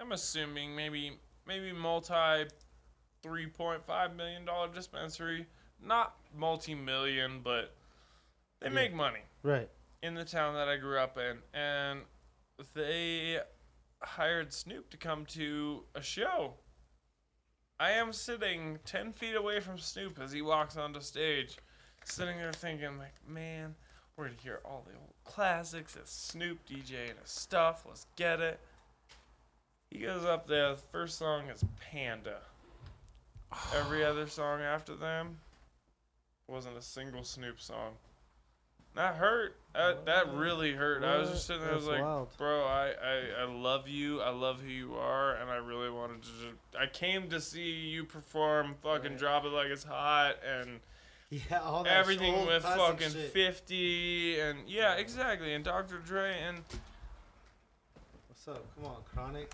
I'm 0.00 0.12
assuming 0.12 0.74
maybe 0.76 1.18
maybe 1.46 1.72
multi, 1.72 2.46
three 3.22 3.46
point 3.46 3.84
five 3.86 4.14
million 4.14 4.44
dollar 4.44 4.68
dispensary. 4.68 5.46
Not 5.82 6.14
multi 6.36 6.74
million, 6.74 7.40
but 7.42 7.74
they 8.60 8.68
Yeah. 8.68 8.74
make 8.74 8.94
money. 8.94 9.20
Right. 9.42 9.68
in 10.02 10.14
the 10.14 10.24
town 10.24 10.54
that 10.54 10.68
I 10.68 10.76
grew 10.76 10.98
up 10.98 11.16
in, 11.18 11.38
and 11.54 12.02
they 12.74 13.40
hired 14.02 14.52
Snoop 14.52 14.90
to 14.90 14.96
come 14.98 15.24
to 15.26 15.84
a 15.94 16.02
show. 16.02 16.54
I 17.80 17.90
am 17.92 18.12
sitting 18.12 18.78
10 18.84 19.12
feet 19.12 19.34
away 19.34 19.60
from 19.60 19.78
Snoop 19.78 20.18
as 20.20 20.30
he 20.30 20.42
walks 20.42 20.76
onto 20.76 21.00
stage, 21.00 21.56
sitting 22.04 22.36
there 22.38 22.52
thinking, 22.52 22.98
like, 22.98 23.14
man, 23.28 23.74
We're 24.16 24.26
gonna 24.26 24.36
hear 24.42 24.60
all 24.64 24.84
the 24.86 24.92
old 24.96 25.12
classics. 25.24 25.96
It's 25.96 26.12
Snoop 26.12 26.58
DJ 26.68 27.08
and 27.10 27.18
his 27.20 27.30
stuff. 27.30 27.84
Let's 27.86 28.06
get 28.16 28.40
it. 28.40 28.60
He 29.90 29.98
goes 29.98 30.24
up 30.24 30.46
there. 30.46 30.70
The 30.70 30.76
first 30.76 31.18
song 31.18 31.48
is 31.52 31.64
Panda. 31.80 32.38
Every 33.74 34.04
other 34.04 34.26
song 34.26 34.60
after 34.60 34.94
them 34.94 35.36
wasn't 36.48 36.76
a 36.76 36.82
single 36.82 37.24
Snoop 37.24 37.60
song. 37.60 37.92
That 38.94 39.16
hurt. 39.16 39.56
That, 39.74 40.06
that 40.06 40.32
really 40.34 40.72
hurt. 40.72 41.02
I 41.02 41.18
was 41.18 41.30
just 41.30 41.48
sitting 41.48 41.62
there. 41.62 41.72
I 41.72 41.74
was 41.74 41.86
like, 41.88 42.00
wild. 42.00 42.28
bro, 42.38 42.62
I, 42.64 42.90
I, 42.90 43.42
I 43.42 43.44
love 43.44 43.88
you. 43.88 44.20
I 44.20 44.30
love 44.30 44.60
who 44.60 44.68
you 44.68 44.94
are, 44.94 45.34
and 45.34 45.50
I 45.50 45.56
really 45.56 45.90
wanted 45.90 46.22
to. 46.22 46.28
Just, 46.28 46.54
I 46.78 46.86
came 46.86 47.28
to 47.30 47.40
see 47.40 47.72
you 47.72 48.04
perform. 48.04 48.76
Fucking 48.84 49.10
Right. 49.10 49.18
drop 49.18 49.44
it 49.44 49.48
like 49.48 49.66
it's 49.66 49.82
hot, 49.82 50.36
and 50.48 50.78
Yeah, 51.50 51.60
all 51.60 51.84
that 51.84 51.96
everything 51.96 52.34
old 52.34 52.46
with 52.48 52.62
fucking 52.62 53.10
shit. 53.10 53.32
50 53.32 54.40
and 54.40 54.58
yeah 54.68 54.94
exactly 54.94 55.54
and 55.54 55.64
dr 55.64 55.96
dre 56.06 56.32
and 56.46 56.58
What's 58.28 58.46
up? 58.48 58.64
Come 58.76 58.86
on, 58.86 58.96
Chronic. 59.12 59.50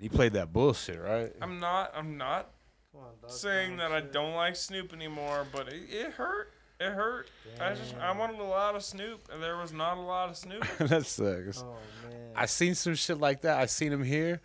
He 0.00 0.08
played 0.08 0.32
that 0.32 0.52
bullshit, 0.52 1.00
right? 1.00 1.32
i'm 1.42 1.60
not 1.60 1.92
i'm 1.96 2.16
not 2.16 2.50
Come 2.92 3.02
on, 3.02 3.08
dog. 3.20 3.30
saying 3.30 3.76
that 3.76 3.92
i 3.92 4.00
don't 4.00 4.34
like 4.34 4.56
snoop 4.56 4.92
anymore 4.92 5.46
but 5.52 5.68
it, 5.68 5.82
it 5.90 6.12
hurt 6.12 6.52
it 6.80 6.90
hurt 6.90 7.28
i 7.60 7.74
just 7.74 7.94
i 7.96 8.10
wanted 8.16 8.38
a 8.40 8.44
lot 8.44 8.74
of 8.74 8.82
snoop 8.82 9.28
and 9.32 9.42
there 9.42 9.56
was 9.56 9.72
not 9.72 9.98
a 9.98 10.00
lot 10.00 10.30
of 10.30 10.36
snoop 10.36 10.64
that 10.78 11.04
sucks. 11.06 11.62
Oh 11.62 11.76
man. 12.08 12.18
I 12.34 12.46
seen 12.46 12.74
some 12.74 12.94
shit 12.94 13.18
like 13.18 13.42
that. 13.42 13.58
I 13.58 13.66
seen 13.66 13.92
him 13.92 14.04
here, 14.04 14.40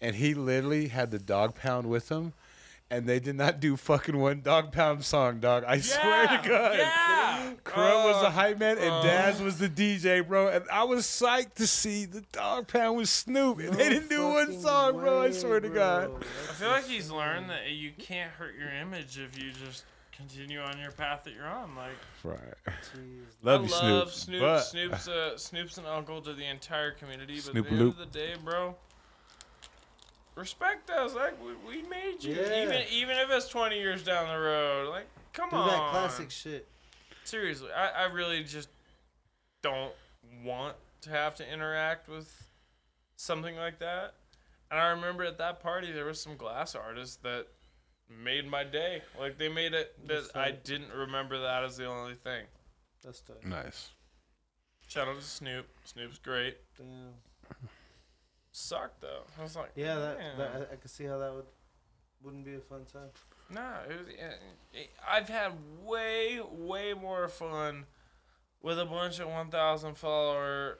and 0.00 0.16
he 0.16 0.32
literally 0.34 0.88
had 0.88 1.10
the 1.10 1.18
dog 1.18 1.54
pound 1.54 1.86
with 1.86 2.08
him, 2.10 2.32
and 2.90 3.06
they 3.06 3.18
did 3.18 3.34
not 3.36 3.58
do 3.60 3.76
fucking 3.76 4.16
one 4.16 4.40
dog 4.42 4.70
pound 4.72 5.04
song, 5.04 5.40
dog. 5.40 5.64
I 5.66 5.80
swear 5.80 6.26
to 6.28 6.48
God. 6.48 6.76
yeah 6.78 7.52
Kurupt 7.64 8.04
was 8.04 8.20
the 8.22 8.28
Uh, 8.28 8.30
hype 8.30 8.58
man, 8.58 8.78
and 8.78 8.90
uh. 8.90 9.02
Daz 9.02 9.40
was 9.42 9.58
the 9.58 9.68
DJ, 9.68 10.26
bro. 10.26 10.48
And 10.48 10.64
I 10.70 10.84
was 10.84 11.04
psyched 11.06 11.54
to 11.54 11.66
see 11.66 12.04
the 12.04 12.20
dog 12.32 12.68
pound 12.68 12.96
with 12.96 13.08
Snoop, 13.08 13.58
and 13.58 13.74
they 13.74 13.88
didn't 13.88 14.08
do 14.08 14.22
one 14.28 14.46
fucking 14.46 14.66
i 14.66 14.92
bro. 14.92 15.18
I 15.22 15.26
way, 15.26 15.32
swear 15.32 15.60
to 15.60 15.68
God. 15.68 16.08
bro. 16.10 16.20
i 16.48 16.52
feel 16.52 16.68
like 16.68 16.86
he's 16.86 17.10
learned 17.10 17.50
that 17.50 17.70
you 17.70 17.90
can't 17.98 18.30
hurt 18.30 18.54
your 18.58 18.70
image 18.70 19.18
if 19.18 19.36
you 19.42 19.50
just 19.52 19.84
continue 20.16 20.60
on 20.60 20.78
your 20.78 20.92
path 20.92 21.24
that 21.24 21.34
you're 21.34 21.46
on 21.46 21.74
like 21.76 21.90
Right. 22.24 22.38
Jeez. 22.66 23.24
Love 23.42 23.62
I 23.62 23.64
you, 23.66 23.92
love 23.94 24.12
Snoop. 24.12 24.38
Snoop. 24.38 24.40
but- 24.40 24.60
Snoop's 24.62 25.08
uh, 25.08 25.36
Snoop's 25.36 25.78
an 25.78 25.86
uncle 25.86 26.20
to 26.22 26.32
the 26.34 26.44
entire 26.46 26.92
community. 26.92 27.34
But 27.34 27.42
Snoop 27.52 27.66
at 27.66 27.70
the 27.72 27.76
Loop. 27.76 27.94
end 27.98 28.02
of 28.06 28.12
the 28.12 28.18
day, 28.18 28.34
bro, 28.42 28.74
respect 30.36 30.88
us. 30.90 31.14
Like 31.14 31.34
we, 31.44 31.54
we 31.66 31.82
made 31.88 32.22
you, 32.22 32.34
Yeah. 32.34 32.62
even 32.62 32.82
even 32.92 33.16
if 33.16 33.28
it's 33.30 33.48
twenty 33.48 33.78
years 33.80 34.04
down 34.04 34.28
the 34.28 34.38
road. 34.38 34.88
Like 34.90 35.06
come 35.32 35.50
Do 35.50 35.56
on, 35.56 35.68
that 35.68 35.90
classic 35.90 36.30
shit. 36.30 36.68
Seriously, 37.24 37.70
I, 37.76 38.04
I 38.04 38.04
really 38.04 38.44
just 38.44 38.68
don't 39.62 39.92
want 40.44 40.76
to 41.02 41.10
have 41.10 41.34
to 41.36 41.52
interact 41.52 42.08
with 42.08 42.32
something 43.16 43.56
like 43.56 43.80
that. 43.80 44.14
And 44.70 44.78
I 44.80 44.88
remember 44.88 45.24
at 45.24 45.38
that 45.38 45.60
party 45.60 45.90
there 45.92 46.04
was 46.04 46.20
some 46.20 46.36
glass 46.36 46.74
artists 46.74 47.16
that 47.22 47.46
made 48.08 48.48
my 48.48 48.62
day. 48.64 49.02
Like 49.18 49.38
they 49.38 49.48
made 49.48 49.74
it 49.74 49.94
that 50.06 50.14
That's 50.22 50.36
I 50.36 50.52
didn't 50.52 50.92
remember 50.92 51.40
that 51.40 51.64
as 51.64 51.76
the 51.76 51.86
only 51.86 52.14
thing. 52.14 52.44
That's 53.02 53.20
tough. 53.20 53.44
Nice. 53.44 53.90
Shout 54.88 55.08
out 55.08 55.18
to 55.18 55.24
Snoop. 55.24 55.66
Snoop's 55.84 56.18
great. 56.18 56.56
Damn. 56.76 56.86
Sucked 58.58 59.02
though. 59.02 59.24
I 59.38 59.42
was 59.42 59.54
like, 59.54 59.72
Yeah, 59.74 59.96
that, 59.96 60.18
that 60.38 60.50
I, 60.54 60.72
I 60.72 60.76
could 60.76 60.90
see 60.90 61.04
how 61.04 61.18
that 61.18 61.30
would 61.34 61.44
wouldn't 62.22 62.46
be 62.46 62.54
a 62.54 62.60
fun 62.60 62.86
time. 62.90 63.10
Nah, 63.50 63.82
it 63.82 63.98
was, 63.98 64.14
eh, 64.18 64.78
eh, 64.80 64.86
I've 65.06 65.28
had 65.28 65.52
way, 65.84 66.40
way 66.50 66.94
more 66.94 67.28
fun 67.28 67.84
with 68.62 68.80
a 68.80 68.86
bunch 68.86 69.18
of 69.18 69.28
1,000 69.28 69.94
follower 69.98 70.78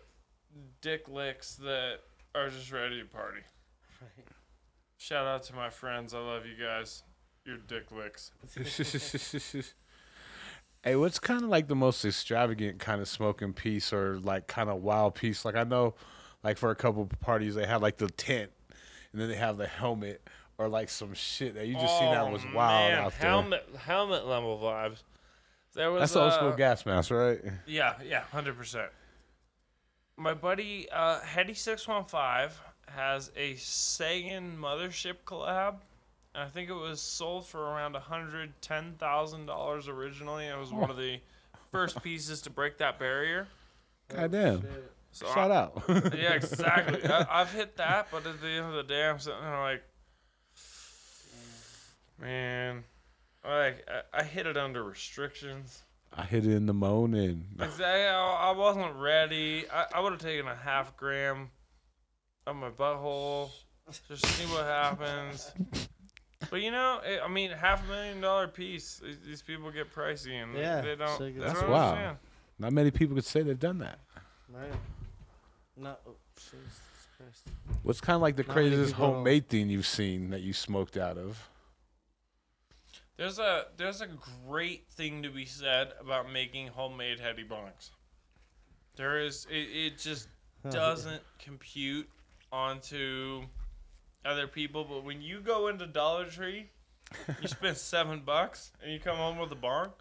dick 0.80 1.06
licks 1.06 1.56
that 1.56 1.98
are 2.34 2.48
just 2.48 2.72
ready 2.72 3.02
to 3.02 3.06
party. 3.06 3.42
Right. 4.00 4.26
Shout 4.96 5.26
out 5.26 5.42
to 5.44 5.54
my 5.54 5.68
friends. 5.68 6.14
I 6.14 6.20
love 6.20 6.46
you 6.46 6.56
guys. 6.56 7.02
You're 7.44 7.58
dick 7.58 7.92
licks. 7.92 8.30
hey, 10.82 10.96
what's 10.96 11.18
kind 11.18 11.42
of 11.42 11.50
like 11.50 11.68
the 11.68 11.76
most 11.76 12.02
extravagant 12.06 12.78
kind 12.78 13.02
of 13.02 13.08
smoking 13.08 13.52
piece 13.52 13.92
or 13.92 14.18
like 14.18 14.46
kind 14.46 14.70
of 14.70 14.82
wild 14.82 15.14
piece? 15.14 15.44
Like 15.44 15.56
I 15.56 15.64
know, 15.64 15.94
like 16.47 16.59
for 16.59 16.70
a 16.70 16.76
couple 16.76 17.03
of 17.03 17.11
parties 17.20 17.55
they 17.57 17.66
have 17.66 17.82
like 17.82 17.97
the 17.97 18.09
tent, 18.09 18.51
and 19.12 19.20
then 19.20 19.28
they 19.28 19.34
have 19.34 19.57
the 19.57 19.66
helmet 19.66 20.22
or 20.59 20.68
like 20.68 20.88
some 20.88 21.12
shit 21.12 21.55
that 21.55 21.66
you 21.66 21.74
just 21.74 21.99
seen 21.99 22.11
that 22.12 22.30
was 22.30 22.42
wild 22.55 22.92
Oh, 22.92 22.94
man. 22.94 23.05
out 23.05 23.12
there. 23.20 23.30
helmet, 23.30 23.68
Helmet 23.78 24.26
level 24.26 24.59
vibes. 24.59 25.03
There 25.74 25.90
was 25.90 26.01
That's 26.03 26.12
the 26.14 26.20
old 26.22 26.32
school 26.32 26.49
uh, 26.53 26.57
gas 26.57 26.86
mask, 26.86 27.11
right? 27.11 27.40
Yeah, 27.66 27.94
yeah, 28.03 28.20
hundred 28.20 28.57
percent. 28.57 28.90
My 30.16 30.32
buddy 30.34 30.88
uh, 30.90 31.20
Hetty 31.20 31.53
six 31.55 31.86
one 31.86 32.05
five 32.05 32.59
has 32.88 33.30
a 33.36 33.55
Sagan 33.57 34.57
mothership 34.59 35.16
collab. 35.26 35.76
And 36.34 36.44
I 36.44 36.49
think 36.49 36.70
it 36.70 36.74
was 36.74 37.01
sold 37.01 37.47
for 37.47 37.61
around 37.61 37.97
hundred 37.97 38.53
ten 38.62 38.94
thousand 38.99 39.47
dollars 39.47 39.88
originally. 39.88 40.47
It 40.47 40.57
was 40.59 40.72
one 40.72 40.90
of 40.90 40.97
the 40.97 41.18
first 41.72 42.03
pieces 42.03 42.40
to 42.42 42.51
break 42.51 42.78
that 42.78 42.99
barrier. 42.99 43.47
Goddamn. 44.09 44.62
Shit. 44.62 44.92
So 45.16 45.26
Shout 45.32 45.50
I- 45.50 45.56
out. 45.56 45.82
yeah, 46.14 46.34
exactly. 46.34 47.02
I, 47.08 47.40
I've 47.40 47.50
hit 47.52 47.76
that, 47.78 48.08
but 48.10 48.26
at 48.26 48.38
the 48.42 48.48
end 48.48 48.66
of 48.66 48.74
the 48.74 48.82
day, 48.82 49.08
I'm 49.08 49.18
sitting 49.18 49.40
there 49.40 49.58
like, 49.60 49.82
man, 52.20 52.84
like 53.44 53.86
I, 54.12 54.20
I 54.20 54.22
hit 54.24 54.46
it 54.46 54.56
under 54.58 54.84
restrictions. 54.84 55.82
I 56.14 56.22
hit 56.24 56.46
it 56.46 56.52
in 56.54 56.66
the 56.66 56.74
morning. 56.74 57.46
Exactly. 57.54 57.84
I, 57.86 58.50
I 58.50 58.50
wasn't 58.52 58.94
ready. 58.96 59.64
I, 59.72 59.86
I 59.94 60.00
would 60.00 60.12
have 60.12 60.20
taken 60.20 60.46
a 60.46 60.54
half 60.54 60.96
gram 60.98 61.48
of 62.46 62.56
my 62.56 62.68
butthole, 62.70 63.50
just 64.08 64.24
see 64.26 64.44
what 64.52 64.64
happens. 64.64 65.50
But 66.50 66.60
you 66.60 66.70
know, 66.70 67.00
it, 67.04 67.20
I 67.24 67.28
mean, 67.28 67.50
half 67.52 67.84
a 67.86 67.90
million 67.90 68.20
dollar 68.20 68.48
piece. 68.48 69.00
These, 69.02 69.18
these 69.26 69.42
people 69.42 69.70
get 69.70 69.94
pricey, 69.94 70.42
and 70.42 70.54
Yeah, 70.54 70.82
they 70.82 70.94
don't. 70.94 71.16
shit 71.18 71.34
gets 71.34 71.38
they 71.38 71.44
That's 71.46 71.60
don't 71.62 71.70
wild. 71.70 71.88
understand. 71.94 72.18
Not 72.58 72.72
many 72.72 72.90
people 72.90 73.14
could 73.16 73.24
say 73.24 73.42
they've 73.42 73.58
done 73.58 73.78
that. 73.78 73.98
Right. 74.52 74.72
No. 75.76 75.96
Oh, 76.06 76.16
Jesus 76.36 76.80
Christ. 77.16 77.42
What's 77.82 78.00
kind 78.00 78.14
of 78.16 78.22
like 78.22 78.36
the 78.36 78.42
Not 78.44 78.56
many 78.56 78.68
craziest 78.70 78.92
people 78.92 79.06
don't- 79.06 79.14
homemade 79.16 79.48
thing 79.48 79.68
you've 79.68 79.86
seen 79.86 80.30
that 80.30 80.40
you 80.42 80.52
smoked 80.52 80.96
out 80.96 81.18
of? 81.18 81.48
There's 83.16 83.38
a 83.38 83.66
there's 83.78 84.02
a 84.02 84.08
great 84.46 84.86
thing 84.88 85.22
to 85.22 85.30
be 85.30 85.46
said 85.46 85.92
about 86.00 86.30
making 86.30 86.68
homemade 86.68 87.18
heady 87.18 87.44
bongs. 87.44 87.90
There 88.96 89.18
is 89.20 89.46
it, 89.50 89.54
it 89.56 89.98
just 89.98 90.28
Oh, 90.64 90.70
doesn't 90.70 91.22
compute 91.38 92.08
onto 92.50 93.42
other 94.24 94.46
people, 94.48 94.84
but 94.84 95.04
when 95.04 95.22
you 95.22 95.40
go 95.40 95.68
into 95.68 95.86
Dollar 95.86 96.26
Tree, 96.26 96.70
you 97.40 97.48
spend 97.48 97.76
seven 97.76 98.20
bucks 98.20 98.72
and 98.82 98.92
you 98.92 98.98
come 98.98 99.16
home 99.16 99.38
with 99.38 99.52
a 99.52 99.56
bong. 99.56 99.92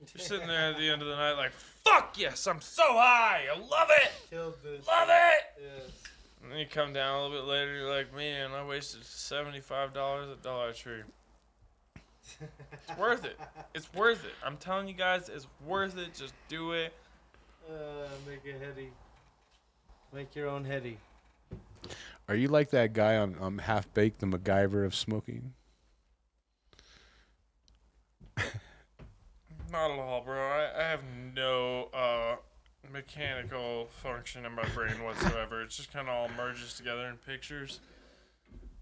You're 0.00 0.24
sitting 0.24 0.46
there 0.48 0.70
at 0.72 0.78
the 0.78 0.88
end 0.88 1.02
of 1.02 1.08
the 1.08 1.16
night 1.16 1.32
like, 1.34 1.52
fuck 1.84 2.14
yes, 2.18 2.46
I'm 2.46 2.60
so 2.60 2.82
high, 2.86 3.44
I 3.54 3.58
love 3.58 3.88
it, 3.90 4.10
Killed 4.30 4.54
this. 4.62 4.86
love 4.86 5.08
it. 5.10 5.62
Yes. 5.62 5.90
And 6.42 6.50
then 6.50 6.58
you 6.58 6.66
come 6.66 6.92
down 6.94 7.18
a 7.18 7.22
little 7.22 7.36
bit 7.38 7.46
later, 7.46 7.74
you're 7.76 7.94
like, 7.94 8.14
man, 8.16 8.52
I 8.52 8.64
wasted 8.64 9.04
seventy 9.04 9.60
five 9.60 9.92
dollars 9.92 10.30
at 10.30 10.42
Dollar 10.42 10.72
Tree. 10.72 11.02
It's 12.72 12.98
worth 12.98 13.24
it. 13.24 13.38
It's 13.74 13.92
worth 13.92 14.24
it. 14.24 14.32
I'm 14.44 14.56
telling 14.56 14.86
you 14.88 14.94
guys, 14.94 15.28
it's 15.28 15.46
worth 15.66 15.98
it. 15.98 16.14
Just 16.14 16.32
do 16.48 16.72
it. 16.72 16.94
Uh, 17.68 17.74
make 18.26 18.40
it 18.44 18.60
heady. 18.64 18.90
Make 20.14 20.34
your 20.34 20.48
own 20.48 20.64
heady. 20.64 20.96
Are 22.28 22.34
you 22.36 22.48
like 22.48 22.70
that 22.70 22.92
guy 22.92 23.16
on 23.16 23.36
um, 23.40 23.58
Half 23.58 23.92
Baked, 23.94 24.20
the 24.20 24.26
MacGyver 24.26 24.84
of 24.86 24.94
smoking? 24.94 25.52
Not 29.70 29.90
at 29.92 29.98
all, 29.98 30.22
bro. 30.22 30.36
I, 30.40 30.70
I 30.76 30.82
have 30.82 31.02
no 31.34 31.88
uh, 31.94 32.36
mechanical 32.92 33.86
function 34.02 34.44
in 34.44 34.52
my 34.52 34.64
brain 34.74 35.02
whatsoever. 35.04 35.62
It 35.62 35.70
just 35.70 35.92
kind 35.92 36.08
of 36.08 36.14
all 36.14 36.28
merges 36.36 36.74
together 36.74 37.06
in 37.06 37.16
pictures. 37.16 37.80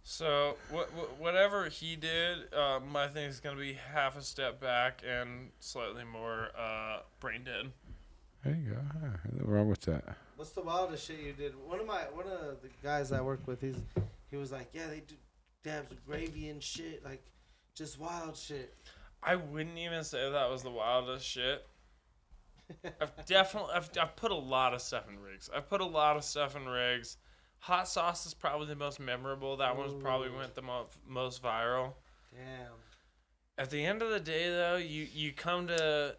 So 0.03 0.57
what, 0.71 0.89
whatever 1.19 1.69
he 1.69 1.95
did, 1.95 2.55
uh, 2.55 2.81
my 2.81 3.09
thing 3.09 3.25
is 3.27 3.41
gonna 3.41 3.61
be 3.61 3.75
half 3.75 4.17
a 4.17 4.23
step 4.23 4.59
back 4.61 5.03
and 5.07 5.51
slightly 5.61 6.05
more 6.05 6.49
uh, 6.59 7.01
brain 7.21 7.45
dead. 7.45 7.71
There 8.43 8.55
you 8.57 8.71
go. 8.71 8.77
Huh, 8.93 9.09
Nothing 9.33 9.47
wrong 9.47 9.69
with 9.69 9.83
that. 9.83 10.17
What's 10.37 10.53
the 10.53 10.63
wildest 10.63 11.07
shit 11.07 11.19
you 11.19 11.33
did? 11.33 11.53
One 11.67 11.81
of 11.81 11.87
my 11.87 12.05
one 12.15 12.27
of 12.27 12.63
the 12.63 12.69
guys 12.83 13.13
I 13.13 13.21
work 13.21 13.47
with, 13.47 13.61
he's 13.61 13.77
he 14.31 14.37
was 14.39 14.51
like, 14.53 14.71
yeah, 14.73 14.87
they 14.87 15.01
do 15.01 15.17
dabs 15.63 15.91
with 15.91 16.07
gravy 16.07 16.49
and 16.49 16.63
shit, 16.63 17.05
like 17.05 17.23
just 17.75 18.01
wild 18.01 18.37
shit. 18.37 18.75
I 19.23 19.37
wouldn't 19.37 19.79
even 19.79 20.05
say 20.05 20.31
that 20.31 20.51
was 20.51 20.63
the 20.63 20.71
wildest 20.71 21.27
shit. 21.27 21.67
I've 23.01 23.27
definitely 23.27 23.71
I've, 23.75 23.91
I've 24.01 24.17
put 24.17 24.31
a 24.31 24.37
lot 24.37 24.75
of 24.75 24.81
stuff 24.81 25.09
in 25.09 25.19
rigs. 25.19 25.51
I've 25.55 25.69
put 25.69 25.81
a 25.81 25.87
lot 25.87 26.17
of 26.17 26.25
stuff 26.25 26.57
in 26.57 26.67
rigs. 26.67 27.17
Hot 27.61 27.89
sauce 27.89 28.27
is 28.27 28.35
probably 28.35 28.67
the 28.67 28.77
most 28.77 29.01
memorable. 29.01 29.57
That 29.57 29.77
one's 29.77 29.95
probably 29.95 30.29
Ooh. 30.29 30.37
went 30.37 30.55
the 30.55 30.63
mo- 30.63 30.87
most 31.07 31.43
viral. 31.43 31.95
Damn. 32.33 32.73
At 33.57 33.71
the 33.71 33.85
end 33.85 34.03
of 34.03 34.11
the 34.11 34.21
day, 34.21 34.51
though, 34.51 34.77
you 34.77 35.07
you 35.13 35.33
come 35.33 35.67
to 35.67 36.17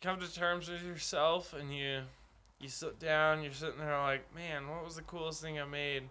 come 0.00 0.20
to 0.20 0.32
terms 0.32 0.68
with 0.68 0.84
yourself 0.84 1.54
and 1.54 1.76
you 1.76 2.02
you 2.60 2.68
sit 2.68 2.98
down, 3.00 3.42
you're 3.42 3.52
sitting 3.52 3.78
there 3.78 3.98
like, 3.98 4.34
man, 4.34 4.68
what 4.68 4.84
was 4.84 4.96
the 4.96 5.02
coolest 5.02 5.42
thing 5.42 5.58
I 5.58 5.64
made? 5.64 6.04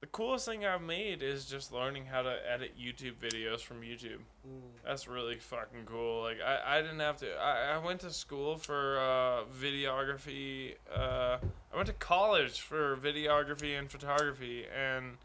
The 0.00 0.06
coolest 0.06 0.46
thing 0.46 0.64
I've 0.64 0.80
made 0.82 1.22
is 1.24 1.46
just 1.46 1.72
learning 1.72 2.06
how 2.06 2.22
to 2.22 2.36
edit 2.48 2.74
YouTube 2.80 3.14
videos 3.14 3.60
from 3.60 3.80
YouTube. 3.80 4.20
Mm. 4.46 4.60
That's 4.86 5.08
really 5.08 5.36
fucking 5.38 5.86
cool. 5.86 6.22
Like 6.22 6.38
I, 6.40 6.78
I 6.78 6.82
didn't 6.82 7.00
have 7.00 7.16
to. 7.18 7.34
I, 7.34 7.74
I 7.74 7.78
went 7.78 8.00
to 8.00 8.12
school 8.12 8.56
for 8.58 8.98
uh, 9.00 9.44
videography. 9.60 10.74
Uh, 10.94 11.38
I 11.72 11.76
went 11.76 11.88
to 11.88 11.94
college 11.94 12.60
for 12.60 12.96
videography 12.96 13.76
and 13.76 13.90
photography, 13.90 14.66
and 14.66 15.16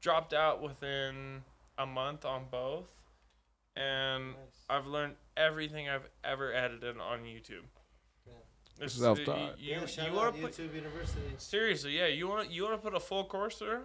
dropped 0.00 0.34
out 0.34 0.60
within 0.60 1.42
a 1.78 1.86
month 1.86 2.24
on 2.24 2.46
both. 2.50 2.88
And 3.76 4.30
Nice. 4.30 4.36
I've 4.68 4.86
learned 4.88 5.14
everything 5.36 5.88
I've 5.88 6.08
ever 6.24 6.52
edited 6.52 6.98
on 6.98 7.20
YouTube. 7.20 7.62
Yeah. 8.26 8.32
It's- 8.78 8.94
Self-taught. 8.94 9.60
You, 9.60 9.70
yeah, 9.74 9.80
you, 9.82 9.86
shout 9.86 10.08
you 10.08 10.16
want 10.16 10.34
to 10.34 10.42
put 10.42 10.52
YouTube 10.52 10.74
University. 10.74 11.20
seriously, 11.38 11.96
yeah. 11.96 12.06
You 12.06 12.26
want 12.26 12.50
you 12.50 12.64
want 12.64 12.74
to 12.74 12.82
put 12.82 12.96
a 12.96 13.00
full 13.00 13.24
course 13.24 13.58
through. 13.58 13.82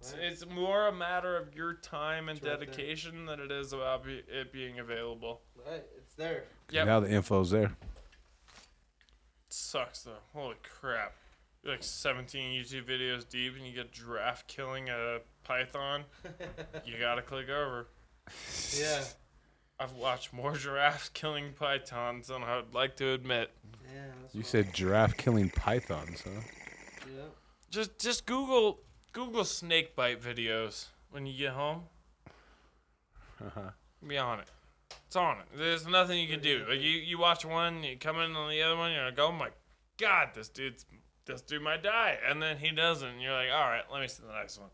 It's, 0.00 0.14
Right. 0.14 0.22
it's 0.22 0.46
more 0.46 0.86
a 0.88 0.92
matter 0.92 1.36
of 1.36 1.54
your 1.54 1.74
time 1.74 2.28
and 2.30 2.38
It's 2.38 2.46
right 2.46 2.58
there. 2.58 2.66
dedication 2.66 3.26
than 3.26 3.38
it 3.38 3.50
is 3.52 3.72
about 3.74 4.04
be, 4.04 4.22
it 4.28 4.50
being 4.52 4.78
available. 4.78 5.42
Right, 5.54 5.84
it's 5.98 6.14
there. 6.14 6.44
Yep. 6.70 6.86
Now 6.86 7.00
the 7.00 7.08
info's 7.10 7.50
there. 7.50 7.76
Sucks 9.48 10.02
though. 10.02 10.12
Holy 10.32 10.56
crap. 10.62 11.14
You're 11.62 11.72
like 11.74 11.82
17 11.82 12.58
YouTube 12.58 12.84
videos 12.86 13.28
deep 13.28 13.56
and 13.56 13.66
you 13.66 13.72
get 13.74 13.92
giraffe 13.92 14.46
killing 14.46 14.88
a 14.88 15.18
python. 15.44 16.04
you 16.86 16.94
gotta 16.98 17.20
click 17.22 17.48
over. 17.50 17.88
Yeah. 18.78 19.02
I've 19.78 19.92
watched 19.92 20.32
more 20.32 20.54
giraffes 20.54 21.08
killing 21.10 21.52
pythons 21.52 22.28
than 22.28 22.42
I 22.42 22.56
would 22.56 22.74
like 22.74 22.96
to 22.96 23.12
admit. 23.12 23.50
Yeah. 23.92 24.04
You 24.32 24.40
wild. 24.40 24.46
said 24.46 24.72
giraffe 24.74 25.16
killing 25.16 25.50
pythons, 25.50 26.22
huh? 26.22 26.40
Yeah. 27.06 27.22
Just 27.70 27.98
just 27.98 28.24
Google 28.26 28.80
Google 29.12 29.44
snake 29.44 29.96
bite 29.96 30.22
videos 30.22 30.86
when 31.10 31.26
you 31.26 31.36
get 31.36 31.52
home. 31.52 31.82
Uh-huh. 33.44 33.70
Be 34.06 34.18
on 34.18 34.40
it. 34.40 34.48
It's 35.06 35.16
on 35.16 35.38
it. 35.38 35.46
There's 35.56 35.86
nothing 35.86 36.18
you 36.18 36.28
can 36.28 36.40
do. 36.40 36.64
Like 36.68 36.80
you, 36.80 36.90
you 36.90 37.18
watch 37.18 37.44
one, 37.44 37.82
you 37.82 37.96
come 37.96 38.18
in 38.20 38.34
on 38.36 38.50
the 38.50 38.62
other 38.62 38.76
one, 38.76 38.92
you're 38.92 39.04
like, 39.04 39.18
oh 39.18 39.32
my 39.32 39.48
god, 39.98 40.30
this 40.34 40.48
dude's 40.48 40.84
this 41.26 41.42
dude 41.42 41.62
might 41.62 41.82
die, 41.82 42.18
and 42.28 42.42
then 42.42 42.56
he 42.58 42.70
doesn't. 42.70 43.08
And 43.08 43.22
you're 43.22 43.32
like, 43.32 43.50
all 43.52 43.68
right, 43.68 43.82
let 43.92 44.00
me 44.00 44.08
see 44.08 44.22
the 44.26 44.32
next 44.32 44.58
one. 44.58 44.70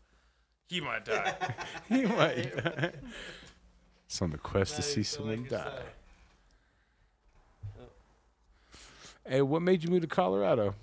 He 0.67 0.81
might 0.81 1.05
die. 1.05 1.35
he 1.89 2.05
might. 2.05 2.63
die. 2.63 2.91
it's 4.05 4.21
on 4.21 4.31
the 4.31 4.37
quest 4.37 4.75
to 4.75 4.81
see 4.81 5.03
someone 5.03 5.41
like 5.41 5.49
die. 5.49 5.57
yourself. 5.57 5.83
Hey, 9.27 9.41
what 9.41 9.61
made 9.61 9.83
you 9.83 9.89
move 9.89 10.01
to 10.01 10.07
Colorado? 10.07 10.73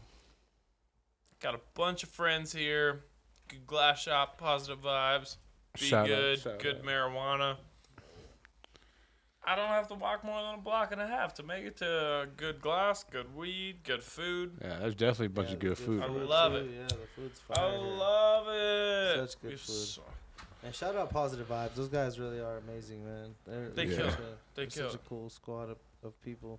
Got 1.40 1.54
a 1.54 1.60
bunch 1.74 2.02
of 2.02 2.10
friends 2.10 2.52
here. 2.52 3.04
Good 3.48 3.66
glass 3.66 4.00
shop, 4.02 4.38
positive 4.38 4.80
vibes. 4.82 5.36
Be 5.78 5.86
Shout 5.86 6.06
good, 6.06 6.38
shout 6.40 6.58
good 6.60 6.76
out. 6.76 6.82
marijuana. 6.84 7.56
I 9.46 9.56
don't 9.56 9.68
have 9.68 9.88
to 9.88 9.94
walk 9.94 10.24
more 10.24 10.40
than 10.42 10.54
a 10.54 10.62
block 10.62 10.90
and 10.92 11.00
a 11.02 11.06
half 11.06 11.34
to 11.34 11.42
make 11.42 11.64
it 11.64 11.76
to 11.78 12.28
good 12.38 12.62
glass, 12.62 13.04
good 13.04 13.34
weed, 13.36 13.84
good 13.84 14.02
food. 14.02 14.52
Yeah, 14.62 14.78
there's 14.78 14.94
definitely 14.94 15.26
a 15.26 15.30
bunch 15.30 15.48
Yeah, 15.48 15.54
of 15.54 15.60
good 15.60 15.78
food. 15.78 16.02
I 16.02 16.06
love 16.06 16.52
too. 16.52 16.58
it. 16.60 16.70
Yeah, 16.74 16.86
the 16.86 17.06
food's 17.14 17.40
I 17.50 17.54
fire. 17.54 17.70
here. 17.72 17.78
love 17.80 18.46
it. 18.48 19.16
Such 19.30 19.42
good 19.42 19.50
We 19.50 19.56
food. 19.56 19.66
so- 19.86 20.02
And 20.62 20.74
shout 20.74 20.96
out 20.96 21.10
Positive 21.10 21.46
Vibes. 21.46 21.74
Those 21.74 21.88
guys 21.88 22.18
really 22.18 22.40
are 22.40 22.56
amazing, 22.56 23.04
man. 23.04 23.34
They're, 23.44 23.68
They 23.68 23.84
they're 23.86 23.96
kill 23.96 24.10
such 24.10 24.18
it. 24.20 24.24
a- 24.24 24.54
They 24.54 24.66
kill 24.66 24.90
such 24.90 24.94
a 24.94 25.08
cool 25.08 25.28
squad 25.28 25.68
of, 25.68 25.76
of 26.02 26.18
people. 26.22 26.58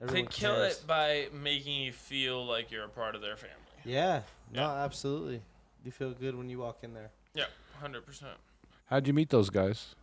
They 0.00 0.24
kill 0.24 0.56
cares. 0.56 0.80
it 0.80 0.86
by 0.88 1.28
making 1.32 1.80
you 1.82 1.92
feel 1.92 2.44
like 2.44 2.72
you're 2.72 2.86
a 2.86 2.88
part 2.88 3.14
of 3.14 3.20
their 3.20 3.36
family. 3.36 3.54
Yeah. 3.84 4.22
No, 4.52 4.62
absolutely. 4.64 5.42
You 5.84 5.90
feel 5.90 6.12
good 6.12 6.36
when 6.36 6.48
you 6.48 6.58
walk 6.58 6.78
in 6.82 6.94
there. 6.94 7.10
Yeah, 7.34 7.44
hundred 7.80 8.06
percent. 8.06 8.34
How'd 8.86 9.06
you 9.06 9.12
meet 9.12 9.30
those 9.30 9.50
guys? 9.50 9.94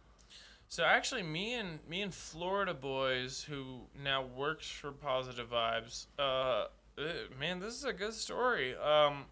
So 0.68 0.84
actually, 0.84 1.24
me 1.24 1.56
and 1.56 1.80
me 1.88 2.02
and 2.02 2.14
Florida 2.14 2.74
boys, 2.74 3.44
who 3.44 3.82
now 4.04 4.26
works 4.36 4.70
for 4.70 4.92
Positive 4.92 5.50
Vibes, 5.50 6.08
uh, 6.20 6.66
eh, 6.98 7.04
man, 7.40 7.60
this 7.60 7.74
is 7.74 7.86
a 7.86 7.94
good 7.94 8.14
story. 8.14 8.76
Um, 8.78 9.26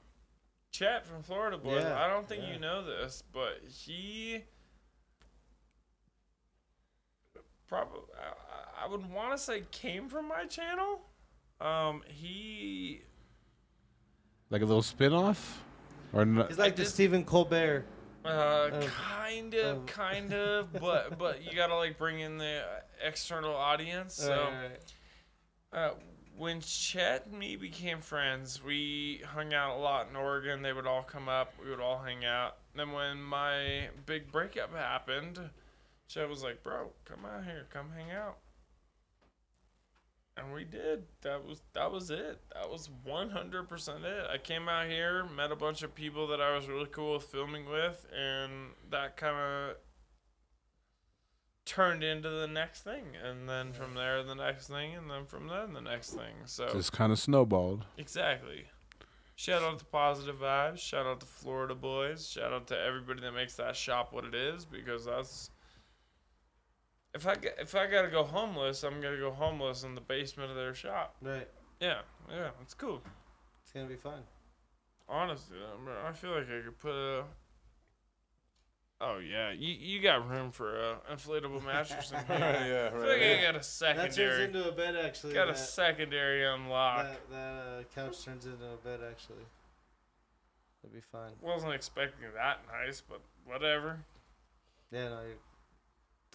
Chet 0.72 1.06
from 1.06 1.24
Florida 1.24 1.58
boys. 1.58 1.84
Yeah, 1.84 2.04
I 2.04 2.08
don't 2.08 2.28
think 2.28 2.44
yeah. 2.44 2.54
you 2.54 2.60
know 2.60 2.84
this, 2.84 3.24
but 3.34 3.62
he 3.68 4.44
probably 7.68 8.02
I, 8.16 8.86
I 8.86 8.88
would 8.88 9.12
want 9.12 9.32
to 9.32 9.38
say 9.38 9.64
came 9.72 10.08
from 10.08 10.28
my 10.28 10.46
channel. 10.46 11.02
Um, 11.60 12.04
he 12.08 13.02
Like 14.50 14.62
a 14.62 14.66
little 14.66 14.84
spin-off? 14.84 15.64
Or 16.14 16.26
not? 16.26 16.48
He's 16.50 16.58
like 16.58 16.76
the 16.76 16.84
did- 16.84 16.90
Stephen 16.90 17.24
Colbert. 17.26 17.86
Uh, 18.26 18.70
Of- 18.74 18.86
kind 18.94 19.54
of, 19.54 19.78
of- 19.78 19.86
kind 19.86 20.34
of, 20.34 20.74
but 20.80 21.18
but 21.18 21.44
you 21.44 21.56
gotta 21.56 21.76
like 21.76 21.98
bring 21.98 22.20
in 22.20 22.38
the 22.38 22.60
uh, 22.60 22.80
external 23.08 23.56
audience. 23.56 24.16
So 24.16 24.32
Right, 24.32 24.70
right. 25.72 25.80
uh, 25.80 25.94
when 26.38 26.60
Chet 26.62 27.28
and 27.28 27.40
me 27.40 27.56
became 27.56 28.02
friends, 28.02 28.62
we 28.62 29.22
hung 29.26 29.54
out 29.54 29.78
a 29.78 29.80
lot 29.80 30.08
in 30.10 30.16
Oregon. 30.16 30.62
They 30.62 30.74
would 30.74 30.86
all 30.88 31.04
come 31.04 31.30
up. 31.30 31.54
We 31.64 31.70
would 31.70 31.80
all 31.80 32.00
hang 32.00 32.26
out. 32.26 32.58
Then 32.76 32.92
when 32.92 33.22
my 33.24 33.90
big 34.06 34.32
breakup 34.32 34.76
happened, 34.76 35.40
Chet 36.10 36.28
was 36.30 36.44
like, 36.44 36.62
"Bro, 36.64 36.92
come 37.06 37.26
out 37.26 37.44
here, 37.46 37.66
come 37.72 37.90
hang 37.96 38.12
out." 38.12 38.38
And 40.38 40.54
we 40.54 40.66
did. 40.66 41.04
That 41.22 41.44
was 41.44 41.62
that 41.74 41.92
was 41.92 42.12
it. 42.12 42.40
That 42.54 42.70
was 42.70 42.90
100% 43.08 44.04
it. 44.04 44.28
I 44.32 44.38
came 44.38 44.70
out 44.70 44.88
here, 44.88 45.26
met 45.26 45.52
a 45.52 45.56
bunch 45.56 45.82
of 45.82 45.96
people 45.96 46.28
that 46.28 46.40
I 46.40 46.56
was 46.56 46.68
really 46.68 46.86
cool 46.86 47.14
with 47.14 47.24
filming 47.24 47.68
with, 47.68 48.06
and 48.16 48.52
that 48.92 49.18
kind 49.18 49.36
of 49.36 49.78
turned 51.66 52.04
into 52.04 52.30
the 52.30 52.48
next 52.48 52.84
thing. 52.84 53.04
And 53.24 53.50
then 53.50 53.74
from 53.74 53.96
there, 53.96 54.24
the 54.24 54.36
next 54.36 54.68
thing, 54.68 54.96
and 54.96 55.10
then 55.10 55.26
from 55.26 55.48
then, 55.48 55.74
the 55.74 55.82
next 55.82 56.12
thing. 56.12 56.34
So 56.46 56.68
Just 56.72 56.94
kind 56.94 57.12
of 57.12 57.20
snowballed. 57.20 57.86
Exactly. 57.98 58.66
Shout 59.36 59.62
out 59.62 59.78
to 59.78 59.86
Positive 59.86 60.38
Vibes. 60.38 60.80
Shout 60.80 61.06
out 61.06 61.20
to 61.20 61.28
Florida 61.28 61.76
Boys. 61.76 62.28
Shout 62.28 62.54
out 62.54 62.66
to 62.68 62.80
everybody 62.80 63.22
that 63.22 63.34
makes 63.34 63.56
that 63.56 63.76
shop 63.76 64.12
what 64.12 64.26
it 64.26 64.34
is 64.34 64.66
because 64.66 65.06
that's. 65.06 65.52
If 67.18 67.26
I 67.26 67.36
if 67.60 67.74
I 67.74 67.88
gotta 67.88 68.10
go 68.10 68.24
homeless, 68.24 68.84
I'm 68.84 69.02
gonna 69.02 69.18
go 69.18 69.32
homeless 69.32 69.84
in 69.84 69.96
the 69.96 70.02
basement 70.02 70.52
of 70.52 70.56
their 70.56 70.76
shop. 70.76 71.16
Right. 71.20 71.48
Yeah, 71.80 72.02
yeah, 72.30 72.50
it's 72.62 72.76
cool. 72.76 73.02
It's 73.64 73.72
gonna 73.72 73.88
be 73.88 73.96
fun. 73.96 74.22
Honestly, 75.10 75.58
I, 76.06 76.12
feel 76.12 76.32
like 76.32 76.44
I 76.44 76.62
could 76.64 76.78
put 76.78 76.92
a. 76.92 77.24
Oh 79.02 79.18
yeah, 79.18 79.52
you 79.52 79.74
you 79.74 80.00
got 80.00 80.30
room 80.30 80.52
for 80.52 80.80
a 80.80 80.98
inflatable 81.12 81.66
mattress 81.66 82.12
in 82.12 82.18
here. 82.28 82.38
yeah, 82.38 82.90
I 82.96 83.00
feel 83.00 83.10
like 83.10 83.40
I 83.40 83.42
got 83.42 83.56
a 83.56 83.64
secondary. 83.64 84.10
That 84.10 84.16
turns 84.16 84.56
into 84.56 84.70
a 84.70 84.72
bed 84.72 84.96
actually. 84.96 85.34
Got 85.34 85.50
a 85.50 85.56
secondary 85.56 86.46
unlock. 86.46 87.04
that, 87.04 87.30
that 87.32 87.36
uh, 87.36 87.84
couch 87.96 88.24
turns 88.26 88.46
into 88.46 88.64
a 88.64 88.78
bed 88.78 89.00
actually. 89.10 89.46
It'll 90.84 90.94
be 90.94 91.02
fine. 91.12 91.32
Wasn't 91.42 91.74
expecting 91.74 92.28
that 92.36 92.60
nice, 92.72 93.02
but 93.02 93.22
whatever. 93.44 94.02
Yeah, 94.92 95.10
no, 95.10 95.22
you're, 95.22 95.38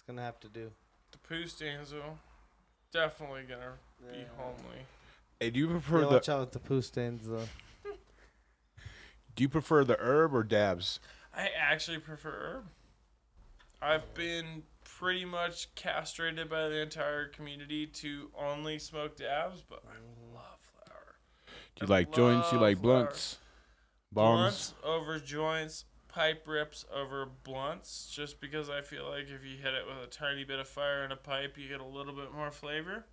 it's 0.03 0.07
gonna 0.07 0.21
have 0.21 0.39
to 0.41 0.49
do. 0.49 0.69
The 1.11 1.17
poo 1.19 1.47
stands 1.47 1.93
will 1.93 2.17
definitely 2.91 3.43
gonna 3.43 3.77
be 4.11 4.19
Yeah. 4.19 4.25
homely. 4.35 4.85
Hey, 5.39 5.49
do 5.49 5.59
you 5.59 5.69
prefer 5.69 5.99
Yeah, 6.01 6.07
the 6.07 6.13
watch 6.15 6.29
out 6.29 6.39
with 6.41 6.51
the 6.51 6.59
poo 6.59 6.81
stains 6.81 7.25
though. 7.27 7.47
Do 9.35 9.41
you 9.43 9.49
prefer 9.49 9.83
the 9.85 9.97
herb 9.99 10.35
or 10.35 10.43
dabs? 10.43 10.99
I 11.33 11.47
actually 11.57 11.99
prefer 11.99 12.29
herb. 12.31 12.69
I've 13.81 14.13
been 14.13 14.63
pretty 14.83 15.25
much 15.25 15.73
castrated 15.75 16.49
by 16.49 16.67
the 16.69 16.81
entire 16.81 17.27
community 17.29 17.87
to 17.87 18.29
only 18.37 18.77
smoke 18.79 19.15
dabs, 19.17 19.61
but 19.63 19.83
I 19.87 19.95
love 20.35 20.59
flower. 20.59 21.15
Do 21.75 21.85
you 21.85 21.93
I 21.93 21.97
like 21.97 22.13
joints? 22.13 22.51
You 22.51 22.57
love 22.59 22.61
like 22.61 22.81
flower. 22.81 23.03
blunts? 23.05 23.37
Bombs? 24.11 24.39
Blunts 24.69 24.73
over 24.83 25.19
joints, 25.19 25.85
pipe 26.13 26.47
rips 26.47 26.85
over 26.93 27.27
blunts, 27.43 28.09
just 28.13 28.39
because 28.39 28.69
I 28.69 28.81
feel 28.81 29.09
like 29.09 29.23
if 29.23 29.43
you 29.43 29.57
hit 29.57 29.73
it 29.73 29.83
with 29.87 30.03
a 30.03 30.07
tiny 30.07 30.43
bit 30.43 30.59
of 30.59 30.67
fire 30.67 31.03
in 31.03 31.11
a 31.11 31.15
pipe, 31.15 31.57
you 31.57 31.67
get 31.67 31.81
a 31.81 31.85
little 31.85 32.13
bit 32.13 32.33
more 32.33 32.51
flavor. 32.51 33.05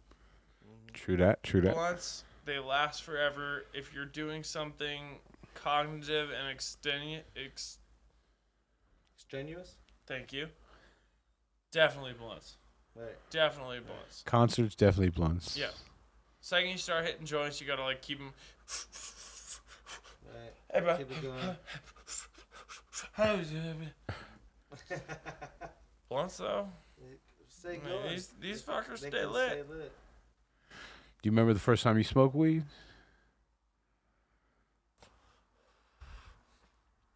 Mm-hmm. 0.64 0.92
True 0.92 1.16
that. 1.16 1.42
True 1.42 1.60
that. 1.62 1.74
Blunts, 1.74 2.24
they 2.44 2.58
last 2.58 3.02
forever. 3.02 3.64
If 3.72 3.94
you're 3.94 4.04
doing 4.04 4.42
something 4.44 5.18
cognitive 5.54 6.30
and 6.30 6.56
extenu- 6.56 7.22
ex- 7.36 7.78
Strenuous. 9.16 9.74
thank 10.06 10.32
you. 10.32 10.48
Definitely 11.72 12.14
blunts. 12.18 12.56
Right. 12.96 13.16
Definitely 13.30 13.80
blunts. 13.80 14.22
Concerts 14.26 14.74
definitely 14.74 15.10
blunts. 15.10 15.56
Yeah. 15.56 15.68
Second 16.40 16.70
you 16.70 16.78
start 16.78 17.04
hitting 17.04 17.26
joints, 17.26 17.60
you 17.60 17.66
gotta 17.66 17.84
like 17.84 18.02
keep 18.02 18.18
them. 18.18 18.32
Right. 20.26 20.52
Hey, 20.72 20.80
bro. 20.80 20.96
Keep 20.96 21.10
it 21.10 21.22
going. 21.22 21.56
How 23.12 23.34
is 23.34 23.50
it? 23.52 25.00
Blunts 26.08 26.36
though, 26.38 26.68
stay 27.48 27.78
Man, 27.78 27.80
going. 27.88 28.08
these 28.10 28.28
these 28.40 28.62
fuckers 28.62 29.00
They 29.00 29.08
stay 29.08 29.20
can 29.22 29.32
lit. 29.32 29.48
stay 29.50 29.62
lit. 29.68 29.92
Do 30.70 31.26
you 31.28 31.32
remember 31.32 31.52
the 31.52 31.60
first 31.60 31.82
time 31.82 31.98
you 31.98 32.04
smoked 32.04 32.34
weed? 32.34 32.64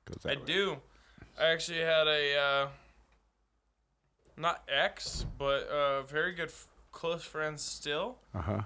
Goes 0.06 0.22
that 0.22 0.32
I 0.36 0.40
way. 0.40 0.46
do. 0.46 0.76
I 1.40 1.46
actually 1.46 1.78
had 1.80 2.06
a 2.06 2.38
uh, 2.38 2.68
not 4.36 4.62
ex, 4.68 5.24
but 5.38 5.66
a 5.70 6.02
very 6.06 6.32
good 6.32 6.48
f- 6.48 6.66
close 6.92 7.24
friend 7.24 7.58
still. 7.58 8.18
Uh-huh. 8.34 8.60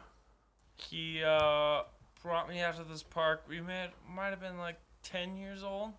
He 0.77 1.23
uh, 1.25 1.83
brought 2.23 2.49
me 2.49 2.61
out 2.61 2.77
to 2.77 2.85
this 2.85 3.03
park. 3.03 3.45
We 3.49 3.61
met, 3.61 3.93
might 4.09 4.31
have 4.31 4.41
been 4.41 4.59
like 4.59 4.77
ten 5.03 5.37
years 5.37 5.63
old. 5.63 5.93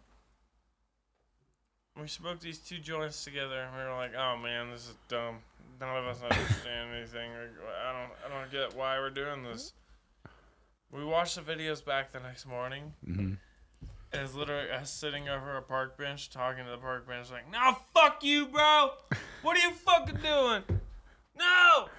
We 2.02 2.08
smoked 2.08 2.42
these 2.42 2.60
two 2.60 2.78
joints 2.80 3.24
together, 3.24 3.62
and 3.62 3.76
we 3.76 3.84
were 3.84 3.96
like, 3.96 4.14
"Oh 4.18 4.38
man, 4.38 4.72
this 4.72 4.88
is 4.88 4.96
dumb. 5.08 5.38
None 5.80 5.96
of 5.98 6.06
us 6.06 6.22
understand 6.22 6.94
anything. 6.98 7.32
Like, 7.32 7.50
I 7.86 7.92
don't, 7.94 8.12
I 8.36 8.40
don't 8.42 8.52
get 8.52 8.76
why 8.78 8.98
we're 9.00 9.10
doing 9.10 9.44
this." 9.44 9.74
We 10.92 11.04
watched 11.06 11.36
the 11.36 11.42
videos 11.42 11.84
back 11.86 12.12
the 12.12 12.20
next 12.20 12.46
morning, 12.48 12.94
Mm-hmm. 13.08 13.22
and 13.22 14.22
it's 14.24 14.34
literally 14.34 14.72
us 14.72 14.92
sitting 14.92 15.30
over 15.30 15.56
a 15.58 15.62
park 15.62 15.98
bench 15.98 16.30
talking 16.32 16.66
to 16.66 16.72
the 16.72 16.78
park 16.78 17.08
bench, 17.08 17.30
like, 17.32 17.50
"No, 17.52 17.78
fuck 17.94 18.24
you, 18.24 18.48
bro. 18.48 18.90
What 19.44 19.58
are 19.58 19.62
you 19.68 19.72
fucking 19.72 20.16
doing? 20.18 20.64
No, 21.38 21.90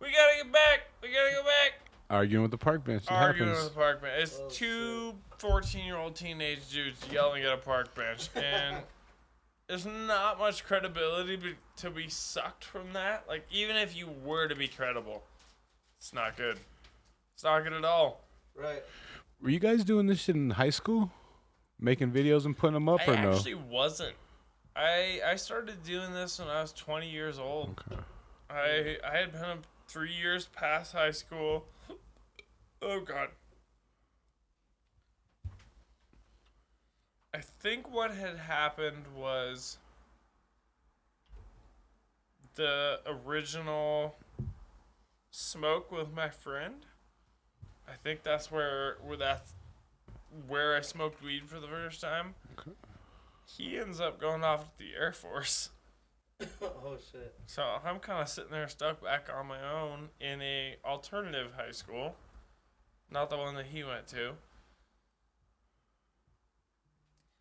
we 0.00 0.06
gotta 0.08 0.42
get 0.42 0.52
back. 0.52 0.80
We 1.02 1.08
gotta 1.08 1.32
go 1.34 1.42
back." 1.42 1.80
Arguing 2.08 2.42
with 2.42 2.50
the 2.50 2.58
park 2.58 2.82
bench. 2.84 3.04
It 3.04 3.12
arguing 3.12 3.50
happens. 3.50 3.64
with 3.66 3.74
the 3.74 3.78
park 3.80 4.02
bench. 4.02 4.22
It's 4.22 4.38
Oh, 4.40 4.48
two 4.50 5.14
14 5.38 5.84
year 5.84 5.96
old 5.96 6.16
teenage 6.16 6.68
dudes 6.70 7.00
yelling 7.12 7.44
at 7.44 7.52
a 7.52 7.56
park 7.56 7.94
bench. 7.94 8.28
And 8.34 8.78
there's 9.70 9.86
not 9.86 10.36
much 10.36 10.64
credibility 10.64 11.36
be- 11.36 11.54
to 11.76 11.90
be 11.90 12.08
sucked 12.08 12.64
from 12.64 12.92
that. 12.92 13.26
Like, 13.28 13.46
even 13.52 13.76
if 13.76 13.96
you 13.96 14.08
were 14.24 14.48
to 14.48 14.56
be 14.56 14.66
credible, 14.66 15.22
it's 15.96 16.12
not 16.12 16.36
good. 16.36 16.58
It's 17.34 17.44
not 17.44 17.62
good 17.62 17.74
at 17.74 17.84
all. 17.84 18.24
Right. 18.56 18.82
Were 19.40 19.48
you 19.48 19.60
guys 19.60 19.84
doing 19.84 20.08
this 20.08 20.18
shit 20.18 20.34
in 20.34 20.50
high 20.50 20.70
school? 20.70 21.12
Making 21.78 22.10
videos 22.10 22.46
and 22.46 22.58
putting 22.58 22.74
them 22.74 22.88
up 22.88 23.00
I 23.06 23.12
or 23.12 23.22
no? 23.22 23.30
actually 23.32 23.54
wasn't. 23.54 24.16
I 24.74 25.20
I 25.24 25.36
started 25.36 25.84
doing 25.84 26.12
this 26.12 26.40
when 26.40 26.48
I 26.48 26.60
was 26.62 26.72
20 26.72 27.08
years 27.08 27.38
old. 27.38 27.80
Okay. 27.88 28.00
I 28.50 28.96
I 29.08 29.18
had 29.18 29.32
been 29.32 29.44
up 29.44 29.66
three 29.86 30.12
years 30.12 30.46
past 30.46 30.92
high 30.92 31.12
school. 31.12 31.66
Oh 32.82 33.00
God. 33.00 33.28
I 37.32 37.38
think 37.38 37.92
what 37.92 38.12
had 38.12 38.36
happened 38.38 39.04
was 39.14 39.78
the 42.56 43.00
original 43.06 44.16
smoke 45.30 45.92
with 45.92 46.12
my 46.12 46.28
friend. 46.28 46.86
I 47.88 47.92
think 48.02 48.22
that's 48.22 48.50
where 48.50 48.96
where 49.02 49.16
that's 49.16 49.54
where 50.48 50.76
I 50.76 50.80
smoked 50.80 51.22
weed 51.22 51.48
for 51.48 51.60
the 51.60 51.68
first 51.68 52.00
time. 52.00 52.34
Okay. 52.58 52.72
He 53.46 53.78
ends 53.78 54.00
up 54.00 54.20
going 54.20 54.44
off 54.44 54.64
to 54.64 54.70
the 54.78 54.94
Air 54.98 55.12
Force. 55.12 55.70
oh 56.62 56.96
shit. 57.12 57.34
So 57.46 57.64
I'm 57.84 57.98
kind 58.00 58.20
of 58.20 58.28
sitting 58.28 58.50
there 58.50 58.68
stuck 58.68 59.02
back 59.02 59.28
on 59.32 59.46
my 59.46 59.62
own 59.62 60.08
in 60.20 60.42
a 60.42 60.76
alternative 60.84 61.52
high 61.56 61.72
school, 61.72 62.16
not 63.10 63.30
the 63.30 63.36
one 63.36 63.54
that 63.54 63.66
he 63.66 63.84
went 63.84 64.06
to. 64.08 64.32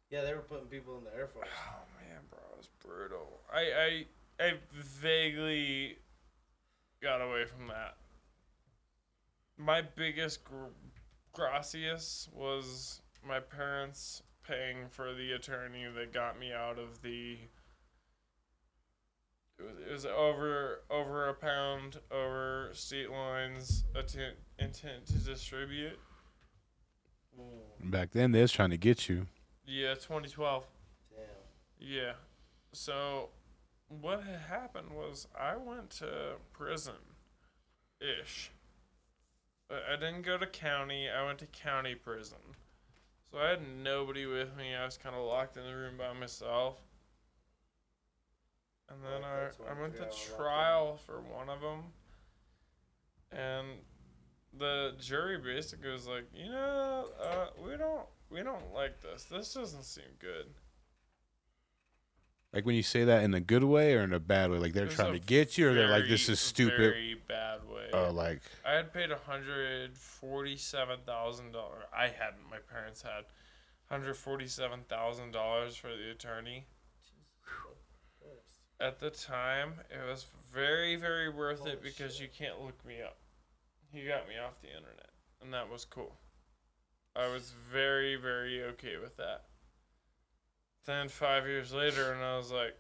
Yeah, 0.10 0.24
they 0.24 0.34
were 0.34 0.42
putting 0.42 0.66
people 0.68 0.98
in 0.98 1.04
the 1.04 1.16
Air 1.16 1.28
Force. 1.28 1.48
Oh 1.50 1.82
man, 2.02 2.22
bro, 2.30 2.40
it 2.54 2.58
was 2.58 2.70
brutal. 2.84 3.40
I 3.54 4.06
I 4.40 4.44
I 4.44 4.54
vaguely 4.74 5.98
got 7.02 7.22
away 7.22 7.46
from 7.46 7.68
that. 7.68 7.96
My 9.58 9.82
biggest 9.82 10.44
gr- 10.44 10.74
gracias 11.34 12.30
was 12.34 13.02
my 13.28 13.40
parents 13.40 14.24
paying 14.44 14.88
for 14.90 15.14
the 15.14 15.34
attorney 15.34 15.86
that 15.96 16.14
got 16.14 16.40
me 16.40 16.52
out 16.54 16.80
of 16.80 17.02
the. 17.02 17.38
It 19.60 19.64
was, 19.64 19.76
it 19.88 19.92
was 19.92 20.06
over 20.06 20.82
over 20.90 21.30
a 21.30 21.34
pound 21.34 22.00
over 22.12 22.70
state 22.74 23.12
lines 23.12 23.84
intent 23.94 24.36
intent 24.58 25.06
to 25.08 25.18
distribute. 25.20 26.00
Back 27.84 28.12
then, 28.12 28.32
they 28.32 28.42
was 28.42 28.52
trying 28.52 28.72
to 28.72 28.78
get 28.78 29.08
you. 29.08 29.28
Yeah, 29.70 29.94
2012. 29.94 30.66
Damn. 31.12 31.26
Yeah. 31.80 32.14
So 32.74 33.30
what 33.88 34.24
had 34.24 34.40
happened 34.40 34.90
was 34.92 35.28
I 35.40 35.58
went 35.58 35.92
to 35.92 36.38
prison 36.54 36.96
ish. 38.02 38.52
I 39.70 39.94
I 39.94 39.96
didn't 39.96 40.24
go 40.24 40.40
to 40.40 40.48
county, 40.48 41.08
I 41.08 41.24
went 41.24 41.38
to 41.40 41.46
county 41.46 41.94
prison. 41.94 42.38
So 43.32 43.38
I 43.38 43.50
had 43.50 43.60
nobody 43.84 44.26
with 44.26 44.58
me. 44.58 44.74
I 44.74 44.86
was 44.86 44.98
kind 44.98 45.16
of 45.16 45.24
locked 45.24 45.56
in 45.56 45.64
the 45.64 45.76
room 45.76 45.98
by 45.98 46.14
myself. 46.20 46.82
And 48.90 48.98
then 49.04 49.24
I, 49.24 49.50
I 49.70 49.80
went 49.80 49.96
to 49.98 50.10
trial 50.36 50.98
for 51.06 51.22
one 51.22 51.48
of 51.48 51.62
them. 51.62 51.84
And 53.32 53.68
the 54.58 54.96
jury 55.00 55.38
basically 55.38 55.92
was 55.92 56.08
like, 56.08 56.26
you 56.34 56.52
know, 56.52 57.06
uh, 57.22 57.48
we 57.64 57.78
don't 57.78 58.08
we 58.32 58.44
don't 58.44 58.74
like 58.74 59.02
this. 59.02 59.24
This 59.26 59.54
doesn't 59.54 59.84
seem 59.84 60.06
good. 60.20 60.48
Like 62.54 62.66
when 62.66 62.76
you 62.76 62.84
say 62.84 63.04
that 63.04 63.24
in 63.24 63.34
a 63.36 63.40
good 63.40 63.64
way 63.64 63.94
or 63.94 64.02
in 64.02 64.14
a 64.14 64.20
bad 64.20 64.50
way, 64.50 64.58
like 64.58 64.74
they're 64.74 64.86
It 64.86 64.92
trying 64.92 65.14
to 65.14 65.20
get 65.20 65.58
you, 65.58 65.70
or 65.70 65.74
they're 65.74 65.90
like, 65.90 66.08
"This 66.08 66.30
is 66.30 66.40
stupid." 66.40 66.78
Very 66.78 67.16
bad 67.28 67.60
way. 67.68 67.90
Or 67.94 68.12
like, 68.12 68.42
I 68.66 68.74
had 68.74 68.92
paid 68.92 69.12
hundred 69.12 69.96
forty-seven 69.96 71.02
thousand 71.06 71.52
dollars. 71.52 71.84
I 71.96 72.08
hadn't. 72.08 72.50
My 72.50 72.58
parents 72.58 73.04
had 73.04 73.26
hundred 73.88 74.16
forty-seven 74.16 74.86
thousand 74.90 75.32
dollars 75.32 75.76
for 75.76 75.90
the 75.90 76.10
attorney. 76.10 76.66
At 78.82 79.00
the 79.00 79.12
time, 79.12 79.74
it 79.92 80.10
was 80.10 80.26
very, 80.52 80.96
very 80.96 81.30
worth 81.30 81.68
it 81.68 81.84
because 81.84 82.16
shit. 82.16 82.22
you 82.22 82.30
can't 82.36 82.62
look 82.62 82.84
me 82.86 83.02
up. 83.02 83.18
He 83.92 84.06
got 84.06 84.28
me 84.28 84.36
off 84.38 84.60
the 84.62 84.70
internet, 84.70 85.10
and 85.42 85.54
that 85.54 85.70
was 85.70 85.86
cool. 85.86 86.16
I 87.20 87.28
was 87.28 87.54
very, 87.72 88.16
very 88.16 88.64
okay 88.64 88.96
with 89.02 89.18
that. 89.18 89.44
Then 90.86 91.10
five 91.10 91.46
years 91.46 91.74
later, 91.74 92.14
and 92.14 92.24
I 92.24 92.38
was 92.38 92.50
like, 92.50 92.76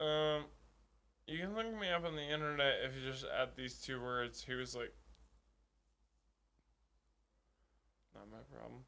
um, 0.00 0.46
you 1.28 1.38
can 1.38 1.54
look 1.54 1.66
me 1.80 1.90
up 1.90 2.04
on 2.04 2.16
the 2.16 2.22
internet 2.22 2.80
if 2.84 2.96
you 2.96 3.08
just 3.08 3.24
add 3.24 3.50
these 3.56 3.80
two 3.80 4.02
words. 4.02 4.42
He 4.42 4.54
was 4.54 4.74
like, 4.74 4.92
not 8.14 8.24
my 8.30 8.38
problem. 8.52 8.80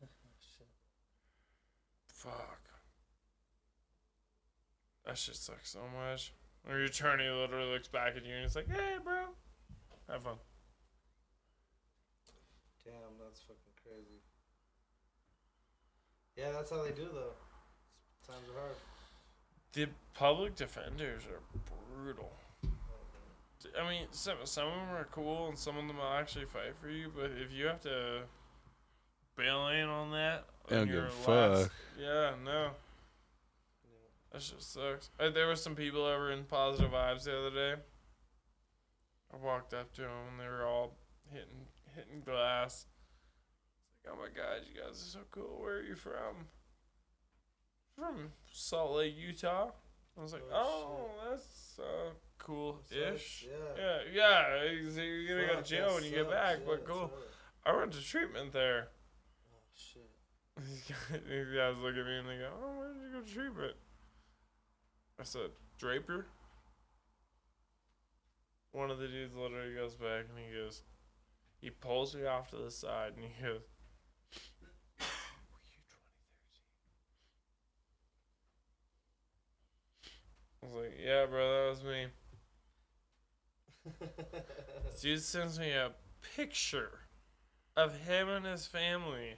Fuck. 2.14 2.62
That 5.04 5.18
shit 5.18 5.36
sucks 5.36 5.70
so 5.70 5.80
much. 5.94 6.32
When 6.64 6.76
your 6.76 6.86
attorney 6.86 7.28
literally 7.28 7.72
looks 7.72 7.88
back 7.88 8.16
at 8.16 8.24
you 8.24 8.32
and 8.32 8.42
he's 8.42 8.56
like, 8.56 8.68
hey, 8.68 8.96
bro, 9.04 9.26
have 10.08 10.22
fun. 10.22 10.36
Damn, 12.84 13.22
that's 13.22 13.40
fucking 13.42 13.76
crazy. 13.84 14.18
Yeah, 16.40 16.52
that's 16.52 16.70
how 16.70 16.82
they 16.82 16.90
do 16.92 17.06
though. 17.12 17.32
Times 18.26 18.46
are 18.54 18.60
hard. 18.60 18.76
The 19.74 19.86
public 20.14 20.54
defenders 20.56 21.22
are 21.26 21.40
brutal. 21.94 22.32
I 23.78 23.88
mean, 23.88 24.06
some 24.10 24.36
some 24.44 24.68
of 24.68 24.74
them 24.74 24.96
are 24.96 25.08
cool 25.12 25.48
and 25.48 25.58
some 25.58 25.76
of 25.76 25.86
them 25.86 25.98
will 25.98 26.04
actually 26.12 26.46
fight 26.46 26.74
for 26.80 26.88
you. 26.88 27.12
But 27.14 27.32
if 27.32 27.52
you 27.52 27.66
have 27.66 27.80
to 27.80 28.22
bail 29.36 29.68
in 29.68 29.88
on 29.88 30.12
that, 30.12 30.46
They 30.68 30.76
don't 30.76 30.88
on 30.88 30.94
give 30.94 31.26
a 31.26 31.30
last- 31.30 31.62
fuck. 31.64 31.72
Yeah, 31.98 32.32
no, 32.42 32.70
that 34.32 34.40
just 34.40 34.72
sucks. 34.72 35.10
Uh, 35.20 35.28
there 35.30 35.46
were 35.46 35.56
some 35.56 35.74
people 35.74 36.04
over 36.04 36.32
in 36.32 36.44
Positive 36.44 36.90
Vibes 36.90 37.24
the 37.24 37.38
other 37.38 37.50
day. 37.50 37.82
I 39.32 39.36
walked 39.36 39.74
up 39.74 39.92
to 39.94 40.02
them 40.02 40.10
and 40.30 40.40
they 40.40 40.48
were 40.48 40.64
all 40.64 40.96
hitting 41.30 41.66
hitting 41.94 42.22
glass. 42.22 42.86
Oh 44.08 44.16
my 44.16 44.28
god, 44.34 44.62
you 44.72 44.80
guys 44.80 44.92
are 44.92 44.94
so 44.94 45.18
cool. 45.30 45.58
Where 45.60 45.76
are 45.76 45.82
you 45.82 45.94
from? 45.94 46.46
From 47.96 48.32
Salt 48.50 48.92
Lake, 48.96 49.14
Utah. 49.16 49.70
I 50.18 50.22
was 50.22 50.32
like, 50.32 50.42
Oh, 50.52 51.00
oh, 51.00 51.30
that's 51.30 51.78
uh, 51.78 52.10
cool-ish. 52.38 53.46
Yeah. 53.48 53.98
Yeah, 54.12 54.12
yeah. 54.12 54.62
You're 55.02 55.28
gonna 55.28 55.46
go 55.54 55.60
to 55.60 55.68
jail 55.68 55.94
when 55.94 56.04
you 56.04 56.10
get 56.10 56.30
back, 56.30 56.58
Yeah, 56.60 56.66
but 56.66 56.84
cool. 56.86 57.10
sucks. 57.14 57.32
I 57.66 57.76
went 57.76 57.92
to 57.92 58.02
treatment 58.02 58.52
there. 58.52 58.88
Oh 59.54 59.58
shit. 59.74 60.10
These 61.28 61.56
guys 61.56 61.76
look 61.78 61.96
at 61.96 62.06
me 62.06 62.18
and 62.18 62.28
they 62.28 62.36
go, 62.38 62.50
"Oh, 62.62 62.78
where 62.78 62.88
did 62.92 63.02
you 63.02 63.12
go 63.12 63.20
to 63.20 63.32
treatment?" 63.32 63.76
I 65.18 65.22
said, 65.24 65.50
"Draper." 65.78 66.26
One 68.72 68.90
of 68.90 68.98
the 68.98 69.08
dudes 69.08 69.34
literally 69.34 69.74
goes 69.74 69.94
back 69.94 70.26
and 70.28 70.38
he 70.38 70.52
goes, 70.54 70.82
he 71.60 71.70
pulls 71.70 72.14
me 72.14 72.26
off 72.26 72.50
to 72.50 72.56
the 72.56 72.70
side 72.70 73.14
and 73.16 73.24
he 73.24 73.30
goes, 73.42 73.62
"Were 75.00 75.04
you 75.04 75.08
2013?" 75.82 75.90
I 80.62 80.66
was 80.66 80.74
like, 80.74 80.98
"Yeah, 81.02 81.26
bro, 81.26 81.64
that 81.64 81.70
was 81.70 81.84
me. 81.84 82.06
Dude 85.00 85.22
sends 85.22 85.58
me 85.58 85.70
a 85.72 85.92
picture 86.36 87.00
of 87.76 87.96
him 88.00 88.28
and 88.28 88.44
his 88.46 88.66
family. 88.66 89.36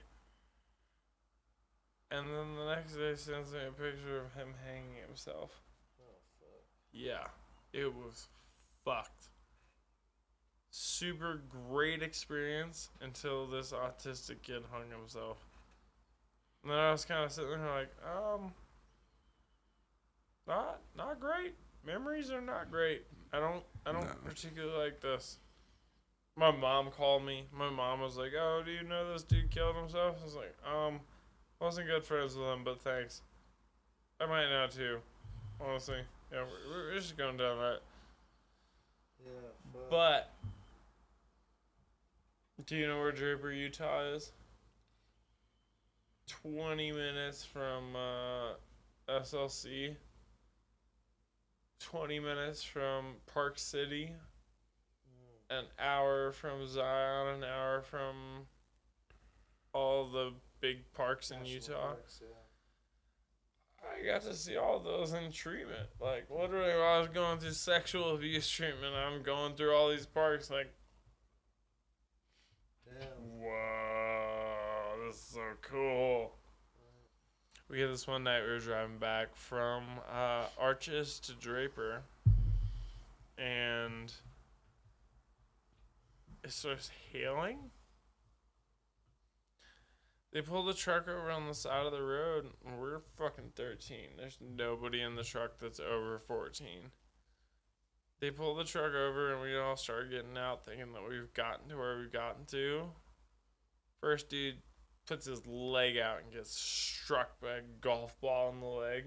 And 2.11 2.27
then 2.27 2.55
the 2.55 2.75
next 2.75 2.93
day 2.93 3.15
sends 3.15 3.51
me 3.51 3.59
a 3.67 3.71
picture 3.71 4.19
of 4.19 4.33
him 4.33 4.53
hanging 4.65 5.01
himself. 5.05 5.61
Yeah, 6.91 7.25
it 7.71 7.93
was 7.93 8.27
fucked. 8.85 9.29
Super 10.69 11.41
great 11.49 12.03
experience 12.03 12.89
until 13.01 13.47
this 13.47 13.71
autistic 13.71 14.41
kid 14.43 14.63
hung 14.71 14.89
himself. 14.91 15.37
And 16.61 16.71
then 16.71 16.79
I 16.79 16.91
was 16.91 17.05
kind 17.05 17.23
of 17.23 17.31
sitting 17.31 17.49
there 17.49 17.75
like, 17.75 17.91
um, 18.05 18.53
not 20.47 20.79
not 20.97 21.19
great. 21.19 21.55
Memories 21.85 22.31
are 22.31 22.41
not 22.41 22.71
great. 22.71 23.03
I 23.31 23.39
don't 23.39 23.63
I 23.85 23.91
don't 23.91 24.03
No. 24.03 24.15
particularly 24.25 24.77
like 24.77 24.99
this. 25.01 25.37
My 26.35 26.49
mom 26.51 26.89
called 26.91 27.23
me. 27.23 27.47
My 27.53 27.69
mom 27.69 28.01
was 28.01 28.17
like, 28.17 28.31
"Oh, 28.39 28.63
do 28.65 28.71
you 28.71 28.83
know 28.83 29.11
this 29.13 29.23
dude 29.23 29.51
killed 29.51 29.75
himself?" 29.75 30.17
I 30.21 30.23
was 30.25 30.35
like, 30.35 30.55
"Um, 30.65 30.99
wasn't 31.59 31.87
good 31.87 32.03
friends 32.05 32.35
with 32.35 32.47
him, 32.47 32.63
but 32.63 32.81
thanks. 32.81 33.21
I 34.19 34.25
might 34.25 34.49
now 34.49 34.67
too. 34.67 34.99
Honestly, 35.61 35.99
yeah, 36.31 36.43
we're, 36.69 36.85
we're 36.91 36.95
just 36.95 37.17
going 37.17 37.37
down 37.37 37.57
that. 37.59 37.79
Yeah. 39.23 39.31
fuck. 39.73 39.89
But 39.91 40.31
do 42.65 42.75
you 42.77 42.87
know 42.87 42.97
where 42.99 43.11
Draper, 43.11 43.51
Utah 43.51 44.03
is? 44.05 44.31
Twenty 46.27 46.91
minutes 46.91 47.43
from 47.45 47.95
uh, 47.95 48.53
SLC. 49.09 49.95
Twenty 51.83 52.19
minutes 52.19 52.63
from 52.63 53.15
Park 53.31 53.59
City. 53.59 54.13
An 55.49 55.65
hour 55.77 56.31
from 56.31 56.65
Zion. 56.65 57.35
An 57.35 57.43
hour 57.43 57.81
from 57.81 58.47
all 59.73 60.09
the 60.09 60.31
big 60.61 60.91
parks 60.93 61.31
in 61.31 61.39
National 61.39 61.55
Utah. 61.59 61.87
parks, 61.87 62.21
yeah. 62.21 62.27
I 63.83 64.05
got 64.05 64.21
to 64.23 64.33
see 64.33 64.55
all 64.55 64.79
those 64.79 65.11
in 65.13 65.31
treatment. 65.31 65.89
Like 65.99 66.29
literally, 66.29 66.73
while 66.73 66.95
I 66.95 66.99
was 66.99 67.09
going 67.09 67.39
through 67.39 67.51
sexual 67.51 68.15
abuse 68.15 68.49
treatment, 68.49 68.95
I'm 68.95 69.21
going 69.23 69.55
through 69.55 69.75
all 69.75 69.89
these 69.89 70.05
parks. 70.05 70.49
Like, 70.49 70.73
Damn. 72.85 73.41
wow, 73.41 74.93
this 75.05 75.15
is 75.17 75.21
so 75.21 75.41
cool. 75.61 76.31
We 77.69 77.79
had 77.79 77.89
this 77.89 78.07
one 78.07 78.23
night 78.23 78.43
we 78.43 78.49
were 78.49 78.59
driving 78.59 78.97
back 78.97 79.35
from 79.35 79.83
uh, 80.11 80.45
Arches 80.59 81.19
to 81.21 81.33
Draper, 81.33 82.03
and 83.37 84.13
it 86.43 86.51
starts 86.51 86.91
hailing. 87.11 87.71
They 90.33 90.41
pull 90.41 90.65
the 90.65 90.73
truck 90.73 91.07
over 91.07 91.31
on 91.31 91.47
the 91.47 91.53
side 91.53 91.85
of 91.85 91.91
the 91.91 92.01
road, 92.01 92.47
and 92.65 92.79
we're 92.79 93.01
fucking 93.17 93.51
13. 93.55 93.97
There's 94.17 94.37
nobody 94.41 95.01
in 95.01 95.15
the 95.15 95.23
truck 95.23 95.59
that's 95.59 95.79
over 95.79 96.19
14. 96.19 96.67
They 98.19 98.31
pull 98.31 98.55
the 98.55 98.63
truck 98.63 98.93
over, 98.93 99.31
and 99.31 99.41
we 99.41 99.57
all 99.57 99.77
start 99.77 100.09
getting 100.09 100.37
out, 100.37 100.65
thinking 100.65 100.93
that 100.93 101.07
we've 101.07 101.33
gotten 101.33 101.69
to 101.69 101.77
where 101.77 101.97
we've 101.97 102.11
gotten 102.11 102.45
to. 102.45 102.89
First 104.01 104.29
dude 104.29 104.57
puts 105.05 105.25
his 105.25 105.45
leg 105.45 105.97
out 105.97 106.19
and 106.23 106.31
gets 106.31 106.55
struck 106.55 107.39
by 107.41 107.55
a 107.57 107.61
golf 107.81 108.19
ball 108.21 108.49
in 108.51 108.59
the 108.59 108.65
leg. 108.65 109.05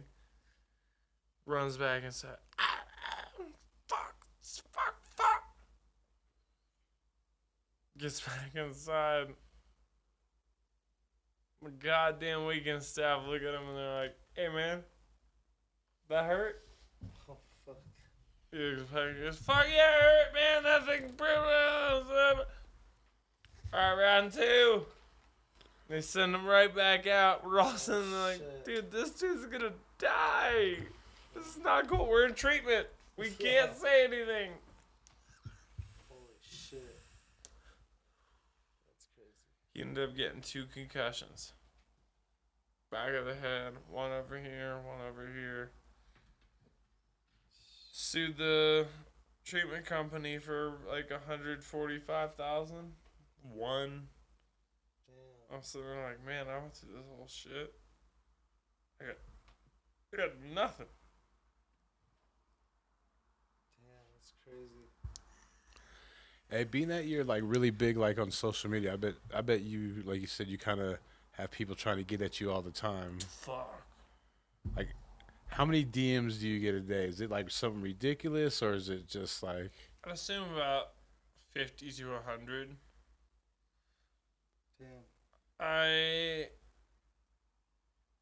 Runs 1.47 1.77
back 1.77 2.03
inside. 2.03 2.37
Ah, 2.59 2.85
ah, 3.09 3.45
fuck, 3.89 4.27
fuck, 4.73 4.97
fuck. 5.17 5.43
Gets 7.99 8.21
back 8.21 8.55
inside. 8.55 9.29
My 11.63 11.71
goddamn 11.71 12.47
weekend 12.47 12.83
staff 12.83 13.23
look 13.27 13.43
at 13.43 13.55
him 13.55 13.69
and 13.69 13.77
they're 13.77 14.03
like, 14.03 14.17
hey 14.35 14.49
man, 14.49 14.83
that 16.09 16.25
hurt? 16.25 16.63
Oh 17.29 17.39
fuck. 17.65 17.79
He 18.53 18.59
looks 18.59 18.91
back 18.91 19.09
and 19.09 19.23
goes, 19.23 19.37
fuck 19.37 19.67
yeah, 19.75 19.89
it 19.89 20.03
hurt, 20.03 20.35
man. 20.35 20.63
That 20.65 20.87
thing 20.87 21.13
brutal. 21.17 22.45
Alright, 23.73 23.99
round 23.99 24.33
two. 24.33 24.85
They 25.89 26.01
send 26.01 26.34
him 26.34 26.45
right 26.47 26.74
back 26.74 27.07
out. 27.07 27.45
We're 27.47 27.61
all 27.61 27.76
sitting 27.76 28.11
there 28.11 28.20
like, 28.20 28.39
Shit. 28.39 28.64
dude, 28.64 28.91
this 28.91 29.11
dude's 29.11 29.47
gonna 29.47 29.72
die. 29.99 30.78
This 31.34 31.47
is 31.57 31.59
not 31.62 31.87
cool. 31.89 32.07
We're 32.09 32.26
in 32.26 32.34
treatment. 32.34 32.89
We 33.16 33.28
Yeah. 33.28 33.37
can't 33.66 33.76
say 33.76 34.05
anything. 34.05 34.53
Holy 36.09 36.20
shit. 36.43 37.01
That's 38.89 39.07
crazy. 39.14 39.30
He 39.74 39.80
ended 39.82 40.09
up 40.11 40.16
getting 40.16 40.41
two 40.41 40.66
concussions. 40.66 41.53
Back 42.91 43.14
of 43.14 43.24
the 43.26 43.34
head, 43.34 43.74
one 43.89 44.11
over 44.12 44.39
here, 44.39 44.78
one 44.80 45.01
over 45.03 45.26
here. 45.26 45.70
Sued 47.93 48.37
the 48.39 48.87
treatment 49.45 49.87
company 49.87 50.39
for 50.39 50.78
like 50.89 51.11
a 51.11 51.18
hundred 51.20 51.62
forty-five 51.64 52.34
thousand. 52.34 52.95
One. 53.43 54.09
Damn. 55.49 55.57
I'm 55.57 55.63
sitting 55.63 55.87
there 55.87 56.05
like, 56.05 56.25
man, 56.27 56.47
I 56.49 56.59
went 56.59 56.75
through 56.75 56.93
this 56.95 57.05
whole 57.17 57.27
shit. 57.29 57.75
I 59.01 59.05
got, 59.07 59.17
I 60.13 60.17
got 60.17 60.31
nothing. 60.55 60.87
Damn, 63.79 64.07
that's 64.17 64.33
crazy. 64.45 64.89
Hey, 66.51 66.65
being 66.65 66.89
that 66.89 67.07
you're 67.07 67.25
like 67.25 67.43
really 67.45 67.71
big, 67.71 67.97
like 67.97 68.19
on 68.19 68.31
social 68.31 68.71
media, 68.71 68.93
I 68.93 68.97
bet, 68.97 69.15
I 69.35 69.41
bet 69.41 69.63
you, 69.63 70.03
like 70.05 70.21
you 70.21 70.27
said, 70.27 70.47
you 70.47 70.59
kind 70.59 70.81
of 70.81 70.99
have 71.33 71.51
people 71.51 71.75
trying 71.75 71.99
to 71.99 72.05
get 72.05 72.23
at 72.23 72.41
you 72.41 72.51
all 72.51 72.63
the 72.63 72.71
time. 72.71 73.19
Fuck. 73.29 73.83
Like, 74.77 74.89
how 75.49 75.65
many 75.65 75.85
DMs 75.85 76.41
do 76.41 76.49
you 76.49 76.61
get 76.61 76.75
a 76.75 76.81
day? 76.81 77.05
Is 77.05 77.21
it 77.21 77.31
like 77.31 77.51
something 77.51 77.81
ridiculous, 77.83 78.63
or 78.63 78.75
is 78.75 78.89
it 78.89 79.09
just 79.09 79.43
like, 79.43 79.71
I'd 80.05 80.13
assume 80.13 80.53
about 80.55 80.93
fifty 81.53 81.91
to 81.91 82.15
a 82.15 82.21
hundred. 82.21 82.77
Damn. 84.79 84.89
I 85.61 86.49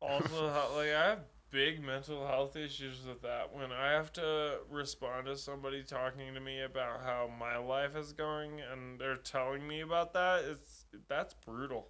also 0.01 0.49
ha- 0.53 0.73
like 0.75 0.91
I 0.91 1.09
have 1.11 1.21
big 1.51 1.83
mental 1.83 2.27
health 2.27 2.57
issues 2.57 3.05
with 3.07 3.23
that. 3.23 3.55
When 3.55 3.71
I 3.73 3.91
have 3.93 4.13
to 4.15 4.59
respond 4.71 5.27
to 5.27 5.37
somebody 5.37 5.83
talking 5.83 6.35
to 6.35 6.41
me 6.41 6.63
about 6.63 7.01
how 7.03 7.31
my 7.39 7.57
life 7.57 7.97
is 7.97 8.13
going, 8.13 8.61
and 8.61 8.99
they're 8.99 9.17
telling 9.17 9.67
me 9.67 9.81
about 9.81 10.13
that, 10.15 10.45
it's 10.45 10.87
that's 11.09 11.35
brutal. 11.35 11.89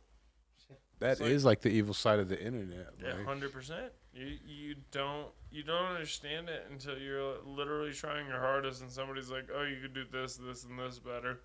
that 1.01 1.13
It's 1.13 1.21
is 1.21 1.45
like- 1.45 1.59
like, 1.59 1.61
the 1.63 1.71
evil 1.71 1.95
side 1.95 2.19
of 2.19 2.29
the 2.29 2.41
internet? 2.43 2.95
Yeah, 3.03 3.23
hundred 3.25 3.53
percent. 3.53 3.93
You 4.13 4.39
you 4.47 4.75
don't 4.93 5.29
you 5.51 5.63
don't 5.65 5.87
understand 5.93 6.49
it 6.49 6.67
until 6.71 6.97
you're 6.99 7.39
literally 7.45 7.93
trying 7.93 8.29
your 8.29 8.39
hardest, 8.41 8.81
and 8.81 8.91
somebody's 8.91 9.29
like, 9.31 9.49
"Oh, 9.55 9.63
you 9.63 9.81
could 9.81 9.93
do 9.95 10.05
this, 10.11 10.37
this, 10.37 10.65
and 10.65 10.79
this 10.79 10.99
better." 11.01 11.41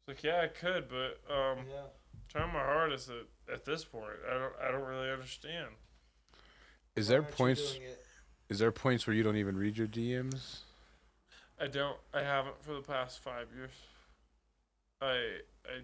It's 0.00 0.08
like, 0.08 0.22
yeah, 0.22 0.42
I 0.42 0.48
could, 0.48 0.88
but 0.88 1.20
um, 1.34 1.66
Yeah. 1.68 1.86
Trying 2.30 2.52
my 2.52 2.60
hardest 2.60 3.10
at, 3.10 3.54
at 3.54 3.64
this 3.64 3.84
point, 3.84 4.04
I 4.28 4.34
don't 4.34 4.52
I 4.62 4.70
don't 4.70 4.88
really 4.88 5.10
understand. 5.10 5.68
Is 6.96 7.08
Why 7.08 7.14
there 7.14 7.22
points? 7.22 7.78
Is 8.48 8.58
there 8.58 8.72
points 8.72 9.06
where 9.06 9.14
you 9.14 9.22
don't 9.22 9.36
even 9.36 9.56
read 9.56 9.78
your 9.78 9.86
DMs? 9.86 10.58
I 11.60 11.66
don't. 11.66 11.96
I 12.14 12.22
haven't 12.22 12.62
for 12.62 12.74
the 12.74 12.80
past 12.80 13.22
five 13.22 13.48
years. 13.54 13.72
I 15.00 15.14
I 15.66 15.82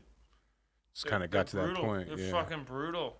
It's 0.92 1.05
kind 1.05 1.22
of 1.22 1.30
got 1.30 1.49
to 1.49 1.57
they're 1.57 1.68
that 1.68 1.76
point. 1.76 2.09
They're 2.09 2.18
yeah. 2.18 2.30
fucking 2.30 2.64
brutal. 2.64 3.18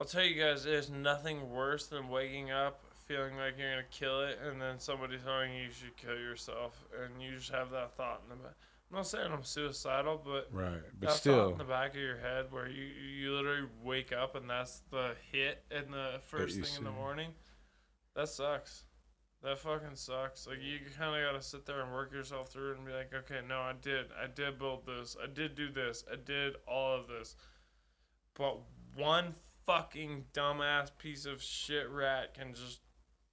I'll 0.00 0.06
tell 0.06 0.24
you 0.24 0.40
guys, 0.40 0.64
there's 0.64 0.90
nothing 0.90 1.50
worse 1.50 1.86
than 1.86 2.08
waking 2.08 2.50
up 2.50 2.82
feeling 3.06 3.36
like 3.36 3.58
you're 3.58 3.70
gonna 3.70 3.82
kill 3.90 4.22
it, 4.22 4.38
and 4.46 4.60
then 4.60 4.78
somebody 4.78 5.18
telling 5.18 5.52
you 5.52 5.64
you 5.64 5.70
should 5.70 5.96
kill 5.96 6.16
yourself, 6.16 6.84
and 7.02 7.22
you 7.22 7.36
just 7.36 7.50
have 7.50 7.70
that 7.70 7.96
thought 7.96 8.22
in 8.24 8.36
the 8.36 8.42
back. 8.42 8.54
I'm 8.92 8.98
not 8.98 9.06
saying 9.06 9.32
I'm 9.32 9.42
suicidal, 9.42 10.20
but 10.22 10.48
right, 10.52 10.74
but 10.98 11.00
that 11.00 11.06
thought 11.08 11.16
still, 11.16 11.52
in 11.52 11.58
the 11.58 11.64
back 11.64 11.94
of 11.94 12.00
your 12.00 12.18
head 12.18 12.46
where 12.50 12.68
you 12.68 12.84
you 12.84 13.32
literally 13.32 13.66
wake 13.82 14.12
up 14.12 14.36
and 14.36 14.50
that's 14.50 14.82
the 14.90 15.14
hit 15.30 15.64
in 15.70 15.90
the 15.90 16.20
first 16.26 16.56
you 16.56 16.62
thing 16.62 16.76
in 16.76 16.84
the 16.84 16.90
morning. 16.90 17.30
That 18.14 18.28
sucks. 18.28 18.84
That 19.42 19.58
fucking 19.58 19.94
sucks. 19.96 20.46
Like 20.46 20.58
you 20.60 20.78
kind 20.98 21.16
of 21.16 21.26
gotta 21.26 21.42
sit 21.42 21.64
there 21.64 21.80
and 21.80 21.90
work 21.90 22.12
yourself 22.12 22.48
through 22.50 22.72
it 22.72 22.76
and 22.76 22.86
be 22.86 22.92
like, 22.92 23.14
okay, 23.14 23.40
no, 23.48 23.60
I 23.60 23.72
did, 23.80 24.06
I 24.22 24.26
did 24.26 24.58
build 24.58 24.84
this, 24.84 25.16
I 25.20 25.26
did 25.26 25.54
do 25.54 25.70
this, 25.70 26.04
I 26.12 26.16
did 26.16 26.56
all 26.68 26.94
of 27.00 27.08
this, 27.08 27.34
but 28.34 28.58
one 28.94 29.34
fucking 29.64 30.26
dumbass 30.34 30.90
piece 30.98 31.24
of 31.24 31.42
shit 31.42 31.88
rat 31.88 32.34
can 32.34 32.52
just 32.52 32.80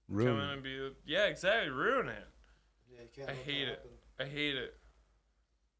come 0.09 0.39
in 0.39 0.49
and 0.49 0.63
be, 0.63 0.77
the- 0.77 0.95
yeah, 1.05 1.25
exactly, 1.25 1.69
ruin 1.69 2.07
it. 2.07 2.27
Yeah, 2.89 3.01
you 3.01 3.09
can't 3.13 3.29
I 3.29 3.33
hate 3.33 3.67
it. 3.67 3.85
I 4.19 4.25
hate 4.25 4.55
it. 4.55 4.78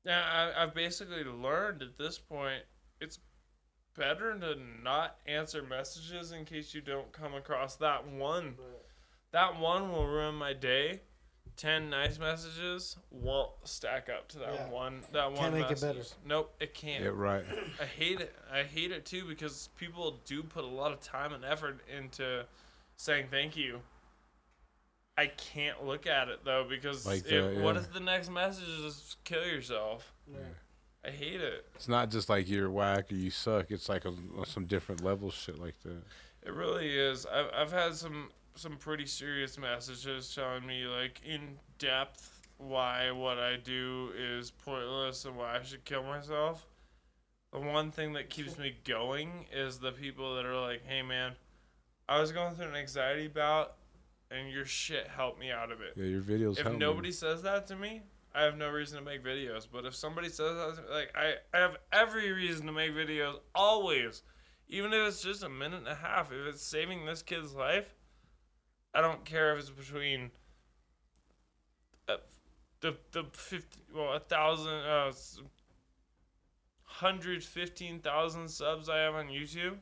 Yeah, 0.05 0.21
I, 0.55 0.63
I've 0.63 0.73
basically 0.73 1.23
learned 1.23 1.81
at 1.81 1.97
this 1.97 2.17
point 2.17 2.63
it's 3.01 3.19
better 3.97 4.37
to 4.39 4.55
not 4.83 5.17
answer 5.27 5.61
messages 5.61 6.31
in 6.31 6.45
case 6.45 6.73
you 6.73 6.81
don't 6.81 7.11
come 7.11 7.33
across 7.35 7.75
that 7.77 8.07
one 8.07 8.55
that 9.31 9.59
one 9.59 9.91
will 9.91 10.07
ruin 10.07 10.35
my 10.35 10.53
day. 10.53 11.01
Ten 11.55 11.89
nice 11.89 12.17
messages 12.17 12.97
won't 13.11 13.51
stack 13.65 14.07
up 14.09 14.27
to 14.29 14.39
that 14.39 14.53
Yeah. 14.53 14.69
one. 14.69 15.01
That 15.11 15.27
one 15.33 15.37
Can't 15.41 15.53
make 15.53 15.65
it 15.65 15.69
message. 15.71 15.95
better. 15.97 16.03
Nope, 16.25 16.55
it 16.59 16.73
can't. 16.73 17.03
Yeah, 17.03 17.11
right. 17.13 17.43
I 17.81 17.85
hate 17.85 18.21
it. 18.21 18.33
I 18.51 18.63
hate 18.63 18.91
it 18.91 19.05
too 19.05 19.25
because 19.25 19.69
people 19.77 20.19
do 20.25 20.41
put 20.41 20.63
a 20.63 20.67
lot 20.67 20.93
of 20.93 21.01
time 21.01 21.33
and 21.33 21.43
effort 21.45 21.81
into 21.95 22.45
saying 22.95 23.27
thank 23.29 23.55
you. 23.57 23.81
I 25.19 25.27
can't 25.27 25.85
look 25.85 26.07
at 26.07 26.29
it 26.29 26.45
though 26.45 26.65
because 26.69 27.05
Like 27.05 27.25
if, 27.25 27.55
the- 27.55 27.61
what 27.61 27.75
yeah. 27.75 27.81
if 27.81 27.93
the 27.93 27.99
next 27.99 28.29
message 28.29 28.67
is 28.67 29.17
kill 29.23 29.45
yourself? 29.45 30.13
I 31.05 31.09
hate 31.11 31.39
it. 31.41 31.65
It's 31.75 31.87
not 31.87 32.11
just 32.11 32.29
like 32.29 32.49
you're 32.49 32.69
whack 32.69 33.11
or 33.11 33.15
you 33.15 33.29
suck. 33.31 33.71
It's 33.71 33.87
like 33.89 34.05
a, 34.05 34.13
some 34.45 34.65
different 34.65 35.03
level 35.03 35.31
shit 35.31 35.57
like 35.57 35.75
that. 35.83 36.01
It 36.45 36.53
really 36.53 36.89
is. 36.97 37.25
I've 37.25 37.49
I've 37.53 37.71
had 37.71 37.95
some 37.95 38.29
some 38.55 38.77
pretty 38.77 39.05
serious 39.05 39.57
messages 39.57 40.33
telling 40.35 40.65
me 40.65 40.85
like 40.85 41.21
in 41.25 41.57
depth 41.77 42.41
why 42.57 43.11
what 43.11 43.37
I 43.39 43.55
do 43.55 44.11
is 44.17 44.51
pointless 44.51 45.23
and 45.25 45.35
why 45.37 45.57
I 45.57 45.63
should 45.63 45.85
kill 45.85 46.03
myself. 46.03 46.65
The 47.53 47.59
one 47.59 47.91
thing 47.91 48.13
that 48.13 48.29
keeps 48.29 48.57
me 48.57 48.75
going 48.85 49.45
is 49.53 49.79
the 49.79 49.91
people 49.93 50.35
that 50.35 50.45
are 50.45 50.59
like, 50.59 50.85
"Hey 50.85 51.01
man, 51.01 51.33
I 52.07 52.19
was 52.19 52.31
going 52.31 52.55
through 52.55 52.67
an 52.67 52.75
anxiety 52.75 53.27
bout 53.27 53.75
and 54.31 54.51
your 54.51 54.65
shit 54.65 55.07
helped 55.07 55.39
me 55.39 55.51
out 55.51 55.71
of 55.71 55.81
it." 55.81 55.93
Yeah, 55.95 56.05
your 56.05 56.21
videos. 56.21 56.57
if 56.57 56.63
help 56.63 56.73
me. 56.73 56.79
nobody 56.79 57.11
says 57.11 57.41
that 57.43 57.67
to 57.67 57.75
me, 57.75 58.03
I 58.33 58.43
have 58.43 58.57
no 58.57 58.69
reason 58.69 58.97
to 58.99 59.03
make 59.03 59.23
videos. 59.23 59.67
But 59.71 59.85
if 59.85 59.95
somebody 59.95 60.29
says 60.29 60.55
that, 60.55 60.75
to 60.75 60.81
me, 60.81 60.87
like 60.89 61.11
I, 61.15 61.35
I 61.53 61.59
have 61.59 61.77
every 61.91 62.31
reason 62.31 62.65
to 62.67 62.71
make 62.71 62.93
videos 62.93 63.39
always, 63.55 64.23
even 64.67 64.93
if 64.93 65.07
it's 65.07 65.21
just 65.21 65.43
a 65.43 65.49
minute 65.49 65.79
and 65.79 65.87
a 65.87 65.95
half. 65.95 66.31
If 66.31 66.47
it's 66.47 66.63
saving 66.63 67.05
this 67.05 67.21
kid's 67.21 67.53
life, 67.53 67.95
I 68.93 69.01
don't 69.01 69.25
care 69.25 69.53
if 69.53 69.59
it's 69.59 69.69
between 69.69 70.31
uh, 72.07 72.17
the 72.81 72.97
the 73.11 73.25
fifty 73.33 73.79
well 73.93 74.13
a 74.13 74.19
thousand 74.19 74.73
uh 74.73 75.11
hundred 76.83 77.43
fifteen 77.43 77.99
thousand 77.99 78.49
subs 78.49 78.89
I 78.89 78.97
have 78.97 79.15
on 79.15 79.27
YouTube. 79.27 79.77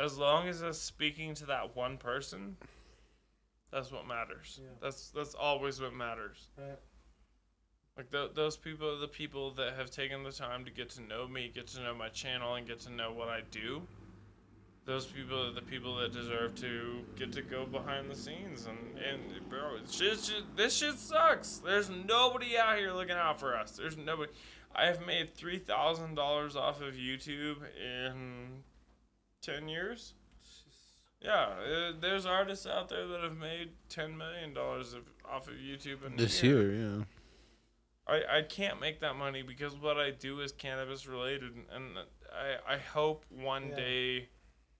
As 0.00 0.18
long 0.18 0.48
as 0.48 0.60
it's 0.60 0.78
speaking 0.78 1.34
to 1.34 1.46
that 1.46 1.76
one 1.76 1.98
person, 1.98 2.56
that's 3.74 3.90
what 3.90 4.06
matters. 4.06 4.60
Yeah. 4.62 4.68
That's 4.80 5.10
that's 5.10 5.34
always 5.34 5.80
what 5.80 5.92
matters. 5.92 6.48
Right. 6.56 6.78
Like 7.96 8.10
th- 8.10 8.30
those 8.34 8.56
people 8.56 8.88
are 8.88 8.98
the 8.98 9.08
people 9.08 9.50
that 9.54 9.74
have 9.76 9.90
taken 9.90 10.22
the 10.22 10.30
time 10.30 10.64
to 10.64 10.70
get 10.70 10.90
to 10.90 11.02
know 11.02 11.26
me, 11.26 11.50
get 11.52 11.66
to 11.68 11.82
know 11.82 11.94
my 11.94 12.08
channel, 12.08 12.54
and 12.54 12.66
get 12.66 12.80
to 12.80 12.92
know 12.92 13.12
what 13.12 13.28
I 13.28 13.40
do. 13.50 13.82
Those 14.84 15.06
people 15.06 15.46
are 15.46 15.52
the 15.52 15.62
people 15.62 15.96
that 15.96 16.12
deserve 16.12 16.54
to 16.56 17.00
get 17.16 17.32
to 17.32 17.42
go 17.42 17.64
behind 17.66 18.10
the 18.10 18.14
scenes. 18.14 18.66
And, 18.66 18.78
and 18.98 19.48
bro, 19.48 19.78
shit, 19.90 20.20
shit, 20.20 20.56
this 20.56 20.76
shit 20.76 20.98
sucks. 20.98 21.62
There's 21.64 21.88
nobody 21.88 22.56
out 22.58 22.78
here 22.78 22.92
looking 22.92 23.16
out 23.16 23.40
for 23.40 23.56
us. 23.56 23.72
There's 23.72 23.96
nobody. 23.96 24.30
I 24.76 24.86
have 24.86 25.04
made 25.06 25.34
three 25.34 25.58
thousand 25.58 26.14
dollars 26.14 26.54
off 26.54 26.80
of 26.80 26.94
YouTube 26.94 27.58
in 27.82 28.62
ten 29.40 29.68
years. 29.68 30.14
Yeah, 31.24 31.32
uh, 31.46 31.92
there's 32.00 32.26
artists 32.26 32.66
out 32.66 32.88
there 32.90 33.06
that 33.08 33.22
have 33.22 33.36
made 33.36 33.70
ten 33.88 34.16
million 34.16 34.52
dollars 34.52 34.92
of, 34.92 35.02
off 35.28 35.48
of 35.48 35.54
YouTube 35.54 36.04
in 36.06 36.16
this 36.16 36.42
year, 36.42 36.70
yeah. 36.72 37.04
I, 38.06 38.38
I 38.38 38.42
can't 38.42 38.78
make 38.80 39.00
that 39.00 39.16
money 39.16 39.40
because 39.42 39.74
what 39.74 39.96
I 39.98 40.10
do 40.10 40.40
is 40.40 40.52
cannabis 40.52 41.06
related, 41.06 41.52
and 41.74 41.96
I 42.30 42.74
I 42.74 42.76
hope 42.76 43.24
one 43.30 43.70
Yeah. 43.70 43.76
day 43.76 44.28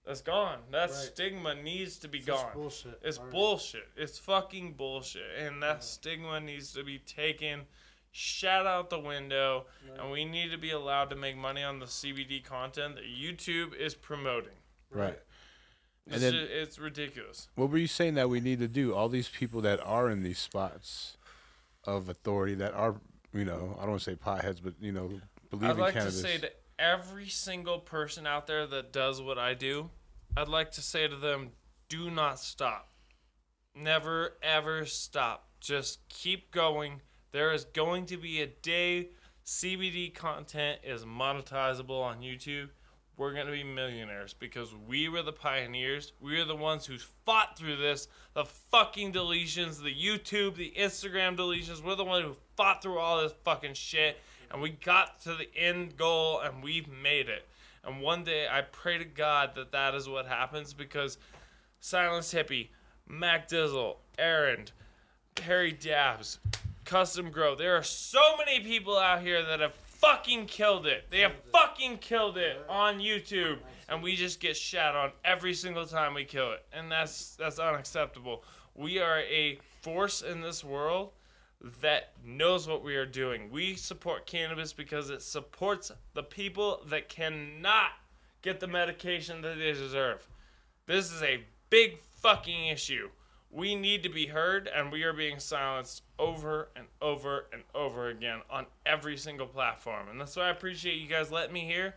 that's 0.05 0.21
gone. 0.21 0.59
That 0.69 0.89
Right. 0.91 0.95
stigma 0.95 1.55
needs 1.55 1.97
to 1.99 2.07
be 2.07 2.21
Such 2.21 2.35
gone. 2.35 2.53
bullshit. 2.53 2.99
It's 3.01 3.17
already. 3.17 3.31
bullshit. 3.31 3.87
It's 3.95 4.19
fucking 4.19 4.73
bullshit, 4.73 5.39
and 5.39 5.63
that 5.63 5.77
Yeah. 5.77 5.79
stigma 5.79 6.39
needs 6.39 6.71
to 6.73 6.83
be 6.83 6.99
taken, 6.99 7.65
shot 8.11 8.67
out 8.67 8.91
the 8.91 8.99
window, 8.99 9.65
Right. 9.89 9.99
and 9.99 10.11
we 10.11 10.23
need 10.25 10.51
to 10.51 10.57
be 10.59 10.69
allowed 10.69 11.09
to 11.09 11.15
make 11.15 11.35
money 11.35 11.63
on 11.63 11.79
the 11.79 11.87
CBD 11.87 12.39
content 12.41 12.95
that 12.97 13.05
YouTube 13.05 13.73
is 13.73 13.95
promoting. 13.95 14.61
Right. 14.91 15.09
And 15.09 15.17
It's, 16.07 16.21
then- 16.21 16.33
ju- 16.33 16.47
it's 16.49 16.79
ridiculous. 16.79 17.47
What 17.55 17.69
were 17.69 17.77
you 17.77 17.87
saying 17.87 18.15
that 18.15 18.29
we 18.29 18.39
need 18.39 18.59
to 18.59 18.67
do? 18.67 18.93
All 18.93 19.09
these 19.09 19.29
people 19.29 19.61
that 19.61 19.79
are 19.83 20.09
in 20.09 20.23
these 20.23 20.39
spots 20.39 21.17
of 21.83 22.09
authority 22.09 22.55
that 22.55 22.73
are, 22.73 22.95
you 23.33 23.45
know, 23.45 23.75
I 23.77 23.81
don't 23.81 23.91
want 23.91 24.01
to 24.01 24.11
say 24.11 24.15
potheads, 24.15 24.59
but 24.63 24.73
you 24.79 24.91
know, 24.91 25.19
believe 25.49 25.69
it. 25.69 25.73
I'd 25.73 25.77
like 25.77 25.93
cannabis. 25.93 26.21
to 26.21 26.27
say 26.27 26.37
to 26.39 26.51
every 26.77 27.27
single 27.27 27.79
person 27.79 28.27
out 28.27 28.47
there 28.47 28.67
that 28.67 28.91
does 28.93 29.21
what 29.21 29.37
I 29.37 29.53
do, 29.53 29.89
I'd 30.37 30.47
like 30.47 30.71
to 30.71 30.81
say 30.81 31.07
to 31.07 31.15
them, 31.15 31.51
do 31.89 32.11
not 32.11 32.39
stop. 32.39 32.89
Never 33.75 34.37
ever 34.41 34.85
stop. 34.85 35.49
Just 35.59 36.07
keep 36.09 36.51
going. 36.51 37.01
There 37.31 37.51
is 37.51 37.65
going 37.65 38.05
to 38.07 38.17
be 38.17 38.41
a 38.41 38.47
day 38.47 39.09
CBD 39.45 40.13
content 40.13 40.79
is 40.83 41.03
monetizable 41.03 42.01
on 42.01 42.21
YouTube. 42.21 42.69
We're 43.17 43.33
going 43.33 43.45
to 43.45 43.51
be 43.51 43.63
millionaires 43.63 44.33
because 44.33 44.73
we 44.87 45.07
were 45.07 45.21
the 45.21 45.31
pioneers. 45.31 46.11
We 46.19 46.39
are 46.41 46.45
the 46.45 46.55
ones 46.55 46.85
who 46.85 46.97
fought 47.25 47.57
through 47.57 47.77
this. 47.77 48.09
The 48.33 48.43
fucking 48.43 49.13
deletions, 49.13 49.81
the 49.81 49.93
YouTube, 49.93 50.55
the 50.55 50.73
Instagram 50.77 51.37
deletions. 51.37 51.81
We're 51.81 51.95
the 51.95 52.03
ones 52.03 52.25
who 52.25 52.35
fought 52.57 52.83
through 52.83 52.99
all 52.99 53.21
this 53.21 53.33
fucking 53.45 53.75
shit. 53.75 54.17
And 54.51 54.61
we 54.61 54.71
got 54.71 55.21
to 55.21 55.35
the 55.35 55.47
end 55.55 55.95
goal 55.95 56.41
and 56.41 56.61
we've 56.61 56.89
made 56.89 57.29
it. 57.29 57.47
And 57.85 58.01
one 58.01 58.23
day 58.25 58.47
I 58.51 58.61
pray 58.61 58.97
to 58.97 59.05
God 59.05 59.51
that 59.55 59.71
that 59.71 59.95
is 59.95 60.09
what 60.09 60.25
happens 60.25 60.73
because 60.73 61.17
Silence 61.79 62.33
Hippie, 62.33 62.69
Mac 63.07 63.47
Dizzle, 63.47 63.97
Aaron, 64.17 64.65
Harry 65.41 65.71
Dabs, 65.71 66.39
Custom 66.83 67.31
Grow. 67.31 67.55
There 67.55 67.77
are 67.77 67.83
so 67.83 68.19
many 68.37 68.59
people 68.59 68.97
out 68.97 69.21
here 69.21 69.43
that 69.43 69.59
have 69.59 69.73
fucking 70.05 70.45
killed 70.45 70.85
it. 70.85 71.05
They 71.09 71.21
have 71.21 71.33
fucking 71.51 71.97
killed 71.97 72.37
it 72.37 72.57
on 72.69 72.99
YouTube, 72.99 73.57
and 73.89 74.03
we 74.03 74.15
just 74.15 74.39
get 74.39 74.55
shat 74.55 74.95
on 74.95 75.11
every 75.23 75.53
single 75.53 75.85
time 75.85 76.13
we 76.13 76.25
kill 76.25 76.51
it, 76.51 76.65
and 76.71 76.91
that's 76.91 77.35
that's 77.35 77.59
unacceptable. 77.59 78.43
We 78.75 78.99
are 78.99 79.19
a 79.19 79.59
force 79.81 80.21
in 80.21 80.41
this 80.41 80.63
world 80.63 81.11
that 81.81 82.11
knows 82.23 82.67
what 82.67 82.83
we 82.83 82.95
are 82.95 83.05
doing. 83.05 83.49
We 83.49 83.75
support 83.75 84.25
cannabis 84.25 84.73
because 84.73 85.09
it 85.09 85.21
supports 85.21 85.91
the 86.13 86.23
people 86.23 86.81
that 86.89 87.09
cannot 87.09 87.91
get 88.41 88.59
the 88.59 88.67
medication 88.67 89.41
that 89.41 89.57
they 89.57 89.73
deserve. 89.73 90.27
This 90.85 91.11
is 91.11 91.23
a 91.23 91.43
big 91.69 91.97
fucking 92.21 92.67
issue. 92.67 93.09
We 93.49 93.73
need 93.75 94.03
to 94.03 94.09
be 94.09 94.27
heard, 94.27 94.67
and 94.67 94.91
we 94.91 95.03
are 95.03 95.13
being 95.13 95.39
silenced 95.39 96.03
over 96.17 96.69
and 96.75 96.87
over 97.01 97.45
and 97.51 97.63
over 97.73 98.09
again 98.09 98.39
on 98.49 98.65
every 98.85 99.17
single 99.17 99.47
platform. 99.47 100.07
And 100.09 100.19
that's 100.19 100.35
why 100.35 100.43
I 100.43 100.49
appreciate 100.49 100.97
you 100.97 101.07
guys 101.07 101.31
letting 101.31 101.53
me 101.53 101.65
hear. 101.65 101.95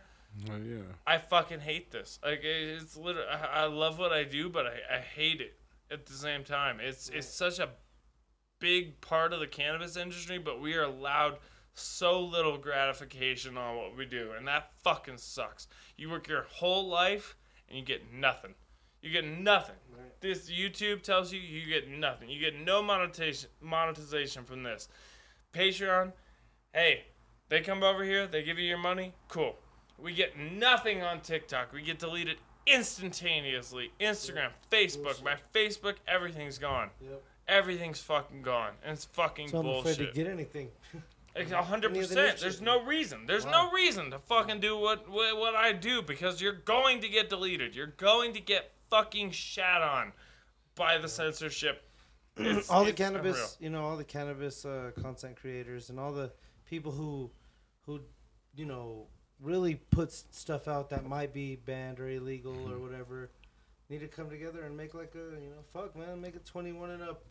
Oh, 0.49 0.57
yeah. 0.57 0.81
I 1.07 1.17
fucking 1.17 1.59
hate 1.59 1.91
this. 1.91 2.19
Like 2.23 2.41
it's 2.43 2.95
literally, 2.95 3.27
I, 3.27 3.63
I 3.63 3.65
love 3.65 3.97
what 3.97 4.11
I 4.11 4.23
do, 4.23 4.49
but 4.49 4.67
I, 4.67 4.97
I 4.97 4.99
hate 4.99 5.41
it 5.41 5.55
at 5.91 6.05
the 6.05 6.13
same 6.13 6.43
time. 6.43 6.79
It's 6.79 7.09
it's 7.09 7.27
such 7.27 7.59
a 7.59 7.69
big 8.59 8.99
part 9.01 9.33
of 9.33 9.39
the 9.39 9.47
cannabis 9.47 9.97
industry, 9.97 10.37
but 10.37 10.61
we 10.61 10.75
are 10.75 10.83
allowed 10.83 11.39
so 11.73 12.21
little 12.21 12.57
gratification 12.57 13.57
on 13.57 13.77
what 13.77 13.97
we 13.97 14.05
do, 14.05 14.31
and 14.37 14.47
that 14.47 14.71
fucking 14.83 15.17
sucks. 15.17 15.67
You 15.97 16.09
work 16.09 16.27
your 16.27 16.43
whole 16.43 16.87
life 16.87 17.35
and 17.67 17.77
you 17.77 17.83
get 17.83 18.13
nothing. 18.13 18.53
You 19.01 19.11
get 19.11 19.25
nothing. 19.25 19.75
This 20.21 20.49
YouTube 20.49 21.01
tells 21.01 21.31
you 21.31 21.39
you 21.39 21.67
get 21.67 21.89
nothing. 21.89 22.29
You 22.29 22.39
get 22.39 22.59
no 22.59 22.81
monetization 22.81 23.49
monetization 23.61 24.43
from 24.43 24.63
this. 24.63 24.89
Patreon, 25.53 26.11
hey, 26.73 27.03
they 27.47 27.61
come 27.61 27.83
over 27.83 28.03
here, 28.03 28.27
they 28.27 28.43
give 28.43 28.59
you 28.59 28.65
your 28.67 28.77
money, 28.77 29.13
cool. 29.27 29.55
We 29.97 30.13
get 30.13 30.37
nothing 30.37 31.01
on 31.01 31.21
TikTok. 31.21 31.73
We 31.73 31.81
get 31.81 31.99
deleted 31.99 32.37
instantaneously. 32.65 33.91
Instagram, 33.99 34.49
Facebook, 34.71 35.23
my 35.23 35.35
Facebook, 35.53 35.95
everything's 36.07 36.57
gone. 36.57 36.89
Yep. 37.01 37.23
Everything's 37.47 37.99
fucking 37.99 38.41
gone. 38.43 38.73
And 38.83 38.93
it's 38.93 39.05
fucking 39.05 39.49
So 39.49 39.59
I'm 39.59 39.65
afraid 39.67 39.93
to 39.95 39.97
bullshit. 40.03 40.13
get 40.13 40.27
anything. 40.27 40.69
A 41.35 41.63
hundred 41.63 41.91
Any 41.91 42.01
of 42.01 42.09
the 42.09 42.15
percent. 42.15 42.39
There's 42.39 42.59
no 42.61 42.83
reason. 42.83 43.25
There's 43.25 43.45
no 43.45 43.71
reason 43.71 44.11
to 44.11 44.19
fucking 44.19 44.59
do 44.59 44.75
what, 44.77 45.09
what 45.09 45.37
what 45.37 45.55
I 45.55 45.71
do 45.73 46.01
because 46.01 46.41
you're 46.41 46.53
going 46.53 47.01
to 47.01 47.07
get 47.07 47.29
deleted. 47.29 47.75
You're 47.75 47.87
going 47.87 48.33
to 48.33 48.41
get 48.41 48.71
fucking 48.89 49.31
shat 49.31 49.81
on 49.81 50.13
by 50.75 50.97
the 50.97 51.07
censorship. 51.07 51.83
It's, 52.41 52.69
all 52.69 52.85
the 52.85 52.93
cannabis, 52.93 53.35
unreal. 53.35 53.49
you 53.59 53.69
know, 53.69 53.83
all 53.83 53.97
the 53.97 54.05
cannabis 54.05 54.63
uh, 54.63 54.91
content 55.01 55.35
creators 55.35 55.89
and 55.89 55.99
all 55.99 56.13
the 56.13 56.31
people 56.69 56.91
who, 56.93 57.29
who, 57.85 57.99
you 58.55 58.65
know, 58.65 59.07
really 59.41 59.75
puts 59.75 60.23
stuff 60.31 60.69
out 60.69 60.89
that 60.91 61.05
might 61.05 61.33
be 61.33 61.57
banned 61.57 61.99
or 61.99 62.09
illegal 62.09 62.71
or 62.71 62.79
whatever, 62.79 63.29
need 63.89 63.99
to 63.99 64.07
come 64.07 64.29
together 64.29 64.63
and 64.63 64.77
make 64.77 64.93
like 64.93 65.15
a, 65.15 65.35
you 65.41 65.49
know, 65.49 65.63
fuck 65.73 65.97
man, 65.97 66.21
make 66.21 66.37
a 66.37 66.39
21 66.39 66.91
and 66.91 67.03
up, 67.03 67.25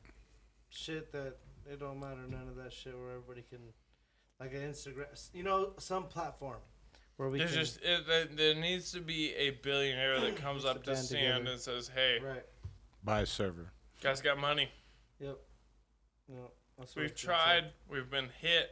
shit 0.68 1.10
that 1.12 1.38
it 1.70 1.80
don't 1.80 1.98
matter 1.98 2.20
none 2.28 2.46
of 2.48 2.56
that 2.56 2.72
shit 2.72 2.94
where 2.98 3.10
everybody 3.12 3.42
can, 3.48 3.60
like 4.38 4.52
an 4.52 4.60
Instagram, 4.60 5.06
you 5.32 5.42
know, 5.42 5.70
some 5.78 6.04
platform 6.04 6.58
where 7.18 7.28
we 7.28 7.38
There's 7.38 7.50
can, 7.50 7.60
just 7.60 7.80
it, 7.82 8.06
there, 8.06 8.24
there 8.24 8.54
needs 8.54 8.92
to 8.92 9.00
be 9.00 9.34
a 9.34 9.50
billionaire 9.50 10.20
that 10.20 10.36
comes 10.42 10.64
up 10.64 10.84
to 10.84 10.94
Stand 10.94 11.06
stand 11.06 11.34
together. 11.36 11.50
and 11.52 11.60
says, 11.60 11.90
"Hey, 11.94 12.18
right, 12.24 12.44
Buy 13.04 13.20
a 13.20 13.26
server. 13.26 13.72
Guys 14.00 14.22
got 14.22 14.38
money. 14.38 14.68
Yep. 15.20 15.38
Yep. 16.28 16.52
That's 16.78 16.94
what 16.94 17.02
We've 17.02 17.10
it's 17.10 17.20
tried. 17.20 17.64
We've 17.90 18.08
been 18.08 18.28
hit. 18.40 18.70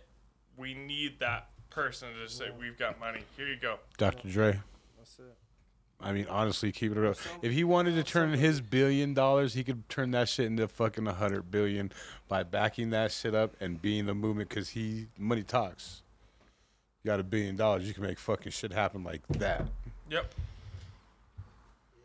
We 0.57 0.74
need 0.74 1.18
that 1.20 1.51
person 1.70 2.09
to 2.14 2.22
just 2.24 2.38
say, 2.38 2.47
"We've 2.59 2.78
got 2.78 3.01
money. 3.01 3.20
Here 3.36 3.49
you 3.49 3.57
go." 3.57 3.78
Dr. 3.99 4.28
Dre. 4.28 4.61
That's 4.97 5.18
it. 5.18 5.36
I 5.99 6.12
mean, 6.12 6.26
honestly, 6.28 6.70
keep 6.72 6.92
it 6.92 6.99
real. 6.99 7.14
If 7.42 7.53
he 7.53 7.64
wanted 7.64 7.94
to 7.97 8.05
turn 8.05 8.32
his 8.34 8.61
billion 8.61 9.12
dollars, 9.14 9.55
he 9.55 9.64
could 9.64 9.88
turn 9.88 10.12
that 10.12 10.28
shit 10.28 10.47
into 10.47 10.68
fucking 10.68 11.07
a 11.09 11.14
hundred 11.14 11.51
billion 11.51 11.90
by 12.28 12.42
backing 12.44 12.90
that 12.90 13.11
shit 13.11 13.34
up 13.34 13.57
and 13.61 13.80
being 13.82 14.07
the 14.07 14.14
movement. 14.14 14.51
Cause 14.51 14.68
he 14.68 15.07
money 15.18 15.42
talks. 15.42 16.03
You 17.07 17.12
got 17.12 17.20
a 17.20 17.22
billion 17.22 17.54
dollars, 17.54 17.86
you 17.86 17.94
can 17.94 18.02
make 18.02 18.18
fucking 18.18 18.50
shit 18.50 18.72
happen 18.72 19.04
like 19.04 19.24
that. 19.28 19.64
Yep. 20.11 20.34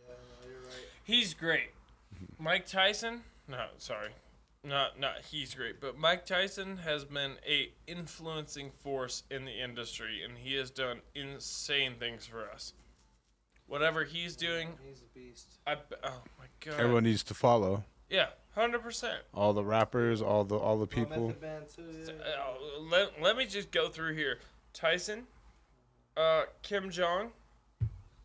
Yeah, 0.08 0.14
no, 0.14 0.48
you're 0.48 0.60
right. 0.60 0.86
He's 1.04 1.34
great. 1.34 1.72
Mike 2.38 2.68
Tyson? 2.68 3.22
No, 3.48 3.66
sorry. 3.80 4.10
Not 4.64 5.00
not 5.00 5.14
he's 5.32 5.56
great, 5.56 5.82
but 5.82 5.98
Mike 5.98 6.28
Tyson 6.28 6.78
has 6.86 7.04
been 7.04 7.38
a 7.50 7.72
influencing 7.88 8.70
force 8.84 9.24
in 9.32 9.46
the 9.46 9.52
industry 9.60 10.22
and 10.24 10.38
he 10.38 10.54
has 10.58 10.70
done 10.70 11.00
insane 11.16 11.96
things 12.00 12.28
for 12.28 12.48
us. 12.54 12.74
Whatever 13.66 14.04
he's 14.04 14.36
doing, 14.36 14.68
He's 14.88 15.02
a 15.02 15.18
beast. 15.18 15.48
I 15.66 15.74
be- 15.74 15.96
oh 16.04 16.22
my 16.38 16.46
god. 16.64 16.80
Everyone 16.80 17.06
needs 17.06 17.24
to 17.24 17.34
follow. 17.34 17.86
yeah, 18.08 18.28
100%. 18.56 19.14
All 19.34 19.54
the 19.54 19.64
rappers, 19.64 20.22
all 20.22 20.44
the 20.44 20.58
all 20.58 20.78
the 20.78 20.86
people. 20.86 21.34
Method 21.42 21.76
too. 21.76 21.84
Yeah. 22.06 22.14
Uh, 22.40 22.82
let, 22.84 23.20
let 23.20 23.36
me 23.36 23.48
just 23.48 23.72
go 23.72 23.90
through 23.90 24.14
here. 24.14 24.38
Tyson, 24.74 25.28
uh, 26.18 26.44
Kim 26.62 26.90
Jong, 26.90 27.32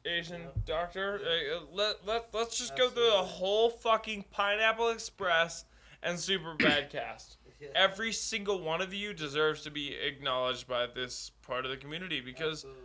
Asian 0.05 0.43
Yeah. 0.43 0.49
doctor. 0.65 1.21
Yeah. 1.23 1.57
Uh, 1.57 1.61
let, 1.73 2.07
let, 2.07 2.35
let's 2.35 2.59
just 2.59 2.77
go 2.77 2.89
through 2.89 3.07
the 3.11 3.11
whole 3.23 3.71
fucking 3.71 4.25
Pineapple 4.31 4.91
Express 4.91 5.65
and 6.03 6.19
Super 6.19 6.55
Bad 6.59 6.91
cast. 6.91 7.39
Yeah. 7.61 7.69
Every 7.75 8.13
single 8.13 8.61
one 8.61 8.81
of 8.83 8.93
you 8.93 9.15
deserves 9.15 9.63
to 9.63 9.71
be 9.71 9.95
acknowledged 9.95 10.69
by 10.69 10.87
this 10.87 11.31
part 11.43 11.65
of 11.65 11.71
the 11.71 11.77
community 11.79 12.21
because 12.21 12.65
Absolutely. 12.67 12.83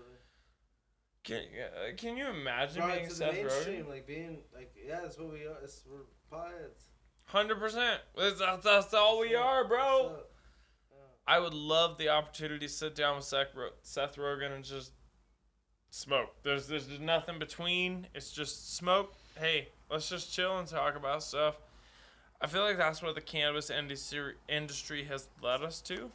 can, 1.24 1.42
uh, 1.62 1.96
can 1.98 2.16
you 2.18 2.28
imagine 2.28 2.78
Brought 2.82 2.94
being 2.94 3.04
to 3.04 3.10
the 3.10 3.16
Seth 3.16 3.34
mainstream, 3.34 3.84
Rogen? 3.86 3.90
like 3.90 4.08
being 4.08 4.38
like 4.56 4.74
yeah, 4.88 5.02
that's 5.02 5.18
what 5.20 5.32
we 5.34 5.46
are. 5.46 5.58
It's, 5.62 5.84
we're 5.90 6.06
potheads. 6.36 6.86
Hundred 7.26 7.60
percent. 7.60 8.00
That's, 8.18 8.40
that's, 8.64 8.94
all 8.94 9.20
we 9.20 9.36
are, 9.36 9.68
bro. 9.68 10.20
I 11.28 11.40
would 11.40 11.54
love 11.54 11.98
the 11.98 12.10
opportunity 12.10 12.68
to 12.68 12.74
sit 12.74 12.96
down 12.96 13.18
with 13.18 13.26
Seth, 13.26 13.56
Ro- 13.56 13.70
Seth 13.84 14.16
Rogen 14.16 14.54
and 14.54 14.64
just 14.64 14.92
smoke. 15.90 16.34
There's 16.44 16.68
there's 16.68 17.00
nothing 17.00 17.40
between. 17.40 18.08
It's 18.16 18.32
just 18.32 18.76
smoke. 18.76 19.14
Hey, 19.40 19.70
let's 19.90 20.10
just 20.10 20.34
chill 20.34 20.58
and 20.58 20.68
talk 20.68 20.96
about 20.96 21.24
stuff. 21.24 21.56
I 22.42 22.48
feel 22.48 22.64
like 22.64 22.78
that's 22.78 23.04
what 23.04 23.16
the 23.16 23.22
cannabis 23.22 23.70
industry 23.70 24.34
industry 24.50 25.04
has 25.06 25.28
led 25.44 25.62
us 25.62 25.80
to. 25.82 26.12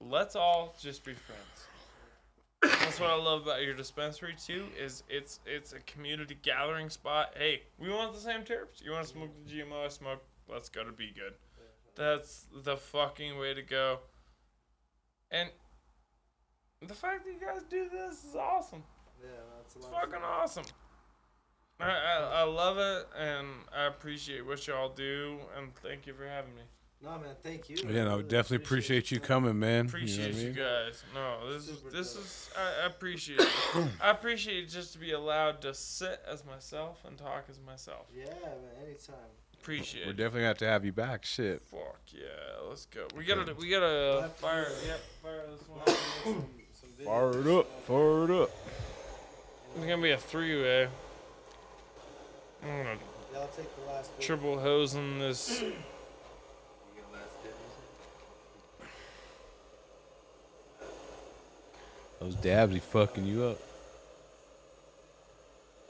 Let's 0.00 0.36
all 0.36 0.76
just 0.80 1.04
be 1.04 1.14
friends. 1.14 1.40
That's 2.80 3.00
what 3.00 3.10
I 3.10 3.16
love 3.16 3.42
about 3.42 3.62
your 3.62 3.74
dispensary 3.74 4.34
too. 4.42 4.66
Is 4.80 5.02
it's 5.08 5.40
it's 5.44 5.72
a 5.72 5.80
community 5.80 6.36
gathering 6.42 6.88
spot. 6.88 7.34
Hey, 7.36 7.62
we 7.78 7.90
want 7.90 8.14
the 8.14 8.20
same 8.20 8.42
terps. 8.42 8.82
You 8.82 8.92
want 8.92 9.06
to 9.06 9.12
smoke 9.12 9.30
the 9.44 9.52
GMO? 9.52 9.84
I 9.84 9.88
smoke. 9.88 10.22
Let's 10.48 10.68
go 10.68 10.84
to 10.84 10.92
Be 10.92 11.12
Good. 11.14 11.34
That's 11.96 12.46
the 12.52 12.76
fucking 12.76 13.38
way 13.38 13.54
to 13.54 13.62
go. 13.62 14.00
And 15.30 15.50
the 16.86 16.94
fact 16.94 17.24
that 17.24 17.32
you 17.32 17.40
guys 17.40 17.62
do 17.70 17.88
this 17.90 18.24
is 18.24 18.34
awesome. 18.34 18.82
Yeah, 19.22 19.28
that's 19.56 19.74
a 19.76 19.78
It's 19.78 19.86
lot. 19.88 19.94
of 20.04 20.10
fucking 20.10 20.20
fun. 20.22 20.30
awesome. 20.40 20.64
I, 21.80 21.88
I, 21.90 22.30
I 22.36 22.42
love 22.44 22.78
it 22.78 23.06
and 23.18 23.48
I 23.76 23.86
appreciate 23.86 24.46
what 24.46 24.64
y'all 24.66 24.90
do 24.90 25.38
and 25.56 25.74
thank 25.76 26.06
you 26.06 26.14
for 26.14 26.26
having 26.26 26.54
me. 26.54 26.62
No 27.02 27.10
man, 27.18 27.34
thank 27.42 27.68
you. 27.68 27.76
Yeah, 27.86 28.04
no, 28.04 28.10
Really 28.12 28.22
definitely 28.22 28.64
appreciate 28.64 29.10
you 29.10 29.20
coming, 29.20 29.58
man. 29.58 29.86
Appreciate 29.86 30.34
you. 30.34 30.48
you, 30.48 30.54
know 30.54 30.62
what 30.62 30.70
I 30.70 30.84
mean? 30.84 30.86
guys. 30.86 31.04
No, 31.14 31.52
this 31.52 31.68
is 31.68 31.82
this 31.92 32.14
dope. 32.14 32.24
is 32.24 32.50
I, 32.56 32.84
I 32.84 32.86
appreciate 32.86 33.40
it. 33.40 33.48
I 34.00 34.10
appreciate 34.10 34.64
it 34.64 34.66
just 34.68 34.92
to 34.94 34.98
be 34.98 35.12
allowed 35.12 35.60
to 35.62 35.74
sit 35.74 36.20
as 36.30 36.44
myself 36.46 37.04
and 37.04 37.18
talk 37.18 37.44
as 37.50 37.60
myself. 37.60 38.06
Yeah, 38.16 38.26
man, 38.26 38.86
anytime. 38.86 39.16
Appreciate 39.64 40.06
We're 40.06 40.12
definitely 40.12 40.40
gonna 40.40 40.48
have 40.48 40.58
to 40.58 40.66
have 40.66 40.84
you 40.84 40.92
back. 40.92 41.24
Shit. 41.24 41.62
Fuck 41.62 41.98
yeah, 42.12 42.20
let's 42.68 42.84
go. 42.84 43.06
We 43.16 43.24
gotta 43.24 43.54
we 43.54 43.70
gotta 43.70 44.28
fire 44.36 44.68
yep, 44.86 45.00
fire 45.22 45.40
this 45.50 45.66
one. 45.66 45.86
Some, 46.22 46.44
some 46.98 47.06
Fire 47.06 47.30
it 47.30 47.36
and 47.36 47.48
up. 47.48 47.66
stuff. 47.66 47.84
Fire 47.86 48.24
it 48.24 48.30
up. 48.42 48.50
It's 49.74 49.86
gonna 49.86 50.02
be 50.02 50.10
a 50.10 50.18
three 50.18 50.60
way. 50.62 50.86
I'm 52.62 52.68
gonna 52.68 52.98
Yeah, 53.32 53.38
I'll 53.38 53.46
take 53.48 53.74
the 53.74 53.90
last 53.90 54.14
bit. 54.18 54.26
triple 54.26 54.58
hose 54.60 54.94
in 54.96 55.18
this. 55.18 55.60
You 55.62 55.70
get 56.94 57.10
last 57.10 57.42
dibs? 57.42 57.56
Those 62.20 62.34
dabs 62.34 62.74
be 62.74 62.80
fucking 62.80 63.24
you 63.24 63.44
up. 63.44 63.58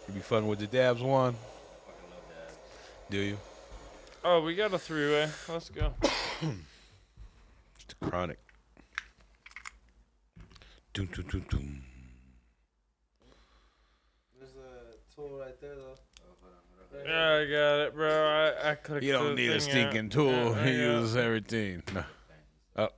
You 0.06 0.14
be 0.14 0.20
fucking 0.20 0.46
with 0.46 0.60
the 0.60 0.68
dabs 0.68 1.02
one, 1.02 1.32
Fucking 1.32 2.10
love 2.10 2.22
that. 2.28 3.10
do 3.10 3.18
you? 3.18 3.36
Oh, 4.26 4.40
we 4.40 4.54
got 4.54 4.72
a 4.72 4.78
three 4.78 5.10
way. 5.12 5.28
Let's 5.48 5.68
go. 5.68 5.92
It's 6.40 7.84
the 7.88 7.94
chronic. 8.08 8.38
Doom, 10.94 11.06
doom, 11.12 11.26
doom, 11.26 11.46
doom. 11.50 11.82
There's 14.38 14.52
a 14.56 15.14
tool 15.14 15.38
right 15.38 15.60
there 15.60 15.74
though. 15.74 15.94
Oh, 16.22 16.36
hold 16.40 16.52
on, 16.54 16.60
hold 16.90 17.06
on. 17.06 17.10
Yeah, 17.10 17.34
I 17.34 17.44
got 17.44 17.80
it, 17.86 17.94
bro. 17.94 18.54
I, 18.64 18.70
I 18.70 18.74
clicked 18.76 19.04
You 19.04 19.12
don't 19.12 19.36
the 19.36 19.42
need 19.42 19.50
a 19.50 19.60
stinking 19.60 20.06
out. 20.06 20.10
tool. 20.12 20.30
Yeah, 20.32 20.60
I 20.62 20.64
he 20.68 20.72
uses 20.72 21.16
everything. 21.16 21.82
No. 21.94 22.04
Oh, 22.76 22.88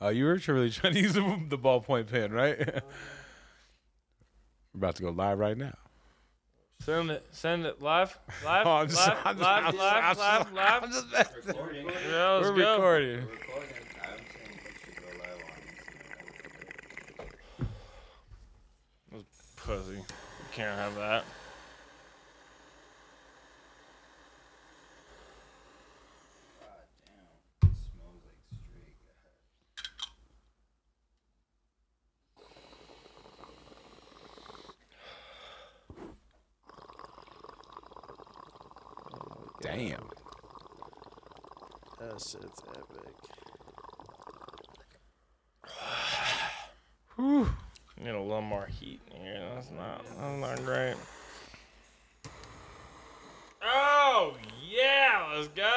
oh, 0.00 0.08
you 0.08 0.24
were 0.24 0.40
really 0.48 0.70
trying 0.70 0.94
to 0.94 1.00
use 1.00 1.12
the, 1.12 1.40
the 1.48 1.58
ballpoint 1.58 2.10
pen, 2.10 2.32
right? 2.32 2.58
We're 4.72 4.78
about 4.78 4.96
to 4.96 5.02
go 5.02 5.10
live 5.10 5.38
right 5.38 5.58
now. 5.58 5.74
Send 6.80 7.10
it. 7.10 7.26
Send 7.30 7.64
it 7.64 7.80
live. 7.80 8.18
Live. 8.44 8.66
Oh, 8.66 8.72
I'm 8.72 8.88
just- 8.88 9.08
live. 9.08 9.18
I'm 9.24 9.36
just- 9.38 9.42
live. 9.48 9.64
I'm 9.64 9.76
live. 9.76 10.16
just- 10.16 10.18
live. 10.18 10.46
I'm 10.48 10.54
live. 10.54 10.90
just 10.92 11.12
messing. 11.12 11.34
Recording. 11.46 11.86
Yeah, 12.10 12.30
let's 12.32 12.48
We're 12.50 12.56
go. 12.56 12.72
recording. 12.74 13.08
We're 13.26 13.32
recording. 13.32 13.76
I'm 14.02 14.18
saying 14.18 14.60
you 14.64 14.70
should 14.84 14.96
go 15.02 15.08
live 15.18 15.40
on 15.48 15.58
Instagram. 19.16 19.84
Pussy. 19.84 19.92
You 19.96 20.04
can't 20.52 20.78
have 20.78 20.94
that. 20.96 21.24
God 26.60 26.84
damn. 27.06 27.70
It 27.70 27.76
smells 27.92 28.20
like 28.26 28.40
straight 28.60 28.98
gas. 29.00 30.04
Damn. 39.64 40.10
That 41.98 42.20
shit's 42.20 42.60
epic. 42.68 43.14
Whew. 47.16 47.48
Need 47.98 48.10
a 48.10 48.20
little 48.20 48.42
more 48.42 48.66
heat 48.66 49.00
in 49.10 49.22
here. 49.22 49.48
That's 49.54 49.70
not. 49.70 50.04
That's 50.04 50.38
not 50.38 50.62
great. 50.66 50.96
Oh 53.62 54.36
yeah, 54.70 55.32
let's 55.34 55.48
go. 55.48 55.73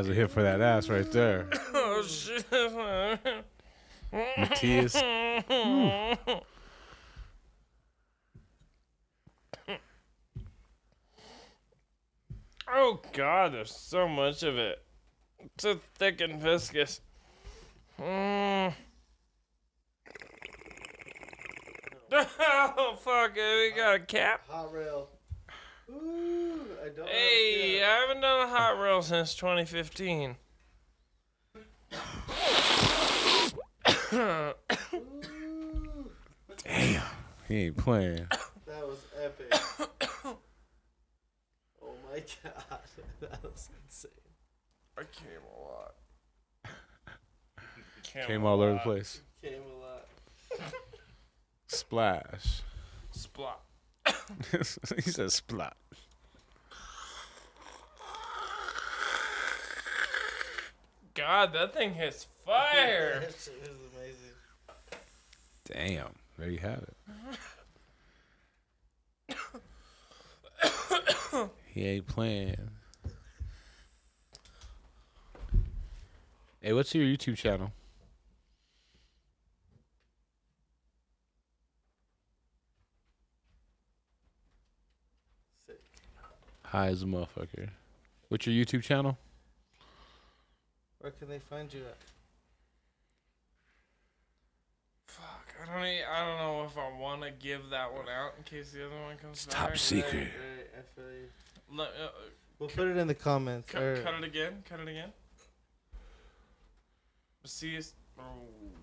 That 0.00 0.08
was 0.08 0.16
a 0.16 0.20
hit 0.20 0.30
for 0.30 0.42
that 0.42 0.62
ass 0.62 0.88
right 0.88 1.12
there. 1.12 1.46
Oh 1.74 2.02
shit. 2.02 2.50
Matthias. 4.10 4.96
Oh 12.66 13.02
god, 13.12 13.52
there's 13.52 13.76
so 13.76 14.08
much 14.08 14.42
of 14.42 14.56
it. 14.56 14.82
It's 15.38 15.64
so 15.64 15.78
thick 15.98 16.22
and 16.22 16.40
viscous. 16.40 17.02
Mm. 18.00 18.72
Oh 22.12 22.96
fuck 22.98 23.32
it, 23.36 23.72
we 23.74 23.76
got 23.76 23.96
a 23.96 24.00
cap. 24.00 24.48
Hot 24.48 24.72
rail. 24.72 25.10
Ooh, 25.90 25.96
I 25.96 26.39
don't 26.96 27.08
Hey, 27.08 27.82
I 27.82 28.00
haven't 28.00 28.20
done 28.20 28.48
a 28.48 28.50
hot 28.50 28.80
rail 28.80 29.02
since 29.02 29.34
2015. 29.34 30.36
Damn. 36.64 37.02
He 37.48 37.66
ain't 37.66 37.76
playing. 37.76 38.26
that 38.66 38.86
was 38.86 38.98
epic. 39.22 39.52
Oh 41.82 41.94
my 42.12 42.22
god, 42.44 42.80
that 43.20 43.42
was 43.42 43.68
insane. 43.84 44.10
I 44.96 45.02
came 45.02 45.42
a 45.56 45.62
lot. 45.62 45.94
Came, 48.02 48.24
Came 48.26 48.42
a 48.44 48.46
all 48.46 48.60
over 48.60 48.74
the 48.74 48.78
place. 48.80 49.22
Came 49.42 49.62
a 49.62 49.78
lot. 49.78 50.72
Splash. 51.68 52.62
Splot. 53.16 53.60
he 54.96 55.10
said 55.10 55.32
splat. 55.32 55.76
God, 61.20 61.52
that 61.52 61.74
thing 61.74 61.92
hits 61.92 62.26
fire. 62.46 63.20
that 63.20 63.34
shit 63.38 63.60
was 63.60 63.78
amazing. 63.94 64.34
Damn. 65.66 66.14
There 66.38 66.48
you 66.48 66.58
have 66.58 66.82
it. 66.82 66.96
he 71.66 71.84
ain't 71.84 72.06
playing. 72.06 72.70
Hey, 76.62 76.72
what's 76.72 76.94
your 76.94 77.04
YouTube 77.04 77.36
channel? 77.36 77.70
Sick. 85.66 85.80
High 86.62 86.88
as 86.88 87.02
a 87.02 87.06
motherfucker. 87.06 87.68
What's 88.30 88.46
your 88.46 88.64
YouTube 88.64 88.82
channel? 88.82 89.18
Where 91.00 91.12
can 91.12 91.28
they 91.28 91.38
find 91.38 91.72
you 91.72 91.80
at? 91.80 91.96
Fuck, 95.06 95.54
I 95.62 95.74
don't. 95.74 95.86
e- 95.86 96.04
I 96.04 96.24
don't 96.26 96.38
know 96.38 96.64
if 96.64 96.76
I 96.78 96.98
want 96.98 97.22
to 97.22 97.30
give 97.30 97.70
that 97.70 97.92
one 97.92 98.08
out 98.08 98.32
in 98.38 98.44
case 98.44 98.70
the 98.72 98.86
other 98.86 99.00
one 99.00 99.16
comes 99.16 99.44
It's 99.44 99.54
top 99.54 99.76
secret. 99.76 100.14
Right, 100.14 100.20
right, 100.22 100.70
I 100.78 100.82
feel 100.94 101.10
you. 101.12 101.28
Le- 101.78 101.84
uh, 101.84 102.08
We'll 102.58 102.68
put 102.68 102.88
it 102.88 102.96
in 102.98 103.06
the 103.08 103.14
comments. 103.14 103.70
cut, 103.70 103.82
or- 103.82 104.02
cut 104.02 104.14
it 104.14 104.24
again. 104.24 104.62
Cut 104.68 104.80
it 104.80 104.88
again. 104.88 105.12
Macias. 107.42 107.94
Oh 108.18 108.22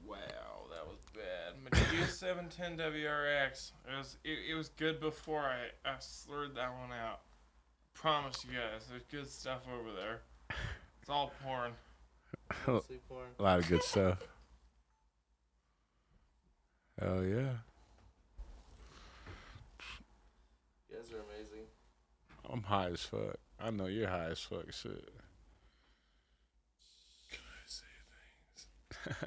wow, 0.06 0.66
that 0.72 0.86
was 0.88 0.98
bad. 1.14 1.54
Macias 1.72 2.18
710 2.20 2.78
WRX. 2.78 3.72
It 3.88 3.98
was. 3.98 4.18
It, 4.24 4.40
it 4.52 4.56
was 4.56 4.70
good 4.70 5.00
before 5.00 5.42
I 5.42 5.68
I 5.88 5.96
slurred 6.00 6.56
that 6.56 6.72
one 6.74 6.92
out. 6.92 7.22
Promise 7.94 8.46
you 8.46 8.58
guys, 8.58 8.88
there's 8.90 9.04
good 9.12 9.30
stuff 9.32 9.62
over 9.72 9.92
there. 9.96 10.22
It's 11.02 11.10
all 11.10 11.32
porn. 11.44 11.72
Mostly 12.68 12.98
porn. 13.08 13.28
A 13.40 13.44
lot 13.44 13.60
of 13.60 13.68
good 13.70 13.84
stuff. 13.84 14.20
Hell 17.00 17.24
yeah. 17.24 17.54
You 20.90 20.96
guys 20.98 21.12
are 21.12 21.22
amazing. 21.36 21.66
I'm 22.50 22.64
high 22.64 22.88
as 22.90 23.02
fuck. 23.04 23.38
I 23.60 23.70
know 23.72 23.86
you're 23.88 24.08
high 24.10 24.30
as 24.32 24.40
fuck, 24.40 24.72
shit. 24.72 25.10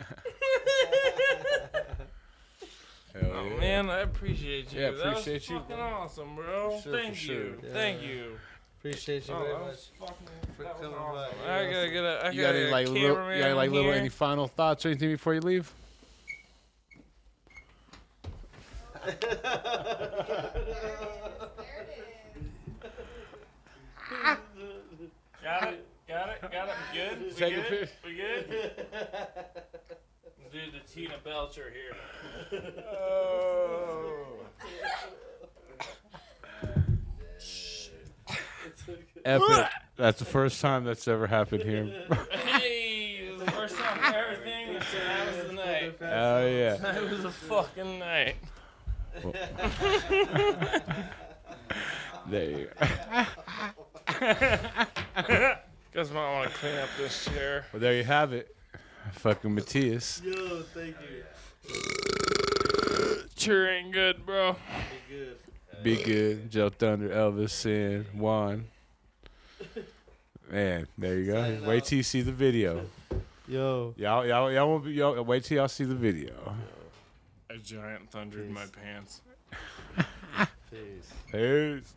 Hell 3.15 3.31
Oh 3.35 3.45
yeah. 3.55 3.61
man, 3.61 3.91
I 3.91 4.01
appreciate 4.01 4.73
you. 4.73 4.81
Yeah, 4.81 4.91
that 4.93 5.07
appreciate 5.09 5.35
was 5.35 5.49
you, 5.51 5.59
fucking 5.61 5.77
awesome, 5.77 6.37
bro. 6.37 6.71
Sure, 6.71 6.81
for 6.93 6.99
Thank 6.99 7.15
sure. 7.17 7.35
you. 7.35 7.59
Yeah. 7.65 7.73
Thank 7.73 8.03
you. 8.03 8.37
Appreciate 8.81 9.29
you 9.29 9.35
Oh, 9.35 9.43
very 9.43 9.59
much. 9.59 9.77
fucking. 9.99 10.15
for 10.57 10.63
that 10.63 10.73
was 10.79 10.83
coming 10.83 10.99
awesome. 10.99 11.39
by. 11.45 11.53
I 11.53 11.61
You're 11.63 11.73
gotta 11.73 11.91
get 11.91 12.05
a. 12.05 12.27
I 12.27 12.31
You 12.31 12.41
got 12.43 12.55
any 12.55 12.71
like 12.71 12.87
a 12.87 12.91
little, 12.91 13.09
you 13.11 13.15
got 13.15 13.45
any, 13.45 13.53
like 13.53 13.71
little 13.71 13.93
any 13.93 14.09
final 14.09 14.49
thoughts 14.49 14.87
or 14.87 14.89
anything 14.89 15.11
before 15.11 15.35
you 15.35 15.41
leave? 15.41 15.71
Got 25.43 25.73
it. 25.73 25.87
Got 26.09 26.29
it. 26.31 26.43
Got 26.53 26.69
it. 26.69 26.75
We 26.93 26.99
good. 26.99 27.23
We 27.25 27.31
Take 27.33 27.55
good. 27.55 27.67
pic- 27.69 27.89
We 28.05 28.15
good. 28.15 28.87
Dude, 30.53 30.73
the 30.75 30.81
Tina 30.93 31.15
Belcher 31.25 31.73
here. 31.73 31.97
Epic. 39.25 39.67
That's 39.97 40.19
the 40.19 40.25
first 40.25 40.61
time 40.61 40.85
that's 40.85 41.07
ever 41.09 41.27
happened 41.27 41.63
here. 41.63 41.85
hey, 42.31 43.21
it 43.23 43.31
was 43.37 43.45
the 43.45 43.51
first 43.53 43.77
time 43.77 43.99
for 43.99 44.17
everything. 44.17 44.81
So 44.81 44.99
that 44.99 45.37
was 45.37 45.47
the 45.47 45.53
night. 45.53 45.97
Hell 46.01 46.49
yeah. 46.49 46.77
That 46.81 47.11
was 47.11 47.25
a 47.25 47.31
fucking 47.31 47.99
night. 47.99 48.37
There 52.29 52.51
you 52.51 52.69
go. 52.79 52.87
Guys 55.93 56.11
might 56.13 56.33
want 56.33 56.51
to 56.51 56.57
clean 56.59 56.77
up 56.77 56.89
this 56.97 57.25
chair. 57.25 57.67
Well, 57.73 57.81
there 57.81 57.95
you 57.95 58.05
have 58.05 58.33
it. 58.33 58.55
Fucking 59.13 59.55
Matthias. 59.55 60.23
Yo, 60.25 60.63
thank 60.75 60.95
you. 61.01 61.25
Chair 63.35 63.71
ain't 63.71 63.93
good, 63.93 64.25
bro. 64.25 64.55
Be 65.09 65.15
good. 65.15 65.37
Be 65.83 66.03
good. 66.03 66.51
Joe 66.51 66.69
Thunder, 66.69 67.09
Elvis, 67.09 67.65
and 67.67 68.07
Juan. 68.19 68.67
Man, 70.51 70.87
there 70.99 71.19
you 71.19 71.27
go. 71.27 71.43
Signing 71.43 71.65
Wait 71.67 71.77
out. 71.77 71.85
till 71.85 71.97
you 71.99 72.03
see 72.03 72.23
the 72.23 72.33
video. 72.33 72.85
Yo. 73.49 73.95
Y'all, 73.97 74.27
y'all, 74.27 74.53
y'all 74.53 74.69
won't 74.69 74.85
be. 74.85 74.93
Y'all, 74.93 75.21
wait 75.23 75.43
till 75.43 75.57
y'all 75.57 75.67
see 75.69 75.83
the 75.83 75.95
video. 75.95 76.55
A 77.51 77.57
giant 77.57 78.09
thunder 78.11 78.41
in 78.43 78.53
my 78.53 78.65
pants. 78.67 79.23
Peace. 80.71 81.13
Peace. 81.33 81.93